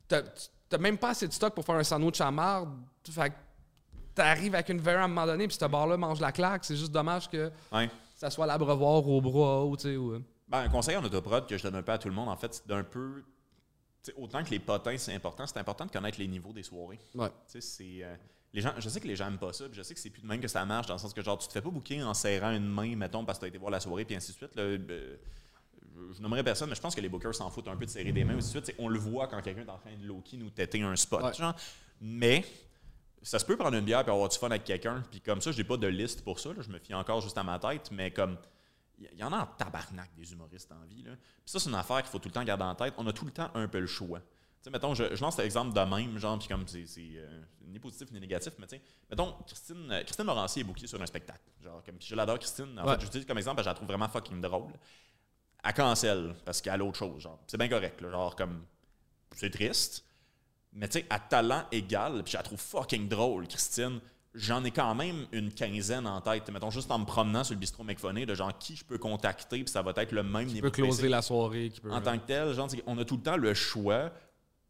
[0.08, 0.22] t'as-
[0.70, 2.70] t'as même pas assez de stock pour faire un sandwich à marde.
[3.10, 3.36] Fait que
[4.14, 6.66] t'arrives avec une verre à un moment donné, puis ce bar-là mange la claque.
[6.66, 7.52] C'est juste dommage que
[8.16, 10.12] ça soit l'abreuvoir au bras, ou tu sais, ou...
[10.14, 12.30] euh, Ben, un conseil en autoprod que je donne un peu à tout le monde,
[12.30, 13.24] en fait, c'est d'un peu.
[14.18, 17.00] autant que les potins, c'est important, c'est important de connaître les niveaux des soirées.
[17.16, 17.30] Ouais.
[17.52, 18.04] Tu sais, c'est.
[18.04, 18.16] euh,
[18.56, 20.10] les gens, je sais que les gens n'aiment pas ça, puis je sais que c'est
[20.10, 21.70] plus de même que ça marche, dans le sens que genre tu te fais pas
[21.70, 24.16] booker en serrant une main, mettons, parce que tu as été voir la soirée, puis
[24.16, 24.56] ainsi de suite.
[24.56, 24.64] là.
[24.64, 25.18] Euh,
[26.14, 28.12] je nommerai personne, mais je pense que les bookers s'en foutent un peu de serrer
[28.14, 28.76] des mains, ainsi de suite.
[28.80, 31.24] On le voit quand quelqu'un est en train de low-key nous têter un spot.
[31.24, 31.34] Ouais.
[31.34, 31.56] Genre.
[32.02, 32.46] Mais
[33.22, 35.04] ça se peut prendre une bière et avoir du fun avec quelqu'un.
[35.10, 36.50] Puis comme ça, je n'ai pas de liste pour ça.
[36.50, 36.62] là.
[36.62, 37.92] Je me fie encore juste à ma tête.
[37.92, 38.38] Mais comme
[38.98, 41.04] il y en a en tabarnak des humoristes en vie.
[41.04, 41.12] Là.
[41.16, 42.94] Puis ça, c'est une affaire qu'il faut tout le temps garder en tête.
[42.98, 44.20] On a tout le temps un peu le choix.
[44.66, 47.42] Sais, mettons, je, je lance cet exemple de même, genre, puis comme c'est c'est, euh,
[47.68, 51.00] ni positif ni négatif, mais tu sais, mettons, Christine, euh, Christine Morancier est bookée sur
[51.00, 51.44] un spectacle.
[51.64, 52.80] Genre, comme, puis je l'adore, Christine.
[52.80, 52.94] En Ouais.
[52.96, 54.74] fait, je l'utilise comme exemple parce que je la trouve vraiment fucking drôle.
[55.64, 57.40] Elle cancelle parce qu'elle a autre chose, genre.
[57.46, 58.66] C'est bien correct, là, genre, comme,
[59.36, 60.04] c'est triste,
[60.74, 64.00] mais tu sais, à talent égal, puis je la trouve fucking drôle, Christine.
[64.34, 66.50] J'en ai quand même une quinzaine en tête.
[66.50, 69.64] Mettons, juste en me promenant sur le bistrot McPhoney, de genre qui je peux contacter,
[69.64, 71.92] puis ça va être le même Qui niveau peut closer la soirée, qui peut...
[71.92, 74.12] en tant que tel, genre, on a tout le temps le choix.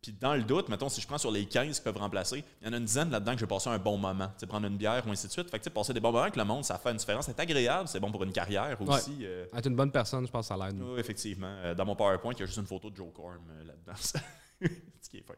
[0.06, 2.68] Puis dans le doute, mettons, si je prends sur les 15 qui peuvent remplacer, il
[2.68, 4.28] y en a une dizaine là-dedans que je vais passer un bon moment.
[4.28, 5.50] Tu sais, prendre une bière ou ainsi de suite.
[5.50, 7.26] Fait que, tu sais, passer des bons moments avec le monde, ça fait une différence.
[7.26, 9.18] C'est agréable, c'est bon pour une carrière aussi.
[9.24, 10.80] euh, Être une bonne personne, je pense que ça l'aide.
[10.80, 11.48] oui, effectivement.
[11.64, 13.94] Euh, dans mon PowerPoint, il y a juste une photo de Joe Corm euh, là-dedans.
[15.02, 15.36] Ce qui est fin.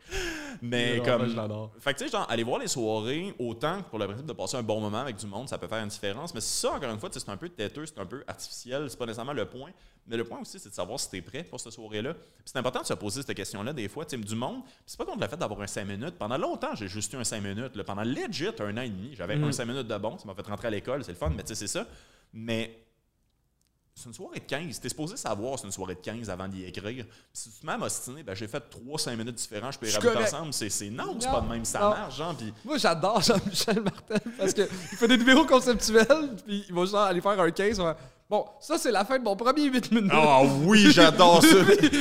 [0.62, 1.28] Mais comme.
[1.28, 1.74] je l'adore.
[1.80, 4.32] Fait que tu sais, genre, aller voir les soirées, autant que pour le principe de
[4.34, 6.34] passer un bon moment avec du monde, ça peut faire une différence.
[6.34, 8.98] Mais ça, encore une fois, tu c'est un peu têteux, c'est un peu artificiel, c'est
[8.98, 9.72] pas nécessairement le point.
[10.10, 12.14] Mais le point aussi, c'est de savoir si t'es prêt pour cette soirée-là.
[12.46, 14.06] C'est important de se poser cette question-là des fois.
[14.06, 16.16] Tu sais, du monde, c'est pas contre le fait d'avoir un 5 minutes.
[16.18, 17.76] Pendant longtemps, j'ai juste eu un 5 minutes.
[17.76, 17.84] là.
[17.84, 19.44] Pendant legit un an et demi, j'avais Mm.
[19.44, 20.18] un 5 minutes de bon.
[20.18, 21.86] Ça m'a fait rentrer à l'école, c'est le fun, mais tu sais, c'est ça.
[22.32, 22.87] Mais
[23.98, 24.80] c'est une soirée de 15.
[24.80, 27.06] T'es supposé savoir c'est une soirée de 15 avant d'y écrire.
[27.06, 29.88] Puis si tu te mets à m'ostiner, ben j'ai fait 3-5 minutes différents, je peux
[29.88, 30.54] suis rajouter ensemble.
[30.54, 31.90] C'est, c'est non, c'est pas de même, ça non.
[31.90, 32.36] marche, genre.
[32.38, 37.02] Puis Moi, j'adore Jean-Michel Martel parce qu'il fait des numéros conceptuels, puis il va genre
[37.02, 37.80] aller faire un 15.
[37.80, 37.94] ouais.
[38.30, 40.12] Bon, ça, c'est la fin de mon premier 8 minutes.
[40.14, 41.56] Ah oui, j'adore ça.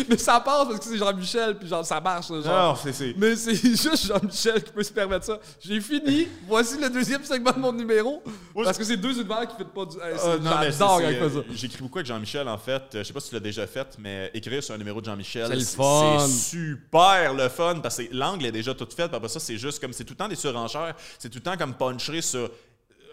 [0.09, 2.31] mais ça passe parce que c'est Jean-Michel, puis genre, ça marche.
[2.31, 2.71] là, genre.
[2.75, 5.39] Non, c'est, c'est- Mais c'est juste Jean-Michel qui peut se permettre ça.
[5.61, 6.27] J'ai fini.
[6.49, 8.25] Voici le deuxième segment de mon numéro.
[8.65, 9.97] Parce que c'est deux univers qui ne pas du.
[9.99, 11.37] Hey, Ah, non, c'est- J'adore c'est, ça.
[11.39, 12.83] euh, J'écris beaucoup avec Jean-Michel, en fait.
[12.97, 15.07] Euh, Je sais pas si tu l'as déjà fait, mais écrire sur un numéro de
[15.07, 19.07] Jean-Michel, C'est super le fun parce que l'angle est déjà tout fait.
[19.07, 20.95] Puis après ça, c'est juste comme c'est tout le temps des surenchères.
[21.21, 22.51] C'est tout le temps comme puncher sur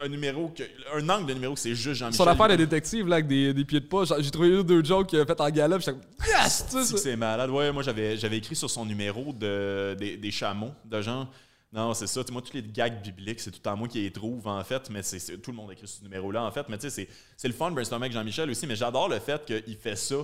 [0.03, 0.63] un numéro, que,
[0.95, 2.15] un angle de numéro que c'est juste Jean-Michel.
[2.15, 5.07] Sur l'affaire des détectives là, avec des, des pieds de genre, j'ai trouvé deux jokes
[5.07, 5.79] qu'il a fait en galop.
[5.79, 6.65] J'étais comme, yes!
[6.97, 7.49] C'est malade.
[7.49, 11.27] Ouais, moi, j'avais, j'avais écrit sur son numéro de, des, des chameaux, de gens.
[11.71, 12.21] Non, c'est ça.
[12.21, 14.63] Tu sais, moi, tous les gags bibliques, c'est tout temps moi qui les trouve, en
[14.63, 14.89] fait.
[14.91, 16.69] Mais c'est, tout le monde écrit sur ce numéro-là, en fait.
[16.69, 18.67] Mais tu sais, c'est, le fun de brainstormer avec Jean-Michel aussi.
[18.67, 20.17] Mais j'adore le fait qu'il fait ça.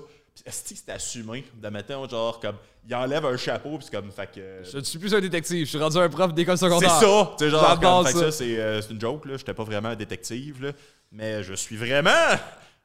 [0.48, 2.56] C'est assumé de mettre, genre, comme,
[2.88, 4.70] il enlève un chapeau, puis c'est comme, fait que.
[4.72, 6.92] Je ne suis plus un détective, je suis rendu un prof d'école C'est secondaire.
[6.92, 7.32] ça!
[7.38, 8.20] Tu sais, genre, comme, ça.
[8.20, 9.38] ça, c'est, euh, c'est une joke, là.
[9.38, 10.72] J'étais pas vraiment un détective, là.
[11.12, 12.12] Mais je suis vraiment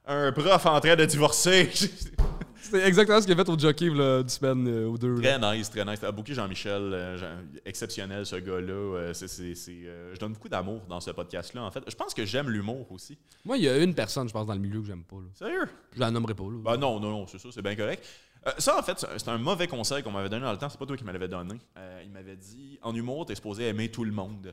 [0.07, 1.71] un prof en train de divorcer.
[2.75, 5.15] C'est exactement ce qu'il a fait au jockey là, une semaine euh, ou deux.
[5.21, 5.39] là.
[5.39, 6.01] Très nice, très nice.
[6.13, 8.73] Beaucoup Jean-Michel, euh, Jean- exceptionnel ce gars-là.
[8.73, 11.85] Euh, c'est- c'est- c'est, euh, je donne beaucoup d'amour dans ce podcast-là, en fait.
[11.89, 13.17] Je pense que j'aime l'humour aussi.
[13.45, 15.17] Moi, il y a une personne, je pense, dans le milieu que j'aime pas.
[15.17, 15.29] Là.
[15.35, 15.69] Sérieux?
[15.95, 16.43] Je la nommerai pas.
[16.45, 16.59] Là.
[16.65, 18.05] Ben non, non, non, c'est ça, c'est bien correct.
[18.47, 20.69] Euh, ça, en fait, c'est- c'est un mauvais conseil qu'on m'avait donné dans le temps.
[20.69, 21.55] C'est pas toi qui me l'avais donné.
[21.79, 24.53] Euh, il m'avait dit en humour, t'es supposé aimer tout le monde.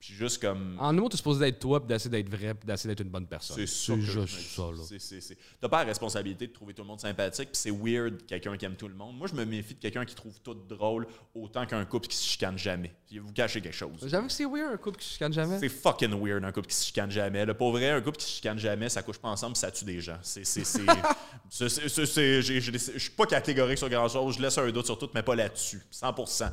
[0.00, 0.76] Puis juste comme.
[0.78, 3.10] En humour, tu es supposé d'être toi, puis d'essayer d'être vrai, puis d'essayer d'être une
[3.10, 3.56] bonne personne.
[3.56, 3.94] C'est ça.
[3.94, 4.62] que je me juste ça.
[4.62, 4.82] Là.
[4.88, 7.72] C'est- c'est- c'est- T'as pas la responsabilité de trouver tout le monde sympathique, puis c'est
[7.72, 9.16] weird quelqu'un qui aime tout le monde.
[9.18, 12.24] Moi, je me méfie de quelqu'un qui trouve tout drôle autant qu'un couple qui se
[12.28, 12.94] chicane jamais.
[13.12, 13.98] Vous cachez quelque chose.
[14.06, 15.58] J'avoue que c'est weird, un couple qui se chicane jamais.
[15.58, 17.44] C'est fucking weird un couple qui se chicane jamais.
[17.44, 19.84] Le pauvre vrai, un couple qui se chicane jamais, ça couche pas ensemble, ça tue
[19.84, 20.18] des gens.
[20.22, 20.78] C'est, c'est, c'est,
[21.50, 22.52] c'est- c'est- c'est- c'est-
[22.92, 25.34] je suis pas catégorique sur grand chose, je laisse un doute sur tout, mais pas
[25.34, 25.80] là-dessus.
[25.90, 26.52] 100%.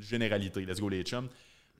[0.00, 1.28] Généralité, let's go les chums.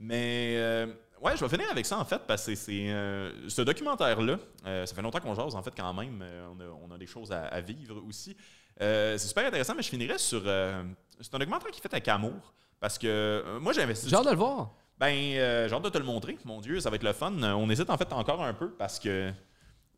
[0.03, 0.87] Mais euh,
[1.21, 4.39] Ouais, je vais finir avec ça en fait, parce que c'est euh, ce documentaire-là.
[4.67, 6.25] euh, ça fait longtemps qu'on jase en fait quand même.
[6.53, 8.37] on, a, on a des choses à, à vivre aussi.
[8.81, 10.43] C'est super intéressant, mais je finirais sur.
[10.43, 12.53] c'est un documentaire qui est fait avec amour.
[12.81, 14.09] Parce que moi, j'ai investi.
[14.09, 14.73] J'ai hâte de le voir.
[14.99, 16.37] Ben, j'ai hâte de te le montrer.
[16.45, 17.33] Mon Dieu, ça va être le fun.
[17.41, 19.31] On hésite en fait encore un peu parce que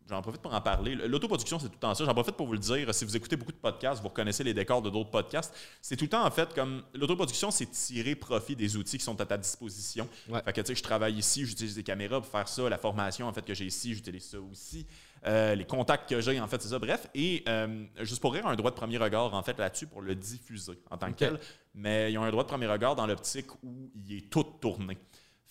[0.08, 0.94] j'en profite pour en parler.
[0.94, 2.04] L'autoproduction, c'est tout le temps ça.
[2.04, 2.94] J'en profite pour vous le dire.
[2.94, 5.54] Si vous écoutez beaucoup de podcasts, vous reconnaissez les décors de d'autres podcasts.
[5.80, 9.20] C'est tout le temps en fait comme l'autoproduction, c'est tirer profit des outils qui sont
[9.20, 10.08] à ta disposition.
[10.28, 10.42] Ouais.
[10.44, 12.68] Fait que tu sais, je travaille ici, j'utilise des caméras pour faire ça.
[12.68, 14.86] La formation en fait que j'ai ici, j'utilise ça aussi.
[15.26, 16.78] Euh, les contacts que j'ai, en fait, c'est ça.
[16.78, 20.02] Bref, et euh, juste pour rire, un droit de premier regard, en fait, là-dessus pour
[20.02, 21.38] le diffuser en tant que tel.
[21.74, 24.98] Mais ils ont un droit de premier regard dans l'optique où il est tout tourné.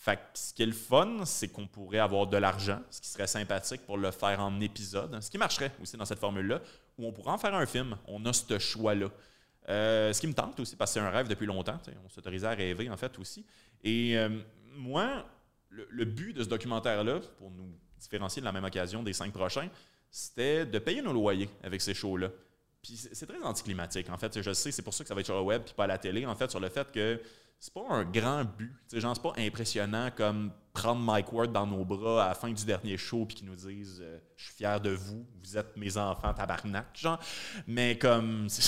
[0.04, 3.08] Fait que ce qui est le fun, c'est qu'on pourrait avoir de l'argent, ce qui
[3.08, 6.60] serait sympathique pour le faire en épisode, ce qui marcherait aussi dans cette formule-là,
[6.98, 7.98] où on pourrait en faire un film.
[8.10, 9.08] On a ce choix-là.
[9.70, 12.48] Euh, ce qui me tente aussi, parce que c'est un rêve depuis longtemps, on s'autorisait
[12.48, 13.46] à rêver en fait aussi.
[13.82, 14.28] Et euh,
[14.76, 15.26] moi,
[15.70, 19.70] le, but de ce documentaire-là, pour nous différencier de la même occasion des cinq prochains,
[20.12, 22.28] c'était de payer nos loyers avec ces shows-là.
[22.82, 24.42] Puis c'est c'est très anticlimatique, en fait.
[24.42, 25.88] Je sais, c'est pour ça que ça va être sur le web puis pas à
[25.88, 27.22] la télé, en fait, sur le fait que
[27.64, 28.76] c'est pas un grand but.
[28.88, 32.52] Sais, genre, c'est pas impressionnant comme prendre Mike Ward dans nos bras à la fin
[32.52, 35.78] du dernier show puis qu'ils nous disent euh, Je suis fier de vous, vous êtes
[35.78, 37.18] mes enfants tabarnak, genre.
[37.66, 38.64] Mais comme, c'est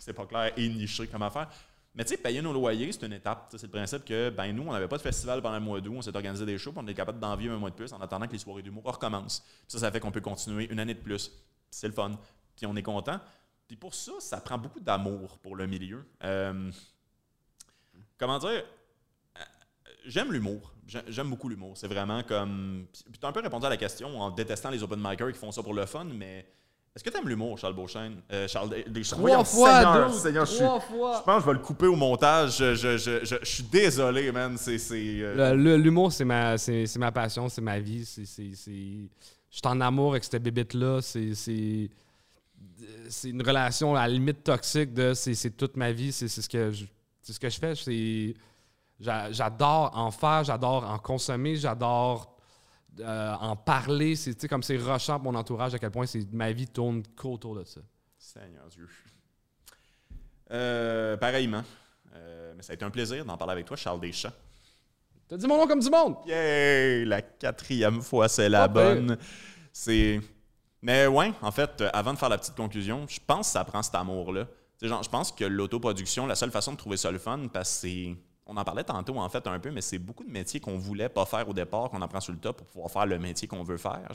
[0.00, 1.48] c'est pas clair et niché comme affaire.
[1.92, 3.48] Mais tu sais, payer nos loyers, c'est une étape.
[3.50, 5.94] C'est le principe que, ben nous, on n'avait pas de festival pendant le mois d'août,
[5.96, 8.00] on s'est organisé des shows, on est capable d'en vivre un mois de plus en
[8.00, 9.44] attendant que les soirées d'humour recommencent.
[9.66, 11.32] Ça, ça fait qu'on peut continuer une année de plus.
[11.68, 12.12] C'est le fun.
[12.54, 13.18] Puis on est content.
[13.66, 16.06] Puis pour ça, ça prend beaucoup d'amour pour le milieu.
[16.22, 16.70] Euh,
[18.20, 18.50] comment dire?
[19.36, 19.40] Euh,
[20.06, 20.72] J'aime l'humour.
[20.86, 21.72] J'ai- J'aime beaucoup l'humour.
[21.76, 22.86] C'est vraiment comme.
[22.92, 25.38] Puis tu as un peu répondu à la question en détestant les open micers qui
[25.38, 26.46] font ça pour le fun, mais
[26.94, 28.20] est-ce que tu aimes l'humour, Charles Beauchesne?
[28.32, 31.22] Euh, Charles Des- Trois Voyons, fois, Seigneur, Seigneur, je suis- trois je fois.
[31.24, 32.56] pense que je vais le couper au montage.
[32.58, 34.56] Je, je- je- je- je suis désolé, man.
[34.58, 34.78] C'est.
[34.78, 38.04] c'est, euh, L'humour, c'est ma, c'est, c'est ma passion, c'est ma vie.
[38.04, 38.70] C'est, c'est, c'est-
[39.52, 41.00] Je suis en amour avec cette bébête-là.
[41.02, 41.90] C'est, c'est,
[43.08, 46.10] c'est une relation à la limite toxique de c'est, c'est toute ma vie.
[46.12, 46.84] C'est, c'est ce que je,
[47.30, 47.74] c'est ce que je fais.
[47.76, 48.34] C'est,
[48.98, 52.36] j'a- j'adore en faire, j'adore en consommer, j'adore
[52.98, 54.16] euh, en parler.
[54.16, 57.54] C'est, comme c'est rushant pour mon entourage à quel point c'est, ma vie tourne qu'autour
[57.54, 57.80] de ça.
[58.18, 58.88] Seigneur Dieu.
[60.50, 61.62] Euh, pareillement.
[62.14, 64.32] Euh, mais ça a été un plaisir d'en parler avec toi, Charles Deschamps.
[65.28, 66.16] T'as dit mon nom comme du monde!
[66.26, 67.04] Yay!
[67.04, 69.16] La quatrième fois, c'est la bonne.
[69.72, 70.20] C'est.
[70.82, 73.64] Mais ouais, en fait, euh, avant de faire la petite conclusion, je pense que ça
[73.64, 74.46] prend cet amour-là.
[74.80, 78.14] Je pense que l'autoproduction, la seule façon de trouver ça le fun, parce que.
[78.52, 81.08] On en parlait tantôt, en fait, un peu, mais c'est beaucoup de métiers qu'on voulait
[81.08, 83.46] pas faire au départ, qu'on en prend sur le top pour pouvoir faire le métier
[83.46, 84.08] qu'on veut faire.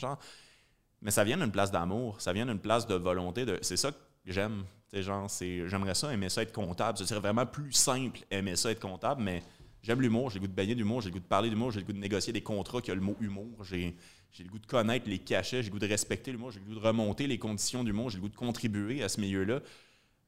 [1.01, 3.45] Mais ça vient d'une place d'amour, ça vient d'une place de volonté.
[3.61, 4.65] C'est ça que j'aime.
[4.91, 5.29] Genre.
[5.39, 6.97] J'aimerais ça aimer ça être comptable.
[6.97, 9.41] Ce serait vraiment plus simple aimer ça être comptable, mais
[9.81, 11.79] j'aime l'humour, j'ai le goût de baigner d'humour, j'ai le goût de parler d'humour, j'ai
[11.79, 13.95] le goût de négocier des contrats qui a le mot humour, j'ai,
[14.31, 16.65] j'ai le goût de connaître les cachets, j'ai le goût de respecter l'humour, j'ai le
[16.65, 19.61] goût de remonter les conditions d'humour, j'ai le goût de contribuer à ce milieu-là.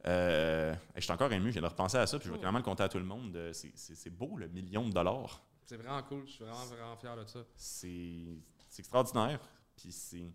[0.07, 2.59] Euh, je suis encore ému, je viens de repenser à ça, puis je veux vraiment
[2.59, 3.35] le compter à tout le monde.
[3.35, 5.41] Euh, C'est, beau, le million de dollars.
[5.65, 6.23] C'est vraiment cool.
[6.25, 7.39] Je suis vraiment, vraiment fier de ça.
[7.55, 9.39] C'est, extraordinaire.
[9.75, 10.31] Puis c'est.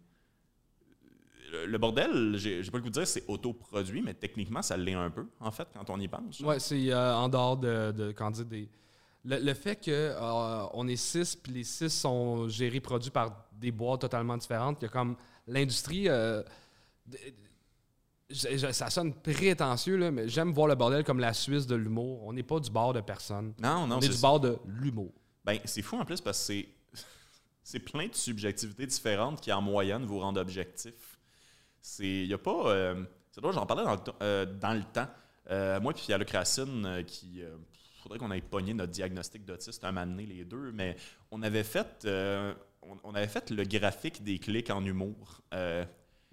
[1.50, 4.94] Le, le bordel, j'ai, pas le goût de dire c'est autoproduit, mais techniquement, ça l'est
[4.94, 6.40] un peu, en fait, quand on y pense.
[6.40, 8.68] Ouais, c'est euh, en dehors de, de dire, des.
[9.24, 13.46] Le, le fait que euh, on est six, puis les six sont gérés, produits par
[13.52, 15.16] des boîtes totalement différentes, il y a comme
[15.46, 16.08] l'industrie.
[16.08, 16.42] euh,
[18.34, 22.22] ça sonne prétentieux, là, mais j'aime voir le bordel comme la Suisse de l'humour.
[22.24, 23.54] On n'est pas du bord de personne.
[23.60, 25.12] Non, non, on est c'est du bord de l'humour.
[25.44, 26.68] Ben, c'est fou en plus parce que c'est,
[27.62, 30.94] c'est plein de subjectivités différentes qui, en moyenne, vous rendent objectif.
[31.98, 32.68] Il n'y a pas.
[32.70, 35.08] euh, c'est drôle, j'en parlais dans le, temps- euh, dans le temps.
[35.50, 37.40] Euh, moi, puis il y a le Racine qui.
[37.40, 40.96] Il faudrait qu'on aille pogner notre diagnostic d'autiste un moment donné, les deux, mais
[41.30, 42.04] on avait fait.
[42.04, 45.40] on, on avait fait le graphique des clics en humour.
[45.54, 45.84] Euh,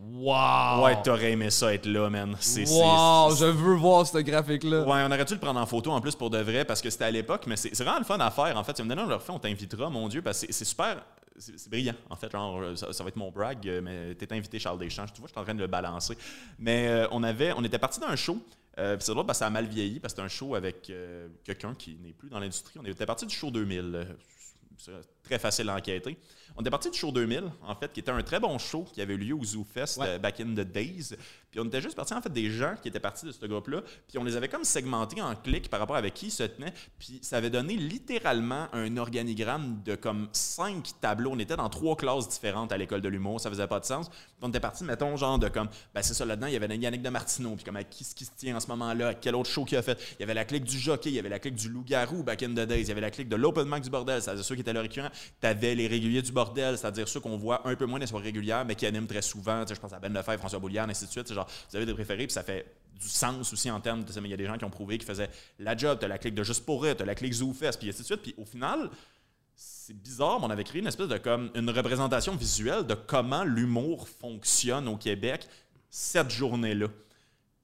[0.01, 0.85] Wow!
[0.85, 2.35] Ouais, t'aurais aimé ça être là, man.
[2.39, 3.35] C'est, wow!
[3.35, 4.84] Je veux voir ce graphique-là.
[4.84, 6.63] Ouais, on aurait dû le prendre en photo en plus pour de vrai?
[6.63, 8.77] Parce que c'était à l'époque, mais c'est vraiment le fun à faire en fait.
[8.77, 11.03] Si on le refait, on t'invitera, mon Dieu, parce que c'est- super.
[11.38, 12.30] C'est brillant, en fait.
[12.31, 15.05] Genre, euh, ça, ça va être mon brag, euh, mais t'es invité, Charles Deschamps.
[15.13, 16.17] Tu vois, je suis en train de le balancer.
[16.59, 18.38] Mais euh, on, avait, on était parti d'un show.
[18.77, 20.55] euh, puis c'est drôle parce que ça a mal vieilli parce que c'était un show
[20.55, 22.77] avec euh, quelqu'un qui n'est plus dans l'industrie.
[22.81, 23.80] On était parti du show 2000.
[23.95, 24.03] euh,
[24.77, 24.91] c'est
[25.30, 26.18] très facile à enquêter.
[26.57, 29.01] On était parti du show 2000, en fait, qui était un très bon show qui
[29.01, 30.07] avait eu lieu au Zoo Fest Ouais.
[30.07, 31.15] euh, back in the days.
[31.51, 33.81] Puis on était juste parti en fait des gens qui étaient partis de ce groupe-là,
[34.07, 36.73] puis on les avait comme segmentés en clics par rapport avec qui ils se tenaient,
[36.99, 41.31] puis ça avait donné littéralement un organigramme de comme cinq tableaux.
[41.34, 44.10] On était dans trois classes différentes à l'école de l'humour, ça faisait pas de sens.
[44.10, 46.76] Puis on était parti, mettons, genre de comme, ben c'est ça, là-dedans, il y avait
[46.77, 49.14] Yannick de Martineau, puis comme à qui, ce qui se tient en ce moment-là, à
[49.15, 49.99] quel autre show qu'il a fait.
[50.19, 52.43] Il y avait la clique du jockey, il y avait la clique du loup-garou back
[52.43, 54.43] in the days, il y avait la clique de l'open mic du bordel, ça c'est
[54.43, 54.81] ceux qui étaient là
[55.19, 55.37] récurrents.
[55.39, 58.25] T'avais les réguliers du bordel, c'est-à-dire ceux qu'on voit un peu moins dans les soirées
[58.25, 59.65] régulières, mais qui animent très souvent.
[59.65, 61.31] Tu je pense à Ben Lefebvre, François Bouliane, ainsi de suite.
[61.33, 62.65] Genre, vous avez des préférés, puis ça fait
[62.99, 64.11] du sens aussi en termes de.
[64.19, 65.29] Il y a des gens qui ont prouvé qu'ils faisaient
[65.59, 68.01] la job, t'as la clique de Juste pour rire, t'as la clique Zoufest, puis ainsi
[68.01, 68.21] de suite.
[68.21, 68.89] Puis au final,
[69.55, 73.43] c'est bizarre, mais on avait créé une espèce de comme une représentation visuelle de comment
[73.43, 75.47] l'humour fonctionne au Québec
[75.89, 76.87] cette journée-là.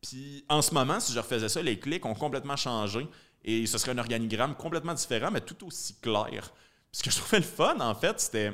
[0.02, 3.08] Puis en ce moment, si je refaisais ça, les clics ont complètement changé
[3.44, 6.52] et ce serait un organigramme complètement différent, mais tout aussi clair.
[6.96, 8.54] Ce que je trouvais le fun, en fait, c'était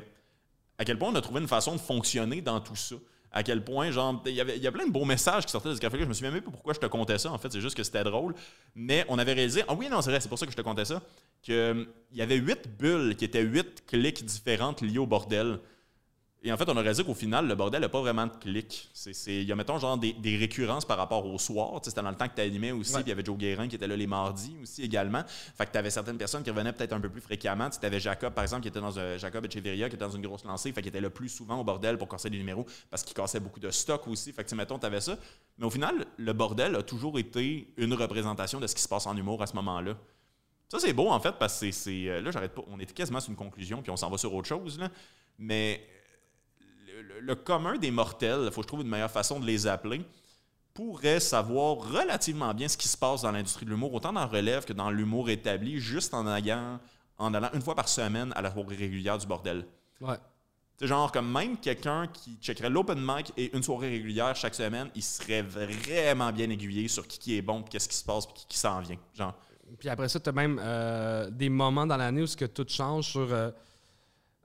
[0.76, 2.96] à quel point on a trouvé une façon de fonctionner dans tout ça.
[3.30, 5.68] À quel point, genre, il y, avait, y a plein de beaux messages qui sortaient
[5.68, 6.02] de ce café-là.
[6.02, 7.84] Je me souviens même pas pourquoi je te comptais ça, en fait, c'est juste que
[7.84, 8.34] c'était drôle.
[8.74, 10.62] Mais on avait réalisé, ah oui, non, c'est vrai, c'est pour ça que je te
[10.62, 11.00] comptais ça,
[11.40, 15.60] qu'il y avait huit bulles qui étaient huit clics différentes liées au bordel.
[16.44, 18.90] Et en fait, on a réalisé qu'au final, le bordel n'a pas vraiment de clics.
[19.28, 21.68] Il y a, mettons, genre des, des récurrences par rapport au soir.
[21.74, 22.94] Tu sais, C'était dans le temps que tu animais aussi.
[22.94, 25.22] Puis il y avait Joe Guérin qui était là les mardis aussi également.
[25.56, 27.70] Fait que tu avais certaines personnes qui revenaient peut-être un peu plus fréquemment.
[27.70, 30.22] Tu avais Jacob, par exemple, qui était dans un, Jacob Echeverria, qui était dans une
[30.22, 30.72] grosse lancée.
[30.72, 33.40] Fait qu'il était le plus souvent au bordel pour casser des numéros parce qu'il cassait
[33.40, 34.32] beaucoup de stock aussi.
[34.32, 35.16] Fait que, mettons, tu avais ça.
[35.58, 39.06] Mais au final, le bordel a toujours été une représentation de ce qui se passe
[39.06, 39.96] en humour à ce moment-là.
[40.68, 42.20] Ça, c'est beau, en fait, parce que c'est.
[42.20, 42.62] Là, j'arrête pas.
[42.66, 44.80] On était quasiment sur une conclusion, puis on s'en va sur autre chose.
[44.80, 44.90] Là.
[45.38, 45.86] Mais
[47.20, 50.04] le, commun des mortels, il faut que je trouve une meilleure façon de les appeler,
[50.74, 54.64] pourrait savoir relativement bien ce qui se passe dans l'industrie de l'humour, autant dans relève
[54.64, 56.78] que dans l'humour établi, juste en allant,
[57.18, 59.66] en allant une fois par semaine à la soirée régulière du bordel.
[60.00, 60.16] Ouais.
[60.78, 64.88] C'est genre comme même quelqu'un qui checkerait l'open mic et une soirée régulière chaque semaine,
[64.94, 68.34] il serait vraiment bien aiguillé sur qui, qui est bon, qu'est-ce qui se passe, puis
[68.34, 68.98] qui, qui s'en vient.
[69.14, 69.34] Genre.
[69.78, 72.66] Puis après ça, tu as même euh, des moments dans l'année où ce que tout
[72.68, 73.50] change sur euh,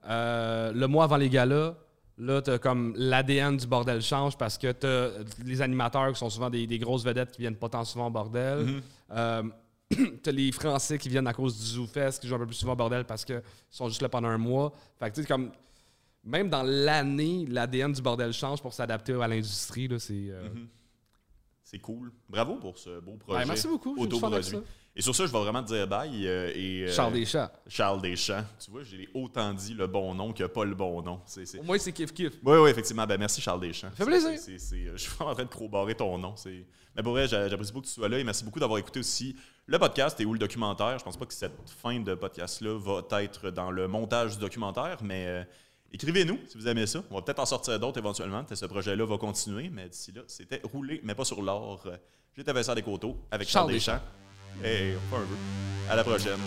[0.06, 1.74] euh, le mois avant les galas
[2.18, 5.10] Là, tu comme l'ADN du bordel change parce que tu as
[5.44, 8.58] les animateurs qui sont souvent des, grosses vedettes qui viennent pas tant souvent au bordel.
[8.64, 8.82] Mhm.
[9.12, 9.42] Euh,
[9.90, 12.56] tu as les Français qui viennent à cause du ZooFest qui jouent un peu plus
[12.56, 14.72] souvent au bordel parce qu'ils sont juste là pendant un mois.
[14.98, 15.50] Fait que tu sais, comme.
[16.24, 19.88] Même dans l'année, l'ADN du bordel change pour s'adapter à l'industrie.
[19.98, 20.66] C'est euh, mhm.
[21.70, 22.10] C'est cool.
[22.30, 23.44] Bravo pour ce beau projet.
[23.44, 23.94] merci beaucoup.
[24.96, 26.26] Et sur ça, je vais vraiment te dire bye.
[26.26, 27.50] Euh, et, euh, Charles Deschamps.
[27.66, 28.44] Charles Deschamps.
[28.58, 31.20] Tu vois, j'ai autant dit le bon nom que pas le bon nom.
[31.58, 32.32] Au moins, c'est kiff-kiff.
[32.42, 33.06] Oui, oui, effectivement.
[33.06, 33.90] Ben, merci, Charles Deschamps.
[33.90, 34.30] Ça fait plaisir.
[34.30, 36.34] Euh, je suis en train de corroborer ton nom.
[36.96, 39.36] Mais pour vrai, j'apprécie beaucoup que tu sois là et merci beaucoup d'avoir écouté aussi
[39.66, 40.98] le podcast et ou le documentaire.
[40.98, 45.02] Je pense pas que cette fin de podcast-là va être dans le montage du documentaire,
[45.02, 45.46] mais
[45.92, 47.02] écrivez-nous si vous aimez ça.
[47.10, 48.44] On va peut-être en sortir d'autres éventuellement.
[48.52, 51.86] Ce projet-là va continuer, mais d'ici là, c'était roulé, mais pas sur l'or.
[52.36, 54.64] J'étais Vincent Descoteaux avec Charles, Charles Deschamps.
[54.64, 54.94] Et,
[55.88, 56.38] À la prochaine.